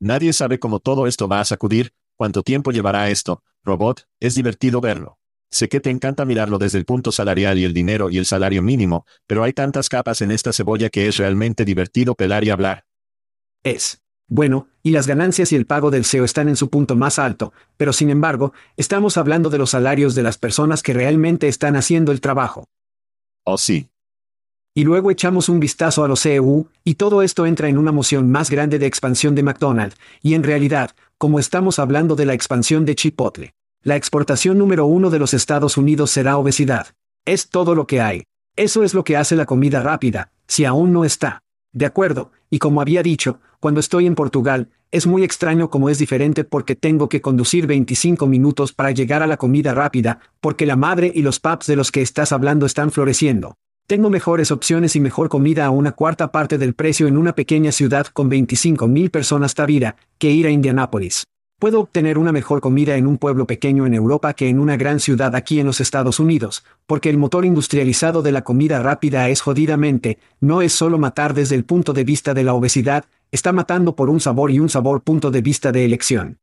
Nadie 0.00 0.32
sabe 0.32 0.58
cómo 0.58 0.80
todo 0.80 1.06
esto 1.06 1.28
va 1.28 1.40
a 1.40 1.44
sacudir, 1.44 1.92
cuánto 2.16 2.42
tiempo 2.42 2.72
llevará 2.72 3.10
esto, 3.10 3.44
robot, 3.62 4.08
es 4.18 4.34
divertido 4.34 4.80
verlo. 4.80 5.18
Sé 5.50 5.68
que 5.68 5.80
te 5.80 5.90
encanta 5.90 6.24
mirarlo 6.24 6.58
desde 6.58 6.78
el 6.78 6.84
punto 6.84 7.12
salarial 7.12 7.58
y 7.58 7.64
el 7.64 7.74
dinero 7.74 8.08
y 8.08 8.18
el 8.18 8.24
salario 8.24 8.62
mínimo, 8.62 9.04
pero 9.26 9.42
hay 9.42 9.52
tantas 9.52 9.88
capas 9.88 10.22
en 10.22 10.30
esta 10.30 10.52
cebolla 10.52 10.88
que 10.88 11.08
es 11.08 11.16
realmente 11.18 11.64
divertido 11.64 12.14
pelar 12.14 12.44
y 12.44 12.50
hablar. 12.50 12.86
Es. 13.62 14.00
Bueno, 14.32 14.68
y 14.84 14.92
las 14.92 15.08
ganancias 15.08 15.50
y 15.50 15.56
el 15.56 15.66
pago 15.66 15.90
del 15.90 16.04
SEO 16.04 16.24
están 16.24 16.48
en 16.48 16.54
su 16.54 16.70
punto 16.70 16.94
más 16.94 17.18
alto, 17.18 17.52
pero 17.76 17.92
sin 17.92 18.10
embargo, 18.10 18.52
estamos 18.76 19.16
hablando 19.16 19.50
de 19.50 19.58
los 19.58 19.70
salarios 19.70 20.14
de 20.14 20.22
las 20.22 20.38
personas 20.38 20.84
que 20.84 20.94
realmente 20.94 21.48
están 21.48 21.74
haciendo 21.74 22.12
el 22.12 22.20
trabajo. 22.20 22.68
Oh 23.44 23.58
sí. 23.58 23.88
Y 24.72 24.84
luego 24.84 25.10
echamos 25.10 25.48
un 25.48 25.58
vistazo 25.58 26.04
a 26.04 26.08
los 26.08 26.22
CEU, 26.22 26.68
y 26.84 26.94
todo 26.94 27.22
esto 27.22 27.44
entra 27.44 27.68
en 27.68 27.76
una 27.76 27.90
moción 27.90 28.30
más 28.30 28.50
grande 28.50 28.78
de 28.78 28.86
expansión 28.86 29.34
de 29.34 29.42
McDonald's, 29.42 29.96
y 30.22 30.34
en 30.34 30.44
realidad, 30.44 30.92
como 31.18 31.40
estamos 31.40 31.80
hablando 31.80 32.14
de 32.14 32.26
la 32.26 32.34
expansión 32.34 32.84
de 32.84 32.94
Chipotle, 32.94 33.54
la 33.82 33.96
exportación 33.96 34.58
número 34.58 34.86
uno 34.86 35.10
de 35.10 35.18
los 35.18 35.34
Estados 35.34 35.76
Unidos 35.76 36.12
será 36.12 36.38
obesidad. 36.38 36.86
Es 37.24 37.48
todo 37.48 37.74
lo 37.74 37.88
que 37.88 38.00
hay. 38.00 38.22
Eso 38.54 38.84
es 38.84 38.94
lo 38.94 39.02
que 39.02 39.16
hace 39.16 39.34
la 39.34 39.46
comida 39.46 39.82
rápida, 39.82 40.30
si 40.46 40.64
aún 40.64 40.92
no 40.92 41.04
está. 41.04 41.42
De 41.72 41.86
acuerdo, 41.86 42.30
y 42.48 42.58
como 42.60 42.80
había 42.80 43.02
dicho, 43.02 43.40
cuando 43.60 43.80
estoy 43.80 44.06
en 44.06 44.14
Portugal, 44.14 44.70
es 44.90 45.06
muy 45.06 45.22
extraño 45.22 45.68
como 45.68 45.90
es 45.90 45.98
diferente 45.98 46.44
porque 46.44 46.74
tengo 46.74 47.10
que 47.10 47.20
conducir 47.20 47.66
25 47.66 48.26
minutos 48.26 48.72
para 48.72 48.90
llegar 48.90 49.22
a 49.22 49.26
la 49.26 49.36
comida 49.36 49.74
rápida, 49.74 50.18
porque 50.40 50.64
la 50.64 50.76
madre 50.76 51.12
y 51.14 51.20
los 51.20 51.40
pubs 51.40 51.66
de 51.66 51.76
los 51.76 51.92
que 51.92 52.00
estás 52.00 52.32
hablando 52.32 52.64
están 52.64 52.90
floreciendo. 52.90 53.56
Tengo 53.86 54.08
mejores 54.08 54.50
opciones 54.50 54.96
y 54.96 55.00
mejor 55.00 55.28
comida 55.28 55.66
a 55.66 55.70
una 55.70 55.92
cuarta 55.92 56.32
parte 56.32 56.56
del 56.56 56.74
precio 56.74 57.06
en 57.06 57.18
una 57.18 57.34
pequeña 57.34 57.70
ciudad 57.70 58.06
con 58.06 58.30
25 58.30 58.88
mil 58.88 59.10
personas 59.10 59.54
Tavira, 59.54 59.96
que 60.16 60.30
ir 60.30 60.46
a 60.46 60.50
Indianápolis. 60.50 61.24
Puedo 61.60 61.80
obtener 61.80 62.16
una 62.16 62.32
mejor 62.32 62.62
comida 62.62 62.96
en 62.96 63.06
un 63.06 63.18
pueblo 63.18 63.46
pequeño 63.46 63.84
en 63.84 63.92
Europa 63.92 64.32
que 64.32 64.48
en 64.48 64.58
una 64.58 64.78
gran 64.78 64.98
ciudad 64.98 65.36
aquí 65.36 65.60
en 65.60 65.66
los 65.66 65.82
Estados 65.82 66.18
Unidos, 66.18 66.64
porque 66.86 67.10
el 67.10 67.18
motor 67.18 67.44
industrializado 67.44 68.22
de 68.22 68.32
la 68.32 68.44
comida 68.44 68.82
rápida 68.82 69.28
es 69.28 69.42
jodidamente, 69.42 70.16
no 70.40 70.62
es 70.62 70.72
solo 70.72 70.96
matar 70.96 71.34
desde 71.34 71.56
el 71.56 71.66
punto 71.66 71.92
de 71.92 72.04
vista 72.04 72.32
de 72.32 72.44
la 72.44 72.54
obesidad, 72.54 73.04
está 73.30 73.52
matando 73.52 73.96
por 73.96 74.10
un 74.10 74.20
sabor 74.20 74.50
y 74.50 74.60
un 74.60 74.68
sabor 74.68 75.02
punto 75.02 75.30
de 75.30 75.42
vista 75.42 75.72
de 75.72 75.84
elección. 75.84 76.40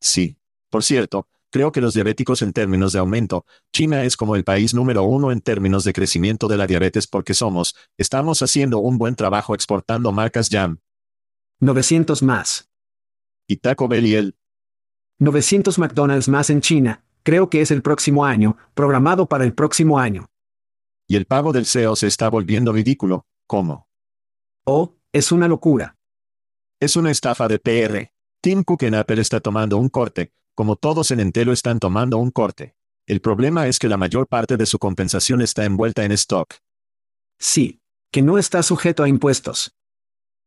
Sí. 0.00 0.36
Por 0.70 0.84
cierto, 0.84 1.26
creo 1.50 1.72
que 1.72 1.80
los 1.80 1.94
diabéticos 1.94 2.42
en 2.42 2.52
términos 2.52 2.92
de 2.92 2.98
aumento, 2.98 3.46
China 3.72 4.04
es 4.04 4.16
como 4.16 4.36
el 4.36 4.44
país 4.44 4.74
número 4.74 5.02
uno 5.04 5.32
en 5.32 5.40
términos 5.40 5.84
de 5.84 5.94
crecimiento 5.94 6.46
de 6.46 6.58
la 6.58 6.66
diabetes 6.66 7.06
porque 7.06 7.32
somos, 7.32 7.74
estamos 7.96 8.42
haciendo 8.42 8.78
un 8.80 8.98
buen 8.98 9.14
trabajo 9.14 9.54
exportando 9.54 10.12
marcas 10.12 10.48
Jam. 10.50 10.78
900 11.60 12.22
más 12.22 12.68
y 13.48 13.56
Taco 13.56 13.88
Bell 13.88 14.06
y 14.06 14.14
el 14.14 14.36
900 15.18 15.78
McDonald's 15.78 16.28
más 16.28 16.50
en 16.50 16.60
China, 16.60 17.02
creo 17.24 17.50
que 17.50 17.60
es 17.60 17.70
el 17.70 17.82
próximo 17.82 18.24
año, 18.24 18.56
programado 18.74 19.26
para 19.26 19.44
el 19.44 19.54
próximo 19.54 19.98
año. 19.98 20.26
Y 21.08 21.16
el 21.16 21.24
pago 21.24 21.52
del 21.52 21.66
CEO 21.66 21.96
se 21.96 22.06
está 22.06 22.28
volviendo 22.28 22.72
ridículo, 22.72 23.26
¿cómo? 23.46 23.88
Oh, 24.64 24.94
es 25.12 25.32
una 25.32 25.48
locura. 25.48 25.96
Es 26.80 26.94
una 26.94 27.10
estafa 27.10 27.48
de 27.48 27.58
PR. 27.58 28.12
Tim 28.40 28.62
Cook 28.62 28.84
en 28.84 28.94
Apple 28.94 29.20
está 29.20 29.40
tomando 29.40 29.78
un 29.78 29.88
corte, 29.88 30.30
como 30.54 30.76
todos 30.76 31.10
en 31.10 31.18
Entelo 31.18 31.52
están 31.52 31.80
tomando 31.80 32.18
un 32.18 32.30
corte. 32.30 32.76
El 33.04 33.20
problema 33.20 33.66
es 33.66 33.80
que 33.80 33.88
la 33.88 33.96
mayor 33.96 34.28
parte 34.28 34.56
de 34.56 34.64
su 34.64 34.78
compensación 34.78 35.42
está 35.42 35.64
envuelta 35.64 36.04
en 36.04 36.12
stock. 36.12 36.54
Sí, 37.40 37.80
que 38.12 38.22
no 38.22 38.38
está 38.38 38.62
sujeto 38.62 39.02
a 39.02 39.08
impuestos. 39.08 39.74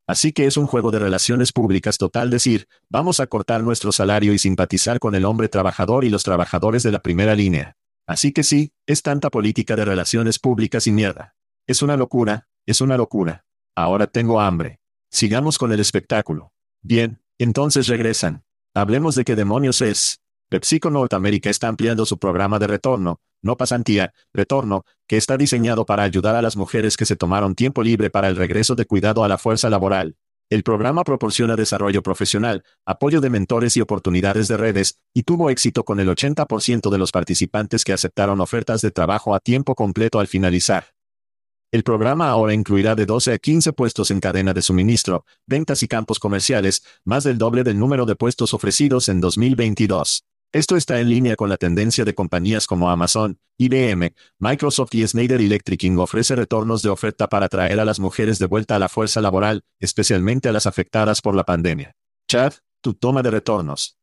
Así 0.07 0.31
que 0.31 0.45
es 0.45 0.55
un 0.55 0.67
juego 0.67 0.89
de 0.89 0.99
relaciones 0.99 1.51
públicas 1.51 1.97
total 1.97 2.29
decir, 2.29 2.69
vamos 2.89 3.19
a 3.19 3.27
cortar 3.27 3.61
nuestro 3.61 3.91
salario 3.91 4.33
y 4.33 4.39
simpatizar 4.39 4.99
con 4.99 5.15
el 5.15 5.25
hombre 5.25 5.49
trabajador 5.49 6.05
y 6.05 6.09
los 6.09 6.23
trabajadores 6.23 6.81
de 6.81 6.93
la 6.93 7.01
primera 7.01 7.35
línea. 7.35 7.75
Así 8.07 8.31
que 8.31 8.43
sí, 8.43 8.71
es 8.85 9.01
tanta 9.01 9.29
política 9.29 9.75
de 9.75 9.83
relaciones 9.83 10.39
públicas 10.39 10.87
y 10.87 10.93
mierda. 10.93 11.35
Es 11.67 11.81
una 11.81 11.97
locura, 11.97 12.47
es 12.65 12.79
una 12.79 12.95
locura. 12.95 13.45
Ahora 13.75 14.07
tengo 14.07 14.39
hambre. 14.39 14.80
Sigamos 15.13 15.57
con 15.57 15.73
el 15.73 15.81
espectáculo. 15.81 16.53
Bien, 16.81 17.21
entonces 17.37 17.87
regresan. 17.87 18.45
Hablemos 18.73 19.13
de 19.15 19.25
qué 19.25 19.35
demonios 19.35 19.81
es. 19.81 20.21
PepsiCo 20.49 20.89
Norteamérica 20.89 21.49
está 21.49 21.67
ampliando 21.67 22.05
su 22.05 22.17
programa 22.17 22.59
de 22.59 22.67
retorno, 22.67 23.19
no 23.41 23.57
pasantía, 23.57 24.13
retorno, 24.33 24.85
que 25.07 25.17
está 25.17 25.35
diseñado 25.35 25.85
para 25.85 26.03
ayudar 26.03 26.35
a 26.37 26.41
las 26.41 26.55
mujeres 26.55 26.95
que 26.95 27.05
se 27.05 27.17
tomaron 27.17 27.55
tiempo 27.55 27.83
libre 27.83 28.09
para 28.09 28.29
el 28.29 28.37
regreso 28.37 28.75
de 28.75 28.85
cuidado 28.85 29.25
a 29.25 29.27
la 29.27 29.37
fuerza 29.37 29.69
laboral. 29.69 30.15
El 30.49 30.63
programa 30.63 31.03
proporciona 31.03 31.57
desarrollo 31.57 32.01
profesional, 32.03 32.63
apoyo 32.85 33.19
de 33.19 33.29
mentores 33.29 33.75
y 33.75 33.81
oportunidades 33.81 34.47
de 34.47 34.57
redes, 34.57 34.99
y 35.13 35.23
tuvo 35.23 35.49
éxito 35.49 35.83
con 35.83 35.99
el 35.99 36.07
80% 36.07 36.89
de 36.89 36.97
los 36.97 37.11
participantes 37.11 37.83
que 37.83 37.93
aceptaron 37.93 38.39
ofertas 38.39 38.81
de 38.81 38.91
trabajo 38.91 39.35
a 39.35 39.39
tiempo 39.39 39.75
completo 39.75 40.21
al 40.21 40.27
finalizar. 40.27 40.85
El 41.71 41.83
programa 41.83 42.27
ahora 42.27 42.53
incluirá 42.53 42.95
de 42.95 43.05
12 43.05 43.31
a 43.31 43.37
15 43.37 43.71
puestos 43.71 44.11
en 44.11 44.19
cadena 44.19 44.53
de 44.53 44.61
suministro, 44.61 45.25
ventas 45.47 45.81
y 45.83 45.87
campos 45.87 46.19
comerciales, 46.19 46.83
más 47.05 47.23
del 47.23 47.37
doble 47.37 47.63
del 47.63 47.79
número 47.79 48.05
de 48.05 48.17
puestos 48.17 48.53
ofrecidos 48.53 49.07
en 49.07 49.21
2022. 49.21 50.25
Esto 50.51 50.75
está 50.75 50.99
en 50.99 51.07
línea 51.07 51.37
con 51.37 51.47
la 51.47 51.55
tendencia 51.55 52.03
de 52.03 52.13
compañías 52.13 52.67
como 52.67 52.89
Amazon, 52.89 53.39
IBM, 53.57 54.13
Microsoft 54.37 54.93
y 54.95 55.07
Schneider 55.07 55.39
Electric 55.39 55.81
Inc. 55.85 55.99
ofrece 55.99 56.35
retornos 56.35 56.81
de 56.81 56.89
oferta 56.89 57.29
para 57.29 57.45
atraer 57.45 57.79
a 57.79 57.85
las 57.85 58.01
mujeres 58.01 58.37
de 58.37 58.47
vuelta 58.47 58.75
a 58.75 58.79
la 58.79 58.89
fuerza 58.89 59.21
laboral, 59.21 59.63
especialmente 59.79 60.49
a 60.49 60.51
las 60.51 60.67
afectadas 60.67 61.21
por 61.21 61.35
la 61.35 61.45
pandemia. 61.45 61.95
Chad, 62.27 62.51
tu 62.81 62.95
toma 62.95 63.23
de 63.23 63.31
retornos. 63.31 63.97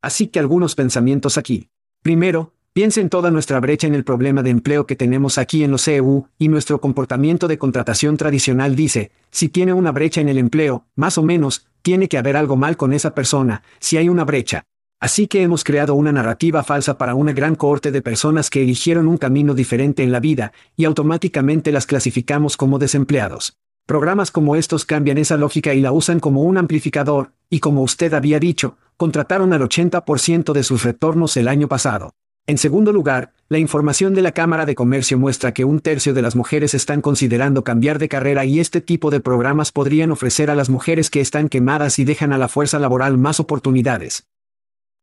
Así 0.00 0.28
que 0.28 0.38
algunos 0.38 0.74
pensamientos 0.74 1.36
aquí. 1.36 1.68
Primero, 2.00 2.54
piensa 2.76 3.00
en 3.00 3.08
toda 3.08 3.30
nuestra 3.30 3.58
brecha 3.58 3.86
en 3.86 3.94
el 3.94 4.04
problema 4.04 4.42
de 4.42 4.50
empleo 4.50 4.84
que 4.84 4.96
tenemos 4.96 5.38
aquí 5.38 5.64
en 5.64 5.70
los 5.70 5.88
EU, 5.88 6.26
y 6.38 6.48
nuestro 6.48 6.78
comportamiento 6.78 7.48
de 7.48 7.56
contratación 7.56 8.18
tradicional 8.18 8.76
dice, 8.76 9.12
si 9.30 9.48
tiene 9.48 9.72
una 9.72 9.92
brecha 9.92 10.20
en 10.20 10.28
el 10.28 10.36
empleo, 10.36 10.84
más 10.94 11.16
o 11.16 11.22
menos, 11.22 11.68
tiene 11.80 12.06
que 12.06 12.18
haber 12.18 12.36
algo 12.36 12.56
mal 12.56 12.76
con 12.76 12.92
esa 12.92 13.14
persona, 13.14 13.62
si 13.80 13.96
hay 13.96 14.10
una 14.10 14.26
brecha, 14.26 14.66
Así 15.00 15.26
que 15.26 15.42
hemos 15.42 15.64
creado 15.64 15.94
una 15.94 16.12
narrativa 16.12 16.62
falsa 16.62 16.98
para 16.98 17.14
una 17.14 17.32
gran 17.32 17.54
cohorte 17.54 17.92
de 17.92 18.02
personas 18.02 18.50
que 18.50 18.62
eligieron 18.62 19.08
un 19.08 19.16
camino 19.16 19.54
diferente 19.54 20.02
en 20.02 20.12
la 20.12 20.20
vida, 20.20 20.52
y 20.76 20.84
automáticamente 20.84 21.72
las 21.72 21.86
clasificamos 21.86 22.58
como 22.58 22.78
desempleados. 22.78 23.56
Programas 23.86 24.30
como 24.30 24.54
estos 24.54 24.84
cambian 24.84 25.16
esa 25.16 25.38
lógica 25.38 25.72
y 25.72 25.80
la 25.80 25.92
usan 25.92 26.20
como 26.20 26.42
un 26.42 26.58
amplificador, 26.58 27.32
y 27.48 27.60
como 27.60 27.82
usted 27.82 28.12
había 28.12 28.38
dicho, 28.38 28.76
contrataron 28.98 29.54
al 29.54 29.62
80% 29.62 30.52
de 30.52 30.62
sus 30.62 30.82
retornos 30.82 31.38
el 31.38 31.48
año 31.48 31.68
pasado. 31.68 32.12
En 32.48 32.58
segundo 32.58 32.92
lugar, 32.92 33.32
la 33.48 33.58
información 33.58 34.14
de 34.14 34.22
la 34.22 34.30
Cámara 34.30 34.66
de 34.66 34.76
Comercio 34.76 35.18
muestra 35.18 35.52
que 35.52 35.64
un 35.64 35.80
tercio 35.80 36.14
de 36.14 36.22
las 36.22 36.36
mujeres 36.36 36.74
están 36.74 37.00
considerando 37.00 37.64
cambiar 37.64 37.98
de 37.98 38.08
carrera 38.08 38.44
y 38.44 38.60
este 38.60 38.80
tipo 38.80 39.10
de 39.10 39.18
programas 39.18 39.72
podrían 39.72 40.12
ofrecer 40.12 40.48
a 40.48 40.54
las 40.54 40.70
mujeres 40.70 41.10
que 41.10 41.20
están 41.20 41.48
quemadas 41.48 41.98
y 41.98 42.04
dejan 42.04 42.32
a 42.32 42.38
la 42.38 42.46
fuerza 42.46 42.78
laboral 42.78 43.18
más 43.18 43.40
oportunidades. 43.40 44.28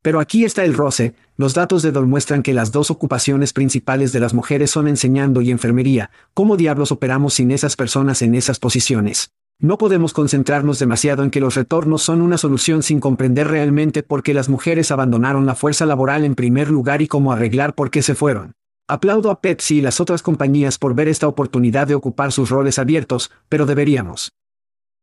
Pero 0.01 0.21
aquí 0.21 0.45
está 0.45 0.63
el 0.63 0.73
roce, 0.73 1.15
los 1.35 1.53
datos 1.53 1.83
de 1.83 1.91
DOL 1.91 2.07
muestran 2.07 2.43
que 2.43 2.53
las 2.53 2.71
dos 2.71 2.89
ocupaciones 2.89 3.51
principales 3.51 4.13
de 4.13 4.21
las 4.21 4.33
mujeres 4.33 4.71
son 4.71 4.87
enseñando 4.87 5.41
y 5.41 5.51
enfermería, 5.51 6.11
¿cómo 6.33 6.55
diablos 6.55 6.93
operamos 6.93 7.33
sin 7.33 7.51
esas 7.51 7.75
personas 7.75 8.21
en 8.21 8.35
esas 8.35 8.59
posiciones? 8.59 9.31
No 9.59 9.77
podemos 9.77 10.13
concentrarnos 10.13 10.79
demasiado 10.79 11.23
en 11.23 11.31
que 11.31 11.39
los 11.39 11.55
retornos 11.55 12.03
son 12.03 12.21
una 12.21 12.37
solución 12.37 12.83
sin 12.83 12.99
comprender 12.99 13.47
realmente 13.47 14.03
por 14.03 14.23
qué 14.23 14.33
las 14.33 14.49
mujeres 14.49 14.91
abandonaron 14.91 15.45
la 15.45 15.55
fuerza 15.55 15.85
laboral 15.85 16.25
en 16.25 16.35
primer 16.35 16.69
lugar 16.69 17.01
y 17.01 17.07
cómo 17.07 17.31
arreglar 17.31 17.73
por 17.73 17.89
qué 17.89 18.01
se 18.01 18.15
fueron. 18.15 18.53
Aplaudo 18.89 19.31
a 19.31 19.39
Pepsi 19.39 19.77
y 19.77 19.81
las 19.81 20.01
otras 20.01 20.21
compañías 20.21 20.77
por 20.77 20.93
ver 20.93 21.07
esta 21.07 21.27
oportunidad 21.27 21.87
de 21.87 21.95
ocupar 21.95 22.33
sus 22.33 22.49
roles 22.49 22.77
abiertos, 22.77 23.31
pero 23.47 23.65
deberíamos. 23.65 24.33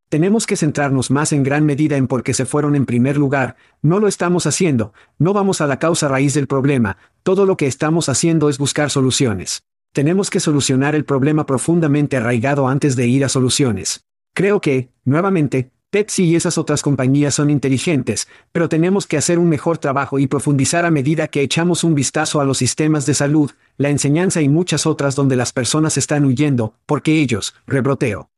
Tenemos 0.09 0.45
que 0.45 0.57
centrarnos 0.57 1.09
más 1.09 1.31
en 1.31 1.41
gran 1.41 1.65
medida 1.65 1.97
en 1.97 2.07
por 2.07 2.21
qué 2.21 2.33
se 2.33 2.45
fueron 2.45 2.75
en 2.75 2.85
primer 2.85 3.17
lugar, 3.17 3.55
no 3.81 3.99
lo 3.99 4.07
estamos 4.07 4.45
haciendo, 4.45 4.93
no 5.17 5.33
vamos 5.33 5.61
a 5.61 5.67
la 5.67 5.79
causa 5.79 6.09
raíz 6.09 6.33
del 6.33 6.47
problema, 6.47 6.97
todo 7.23 7.45
lo 7.45 7.57
que 7.57 7.65
estamos 7.65 8.09
haciendo 8.09 8.49
es 8.49 8.57
buscar 8.57 8.89
soluciones. 8.89 9.63
Tenemos 9.93 10.29
que 10.29 10.39
solucionar 10.39 10.95
el 10.95 11.05
problema 11.05 11.45
profundamente 11.45 12.17
arraigado 12.17 12.67
antes 12.67 12.95
de 12.95 13.07
ir 13.07 13.25
a 13.25 13.29
soluciones. 13.29 14.05
Creo 14.33 14.61
que, 14.61 14.89
nuevamente, 15.03 15.71
Pepsi 15.89 16.23
y 16.23 16.35
esas 16.35 16.57
otras 16.57 16.81
compañías 16.81 17.35
son 17.35 17.49
inteligentes, 17.49 18.27
pero 18.51 18.69
tenemos 18.69 19.07
que 19.07 19.17
hacer 19.17 19.39
un 19.39 19.49
mejor 19.49 19.77
trabajo 19.77 20.19
y 20.19 20.27
profundizar 20.27 20.85
a 20.85 20.91
medida 20.91 21.27
que 21.27 21.41
echamos 21.41 21.83
un 21.83 21.95
vistazo 21.95 22.39
a 22.39 22.45
los 22.45 22.57
sistemas 22.57 23.05
de 23.05 23.13
salud, 23.13 23.51
la 23.77 23.89
enseñanza 23.89 24.41
y 24.41 24.47
muchas 24.47 24.85
otras 24.85 25.15
donde 25.15 25.35
las 25.35 25.51
personas 25.51 25.97
están 25.97 26.23
huyendo, 26.23 26.73
porque 26.85 27.19
ellos, 27.19 27.53
rebroteo, 27.67 28.31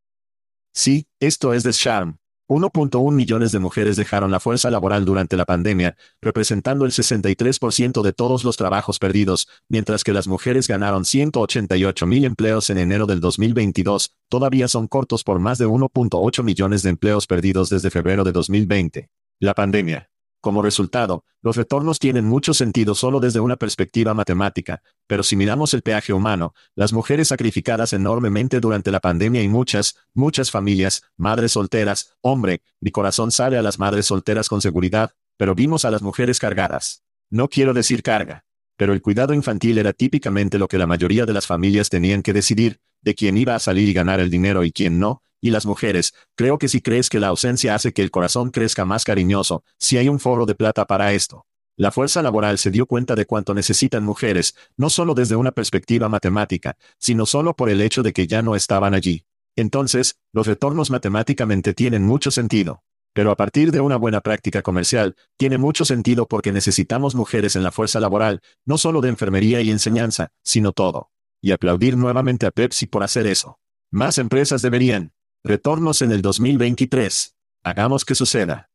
Sí, 0.76 1.06
esto 1.20 1.54
es 1.54 1.62
de 1.62 1.72
Charm. 1.72 2.18
1.1 2.54 3.12
millones 3.12 3.52
de 3.52 3.60
mujeres 3.60 3.96
dejaron 3.96 4.32
la 4.32 4.40
fuerza 4.40 4.70
laboral 4.70 5.06
durante 5.06 5.36
la 5.36 5.46
pandemia, 5.46 5.98
representando 6.22 6.86
el 6.86 6.92
63% 6.92 8.02
de 8.02 8.14
todos 8.14 8.44
los 8.44 8.56
trabajos 8.58 9.00
perdidos, 9.00 9.48
mientras 9.70 10.04
que 10.04 10.14
las 10.14 10.28
mujeres 10.28 10.68
ganaron 10.68 11.06
188 11.06 12.06
mil 12.06 12.26
empleos 12.26 12.70
en 12.70 12.78
enero 12.78 13.06
del 13.06 13.20
2022, 13.20 14.16
todavía 14.30 14.68
son 14.68 14.88
cortos 14.88 15.24
por 15.24 15.40
más 15.40 15.58
de 15.58 15.68
1.8 15.68 16.44
millones 16.44 16.84
de 16.84 16.92
empleos 16.92 17.28
perdidos 17.28 17.70
desde 17.70 17.90
febrero 17.90 18.24
de 18.24 18.32
2020. 18.32 19.10
La 19.40 19.54
pandemia, 19.54 20.10
como 20.44 20.62
resultado, 20.62 21.24
los 21.42 21.56
retornos 21.56 22.00
tienen 22.00 22.26
mucho 22.26 22.54
sentido 22.54 22.96
solo 22.96 23.22
desde 23.22 23.40
una 23.40 23.56
perspectiva 23.56 24.14
matemática, 24.14 24.84
pero 25.08 25.24
si 25.24 25.38
miramos 25.38 25.74
el 25.74 25.84
peaje 25.84 26.12
humano, 26.12 26.54
las 26.76 26.92
mujeres 26.92 27.30
sacrificadas 27.30 27.94
enormemente 27.94 28.60
durante 28.60 28.92
la 28.92 29.00
pandemia 29.00 29.42
y 29.42 29.48
muchas, 29.48 29.96
muchas 30.14 30.52
familias, 30.52 31.04
madres 31.16 31.54
solteras, 31.54 32.18
hombre, 32.20 32.62
mi 32.82 32.92
corazón 32.92 33.32
sale 33.32 33.58
a 33.58 33.62
las 33.62 33.80
madres 33.80 34.08
solteras 34.08 34.50
con 34.50 34.60
seguridad, 34.60 35.14
pero 35.38 35.56
vimos 35.56 35.86
a 35.86 35.92
las 35.92 36.02
mujeres 36.02 36.40
cargadas. 36.40 37.06
No 37.30 37.48
quiero 37.48 37.74
decir 37.74 38.04
carga. 38.04 38.44
Pero 38.76 38.92
el 38.92 39.02
cuidado 39.02 39.34
infantil 39.34 39.78
era 39.78 39.94
típicamente 39.94 40.58
lo 40.58 40.68
que 40.68 40.78
la 40.78 40.88
mayoría 40.88 41.26
de 41.26 41.32
las 41.32 41.48
familias 41.48 41.88
tenían 41.88 42.22
que 42.22 42.34
decidir, 42.34 42.82
de 43.04 43.16
quién 43.16 43.38
iba 43.38 43.56
a 43.56 43.60
salir 43.60 43.88
y 43.88 43.94
ganar 43.94 44.20
el 44.20 44.30
dinero 44.30 44.64
y 44.64 44.72
quién 44.72 45.00
no, 45.00 45.22
y 45.42 45.52
las 45.52 45.66
mujeres, 45.66 46.14
creo 46.36 46.58
que 46.58 46.70
si 46.70 46.82
crees 46.82 47.10
que 47.10 47.20
la 47.20 47.28
ausencia 47.28 47.76
hace 47.76 47.92
que 47.92 48.02
el 48.02 48.12
corazón 48.12 48.50
crezca 48.50 48.86
más 48.86 49.04
cariñoso, 49.04 49.64
si 49.78 49.98
hay 49.98 50.08
un 50.08 50.20
foro 50.20 50.46
de 50.46 50.56
plata 50.56 50.86
para 50.86 51.14
esto. 51.14 51.46
La 51.76 51.92
fuerza 51.92 52.22
laboral 52.22 52.60
se 52.60 52.72
dio 52.72 52.86
cuenta 52.86 53.16
de 53.16 53.26
cuánto 53.26 53.54
necesitan 53.54 54.04
mujeres, 54.04 54.56
no 54.78 54.90
solo 54.90 55.16
desde 55.16 55.36
una 55.36 55.52
perspectiva 55.52 56.08
matemática, 56.08 56.78
sino 56.98 57.26
solo 57.26 57.56
por 57.56 57.70
el 57.70 57.82
hecho 57.82 58.04
de 58.04 58.14
que 58.14 58.28
ya 58.28 58.42
no 58.42 58.56
estaban 58.56 58.94
allí. 58.94 59.26
Entonces, 59.56 60.16
los 60.32 60.48
retornos 60.48 60.92
matemáticamente 60.92 61.74
tienen 61.74 62.04
mucho 62.04 62.32
sentido. 62.32 62.84
Pero 63.14 63.30
a 63.30 63.36
partir 63.36 63.72
de 63.72 63.80
una 63.80 63.98
buena 63.98 64.22
práctica 64.22 64.62
comercial, 64.62 65.16
tiene 65.38 65.58
mucho 65.58 65.86
sentido 65.86 66.28
porque 66.28 66.52
necesitamos 66.52 67.16
mujeres 67.16 67.56
en 67.56 67.64
la 67.64 67.72
fuerza 67.72 68.00
laboral, 68.00 68.42
no 68.66 68.78
solo 68.78 69.02
de 69.02 69.10
enfermería 69.10 69.62
y 69.62 69.70
enseñanza, 69.70 70.32
sino 70.44 70.72
todo. 70.72 71.13
Y 71.44 71.52
aplaudir 71.52 71.98
nuevamente 71.98 72.46
a 72.46 72.52
Pepsi 72.52 72.88
por 72.88 73.04
hacer 73.04 73.28
eso. 73.28 73.60
Más 73.92 74.18
empresas 74.18 74.62
deberían. 74.62 75.12
Retornos 75.44 76.02
en 76.02 76.14
el 76.14 76.22
2023. 76.22 77.36
Hagamos 77.64 78.06
que 78.06 78.16
suceda. 78.16 78.70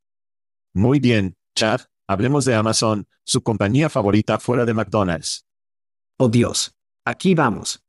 Muy 0.75 1.01
bien, 1.01 1.39
Chad, 1.55 1.81
hablemos 2.07 2.45
de 2.45 2.55
Amazon, 2.55 3.09
su 3.25 3.43
compañía 3.43 3.89
favorita 3.89 4.39
fuera 4.39 4.67
de 4.67 4.75
McDonald's. 4.75 5.47
Oh 6.19 6.29
Dios. 6.29 6.75
Aquí 7.07 7.35
vamos. 7.35 7.83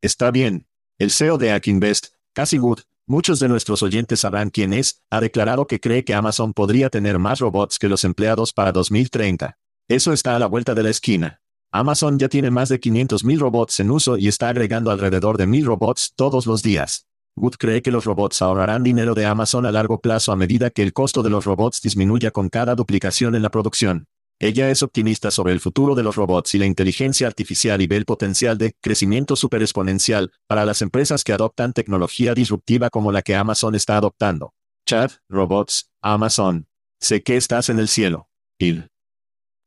Está 0.00 0.32
bien. 0.32 0.66
El 0.98 1.12
CEO 1.12 1.38
de 1.38 1.52
Akinvest, 1.52 2.08
Cassie 2.32 2.58
Wood, 2.58 2.80
muchos 3.06 3.38
de 3.38 3.48
nuestros 3.48 3.84
oyentes 3.84 4.18
sabrán 4.18 4.50
quién 4.50 4.72
es, 4.72 5.04
ha 5.10 5.20
declarado 5.20 5.68
que 5.68 5.78
cree 5.78 6.04
que 6.04 6.14
Amazon 6.14 6.54
podría 6.54 6.90
tener 6.90 7.20
más 7.20 7.38
robots 7.38 7.78
que 7.78 7.88
los 7.88 8.02
empleados 8.02 8.52
para 8.52 8.72
2030. 8.72 9.58
Eso 9.86 10.12
está 10.12 10.34
a 10.34 10.40
la 10.40 10.46
vuelta 10.46 10.74
de 10.74 10.82
la 10.82 10.90
esquina. 10.90 11.41
Amazon 11.74 12.18
ya 12.18 12.28
tiene 12.28 12.50
más 12.50 12.68
de 12.68 12.78
500.000 12.78 13.38
robots 13.38 13.80
en 13.80 13.90
uso 13.90 14.18
y 14.18 14.28
está 14.28 14.50
agregando 14.50 14.90
alrededor 14.90 15.38
de 15.38 15.48
1.000 15.48 15.64
robots 15.64 16.12
todos 16.14 16.46
los 16.46 16.62
días. 16.62 17.06
Wood 17.34 17.54
cree 17.58 17.80
que 17.80 17.90
los 17.90 18.04
robots 18.04 18.42
ahorrarán 18.42 18.82
dinero 18.82 19.14
de 19.14 19.24
Amazon 19.24 19.64
a 19.64 19.72
largo 19.72 19.98
plazo 19.98 20.32
a 20.32 20.36
medida 20.36 20.68
que 20.68 20.82
el 20.82 20.92
costo 20.92 21.22
de 21.22 21.30
los 21.30 21.46
robots 21.46 21.80
disminuya 21.80 22.30
con 22.30 22.50
cada 22.50 22.74
duplicación 22.74 23.34
en 23.34 23.40
la 23.40 23.50
producción. 23.50 24.04
Ella 24.38 24.68
es 24.68 24.82
optimista 24.82 25.30
sobre 25.30 25.54
el 25.54 25.60
futuro 25.60 25.94
de 25.94 26.02
los 26.02 26.16
robots 26.16 26.54
y 26.54 26.58
la 26.58 26.66
inteligencia 26.66 27.26
artificial 27.26 27.80
y 27.80 27.86
ve 27.86 27.96
el 27.96 28.04
potencial 28.04 28.58
de 28.58 28.74
crecimiento 28.82 29.34
superexponencial 29.34 30.30
para 30.46 30.66
las 30.66 30.82
empresas 30.82 31.24
que 31.24 31.32
adoptan 31.32 31.72
tecnología 31.72 32.34
disruptiva 32.34 32.90
como 32.90 33.12
la 33.12 33.22
que 33.22 33.34
Amazon 33.34 33.74
está 33.74 33.96
adoptando. 33.96 34.52
Chad, 34.86 35.12
robots, 35.30 35.90
Amazon. 36.02 36.66
Sé 37.00 37.22
que 37.22 37.38
estás 37.38 37.70
en 37.70 37.78
el 37.78 37.88
cielo. 37.88 38.28
Il. 38.58 38.90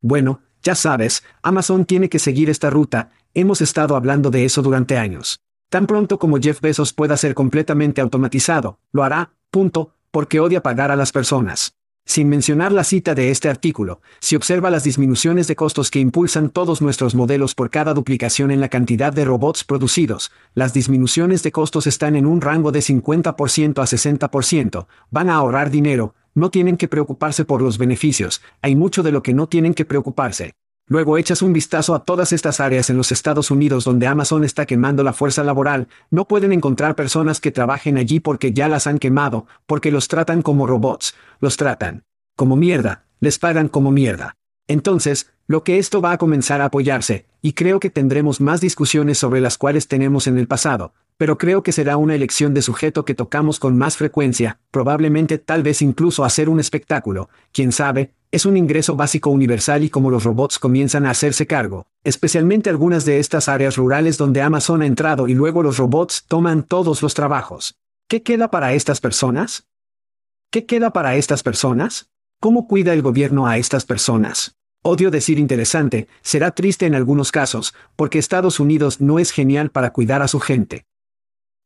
Bueno, 0.02 0.42
ya 0.66 0.74
sabes, 0.74 1.24
Amazon 1.44 1.86
tiene 1.86 2.10
que 2.10 2.18
seguir 2.18 2.50
esta 2.50 2.72
ruta, 2.72 3.12
hemos 3.36 3.62
estado 3.62 3.96
hablando 3.96 4.32
de 4.32 4.46
eso 4.46 4.64
durante 4.64 4.98
años. 4.98 5.40
Tan 5.70 5.86
pronto 5.86 6.18
como 6.18 6.40
Jeff 6.40 6.60
Bezos 6.60 6.92
pueda 6.92 7.16
ser 7.18 7.36
completamente 7.36 8.02
automatizado, 8.02 8.80
lo 8.92 9.04
hará, 9.04 9.32
punto, 9.52 9.92
porque 10.10 10.40
odia 10.40 10.64
pagar 10.64 10.90
a 10.90 10.96
las 10.96 11.12
personas. 11.12 11.76
Sin 12.08 12.30
mencionar 12.30 12.72
la 12.72 12.84
cita 12.84 13.14
de 13.14 13.30
este 13.30 13.48
artículo, 13.48 14.02
si 14.20 14.36
observa 14.36 14.72
las 14.72 14.84
disminuciones 14.84 15.48
de 15.48 15.56
costos 15.56 15.92
que 15.92 16.00
impulsan 16.00 16.50
todos 16.50 16.82
nuestros 16.82 17.14
modelos 17.14 17.54
por 17.54 17.70
cada 17.70 17.94
duplicación 17.94 18.50
en 18.50 18.60
la 18.60 18.70
cantidad 18.70 19.14
de 19.14 19.26
robots 19.26 19.64
producidos, 19.64 20.32
las 20.56 20.74
disminuciones 20.74 21.44
de 21.44 21.52
costos 21.52 21.86
están 21.86 22.16
en 22.16 22.26
un 22.26 22.42
rango 22.42 22.72
de 22.72 22.80
50% 22.80 23.82
a 23.82 23.86
60%, 23.86 24.88
van 25.12 25.30
a 25.30 25.36
ahorrar 25.36 25.70
dinero, 25.70 26.16
no 26.36 26.52
tienen 26.52 26.78
que 26.78 26.88
preocuparse 26.88 27.46
por 27.46 27.62
los 27.62 27.78
beneficios, 27.78 28.42
hay 28.62 28.76
mucho 28.76 29.02
de 29.02 29.12
lo 29.12 29.24
que 29.24 29.34
no 29.34 29.48
tienen 29.48 29.74
que 29.74 29.86
preocuparse. 29.86 30.54
Luego 30.88 31.18
echas 31.18 31.42
un 31.42 31.52
vistazo 31.52 31.96
a 31.96 32.04
todas 32.04 32.32
estas 32.32 32.60
áreas 32.60 32.92
en 32.92 32.98
los 32.98 33.12
Estados 33.12 33.50
Unidos 33.50 33.86
donde 33.86 34.06
Amazon 34.06 34.44
está 34.44 34.68
quemando 34.68 35.04
la 35.04 35.14
fuerza 35.14 35.44
laboral, 35.44 35.88
no 36.12 36.28
pueden 36.28 36.52
encontrar 36.52 36.96
personas 36.96 37.42
que 37.42 37.52
trabajen 37.52 37.98
allí 37.98 38.20
porque 38.20 38.54
ya 38.54 38.68
las 38.68 38.86
han 38.86 39.00
quemado, 39.00 39.48
porque 39.66 39.90
los 39.90 40.08
tratan 40.08 40.44
como 40.44 40.68
robots, 40.68 41.16
los 41.40 41.58
tratan 41.58 42.04
como 42.36 42.56
mierda, 42.56 43.06
les 43.20 43.40
pagan 43.40 43.68
como 43.68 43.92
mierda. 43.92 44.36
Entonces, 44.68 45.32
lo 45.48 45.64
que 45.64 45.80
esto 45.80 46.02
va 46.02 46.12
a 46.12 46.18
comenzar 46.18 46.62
a 46.62 46.66
apoyarse, 46.66 47.26
y 47.42 47.54
creo 47.54 47.80
que 47.80 47.90
tendremos 47.90 48.42
más 48.42 48.62
discusiones 48.62 49.18
sobre 49.18 49.42
las 49.42 49.58
cuales 49.58 49.88
tenemos 49.88 50.28
en 50.28 50.38
el 50.38 50.48
pasado, 50.48 50.94
pero 51.18 51.38
creo 51.38 51.64
que 51.64 51.72
será 51.72 51.98
una 51.98 52.16
elección 52.16 52.54
de 52.54 52.62
sujeto 52.62 53.06
que 53.06 53.16
tocamos 53.16 53.60
con 53.60 53.78
más 53.78 53.98
frecuencia, 53.98 54.60
probablemente 54.72 55.38
tal 55.38 55.64
vez 55.64 55.82
incluso 55.82 56.26
hacer 56.26 56.50
un 56.50 56.60
espectáculo, 56.60 57.30
quién 57.54 57.72
sabe, 57.72 58.12
es 58.32 58.46
un 58.46 58.58
ingreso 58.58 58.98
básico 58.98 59.30
universal 59.30 59.84
y 59.84 59.90
como 59.90 60.12
los 60.12 60.26
robots 60.26 60.60
comienzan 60.60 61.06
a 61.06 61.12
hacerse 61.12 61.48
cargo, 61.48 61.88
especialmente 62.04 62.70
algunas 62.70 63.06
de 63.06 63.20
estas 63.20 63.48
áreas 63.48 63.78
rurales 63.78 64.18
donde 64.18 64.42
Amazon 64.42 64.82
ha 64.82 64.86
entrado 64.86 65.30
y 65.30 65.34
luego 65.34 65.64
los 65.64 65.78
robots 65.78 66.26
toman 66.28 66.64
todos 66.64 67.02
los 67.02 67.14
trabajos. 67.14 67.78
¿Qué 68.10 68.24
queda 68.24 68.52
para 68.52 68.74
estas 68.74 69.00
personas? 69.00 69.68
¿Qué 70.52 70.66
queda 70.66 70.92
para 70.92 71.16
estas 71.16 71.44
personas? 71.44 72.10
¿Cómo 72.42 72.68
cuida 72.68 72.94
el 72.94 73.02
gobierno 73.02 73.48
a 73.48 73.58
estas 73.58 73.86
personas? 73.86 74.58
Odio 74.84 75.10
decir 75.12 75.40
interesante, 75.40 76.08
será 76.22 76.52
triste 76.52 76.86
en 76.86 76.94
algunos 76.94 77.32
casos, 77.32 77.74
porque 77.96 78.20
Estados 78.20 78.60
Unidos 78.60 79.02
no 79.02 79.18
es 79.18 79.32
genial 79.32 79.72
para 79.72 79.92
cuidar 79.92 80.22
a 80.22 80.28
su 80.28 80.40
gente. 80.40 80.86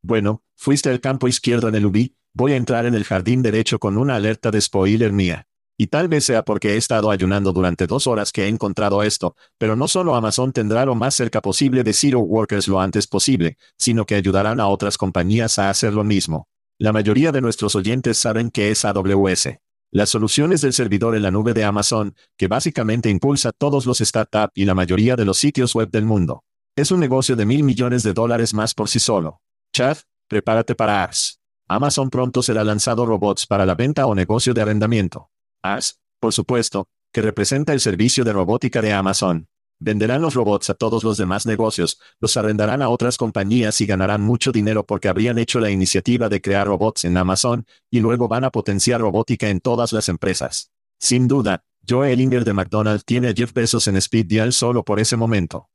Bueno, 0.01 0.43
fuiste 0.55 0.89
al 0.89 1.01
campo 1.01 1.27
izquierdo 1.27 1.67
en 1.67 1.75
el 1.75 1.85
UBI, 1.85 2.15
voy 2.33 2.53
a 2.53 2.55
entrar 2.55 2.85
en 2.85 2.95
el 2.95 3.03
jardín 3.03 3.41
derecho 3.41 3.79
con 3.79 3.97
una 3.97 4.15
alerta 4.15 4.49
de 4.49 4.61
spoiler 4.61 5.11
mía. 5.11 5.47
Y 5.77 5.87
tal 5.87 6.09
vez 6.09 6.25
sea 6.25 6.43
porque 6.43 6.73
he 6.73 6.77
estado 6.77 7.09
ayunando 7.09 7.53
durante 7.53 7.87
dos 7.87 8.05
horas 8.05 8.31
que 8.31 8.43
he 8.43 8.47
encontrado 8.47 9.01
esto, 9.01 9.35
pero 9.57 9.75
no 9.75 9.87
solo 9.87 10.15
Amazon 10.15 10.51
tendrá 10.51 10.85
lo 10.85 10.93
más 10.95 11.15
cerca 11.15 11.41
posible 11.41 11.83
de 11.83 11.93
Zero 11.93 12.19
Workers 12.19 12.67
lo 12.67 12.81
antes 12.81 13.07
posible, 13.07 13.57
sino 13.77 14.05
que 14.05 14.15
ayudarán 14.15 14.59
a 14.59 14.67
otras 14.67 14.97
compañías 14.97 15.57
a 15.57 15.69
hacer 15.69 15.93
lo 15.93 16.03
mismo. 16.03 16.49
La 16.77 16.91
mayoría 16.91 17.31
de 17.31 17.41
nuestros 17.41 17.75
oyentes 17.75 18.17
saben 18.17 18.51
qué 18.51 18.71
es 18.71 18.83
AWS. 18.83 19.59
Las 19.91 20.09
soluciones 20.09 20.61
del 20.61 20.73
servidor 20.73 21.15
en 21.15 21.23
la 21.23 21.31
nube 21.31 21.53
de 21.53 21.63
Amazon, 21.63 22.13
que 22.37 22.47
básicamente 22.47 23.09
impulsa 23.09 23.51
todos 23.51 23.85
los 23.85 23.99
startups 23.99 24.51
y 24.55 24.65
la 24.65 24.75
mayoría 24.75 25.15
de 25.15 25.25
los 25.25 25.37
sitios 25.37 25.73
web 25.75 25.89
del 25.89 26.05
mundo. 26.05 26.43
Es 26.75 26.91
un 26.91 26.99
negocio 26.99 27.35
de 27.35 27.45
mil 27.45 27.63
millones 27.63 28.03
de 28.03 28.13
dólares 28.13 28.53
más 28.53 28.73
por 28.73 28.87
sí 28.87 28.99
solo. 28.99 29.41
Chad, 29.79 29.99
prepárate 30.27 30.75
para 30.75 31.03
ARS. 31.03 31.39
Amazon 31.69 32.09
pronto 32.09 32.43
será 32.43 32.65
lanzado 32.65 33.05
robots 33.05 33.47
para 33.47 33.65
la 33.65 33.75
venta 33.75 34.07
o 34.07 34.13
negocio 34.13 34.53
de 34.53 34.61
arrendamiento. 34.61 35.29
AS, 35.63 36.01
por 36.19 36.33
supuesto, 36.33 36.89
que 37.13 37.21
representa 37.21 37.71
el 37.71 37.79
servicio 37.79 38.25
de 38.25 38.33
robótica 38.33 38.81
de 38.81 38.91
Amazon. 38.91 39.47
Venderán 39.79 40.21
los 40.21 40.33
robots 40.33 40.69
a 40.69 40.73
todos 40.73 41.05
los 41.05 41.17
demás 41.17 41.45
negocios, 41.45 41.97
los 42.19 42.35
arrendarán 42.35 42.81
a 42.81 42.89
otras 42.89 43.15
compañías 43.15 43.79
y 43.79 43.85
ganarán 43.85 44.19
mucho 44.19 44.51
dinero 44.51 44.85
porque 44.85 45.07
habrían 45.07 45.37
hecho 45.37 45.61
la 45.61 45.69
iniciativa 45.69 46.27
de 46.27 46.41
crear 46.41 46.67
robots 46.67 47.05
en 47.05 47.15
Amazon, 47.15 47.65
y 47.89 48.01
luego 48.01 48.27
van 48.27 48.43
a 48.43 48.49
potenciar 48.49 48.99
robótica 48.99 49.47
en 49.47 49.61
todas 49.61 49.93
las 49.93 50.09
empresas. 50.09 50.73
Sin 50.99 51.25
duda, 51.29 51.63
Joe 51.87 52.11
Ellinger 52.11 52.43
de 52.43 52.51
McDonald's 52.51 53.05
tiene 53.05 53.29
a 53.29 53.33
Jeff 53.33 53.53
Bezos 53.53 53.87
en 53.87 53.95
Speed 53.95 54.25
Dial 54.25 54.51
solo 54.51 54.83
por 54.83 54.99
ese 54.99 55.15
momento. 55.15 55.69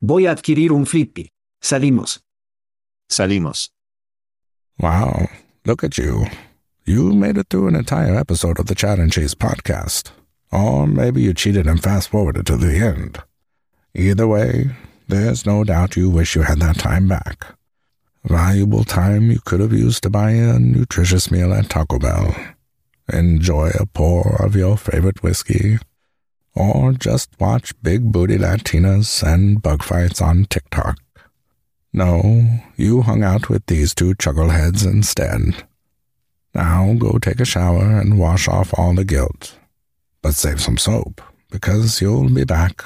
Voy 0.00 0.24
a 0.24 0.30
adquirir 0.30 0.72
un 0.72 0.86
Flippy. 0.86 1.30
Salimos. 1.60 2.24
Salimos. 3.10 3.70
Wow, 4.78 5.28
look 5.64 5.82
at 5.82 5.98
you. 5.98 6.26
You 6.84 7.12
made 7.12 7.36
it 7.36 7.48
through 7.50 7.68
an 7.68 7.76
entire 7.76 8.14
episode 8.14 8.58
of 8.58 8.66
the 8.66 8.74
Chat 8.74 8.98
and 8.98 9.12
Cheese 9.12 9.34
podcast. 9.34 10.10
Or 10.50 10.86
maybe 10.86 11.22
you 11.22 11.34
cheated 11.34 11.66
and 11.66 11.82
fast 11.82 12.08
forwarded 12.08 12.46
to 12.46 12.56
the 12.56 12.76
end. 12.76 13.18
Either 13.94 14.26
way, 14.26 14.70
there's 15.08 15.44
no 15.44 15.64
doubt 15.64 15.96
you 15.96 16.08
wish 16.08 16.34
you 16.34 16.42
had 16.42 16.60
that 16.60 16.78
time 16.78 17.08
back. 17.08 17.54
Valuable 18.24 18.84
time 18.84 19.30
you 19.30 19.40
could 19.44 19.60
have 19.60 19.72
used 19.72 20.02
to 20.02 20.10
buy 20.10 20.30
a 20.32 20.58
nutritious 20.58 21.30
meal 21.30 21.52
at 21.52 21.70
Taco 21.70 21.98
Bell, 21.98 22.34
enjoy 23.12 23.70
a 23.78 23.86
pour 23.86 24.42
of 24.42 24.54
your 24.54 24.76
favorite 24.76 25.22
whiskey, 25.22 25.78
or 26.54 26.92
just 26.92 27.30
watch 27.40 27.72
big 27.82 28.12
booty 28.12 28.36
Latinas 28.36 29.22
and 29.22 29.62
bug 29.62 29.82
fights 29.82 30.20
on 30.20 30.44
TikTok. 30.44 30.98
No, 31.92 32.60
you 32.76 33.02
hung 33.02 33.22
out 33.22 33.48
with 33.48 33.66
these 33.66 33.94
two 33.94 34.14
chuckleheads 34.14 34.84
instead. 34.84 35.66
Now 36.54 36.94
go 36.98 37.18
take 37.18 37.40
a 37.40 37.44
shower 37.44 37.98
and 37.98 38.18
wash 38.18 38.48
off 38.48 38.72
all 38.76 38.94
the 38.94 39.04
guilt. 39.04 39.58
But 40.22 40.34
save 40.34 40.60
some 40.60 40.76
soap, 40.76 41.20
because 41.50 42.00
you'll 42.00 42.28
be 42.28 42.44
back. 42.44 42.84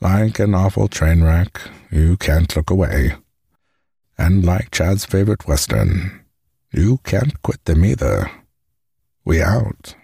Like 0.00 0.38
an 0.38 0.54
awful 0.54 0.88
train 0.88 1.22
wreck, 1.22 1.60
you 1.90 2.16
can't 2.16 2.54
look 2.56 2.70
away. 2.70 3.14
And 4.18 4.44
like 4.44 4.70
Chad's 4.70 5.04
favorite 5.04 5.46
Western, 5.46 6.24
you 6.72 6.98
can't 7.04 7.40
quit 7.42 7.64
them 7.64 7.84
either. 7.84 8.30
We 9.24 9.42
out. 9.42 9.94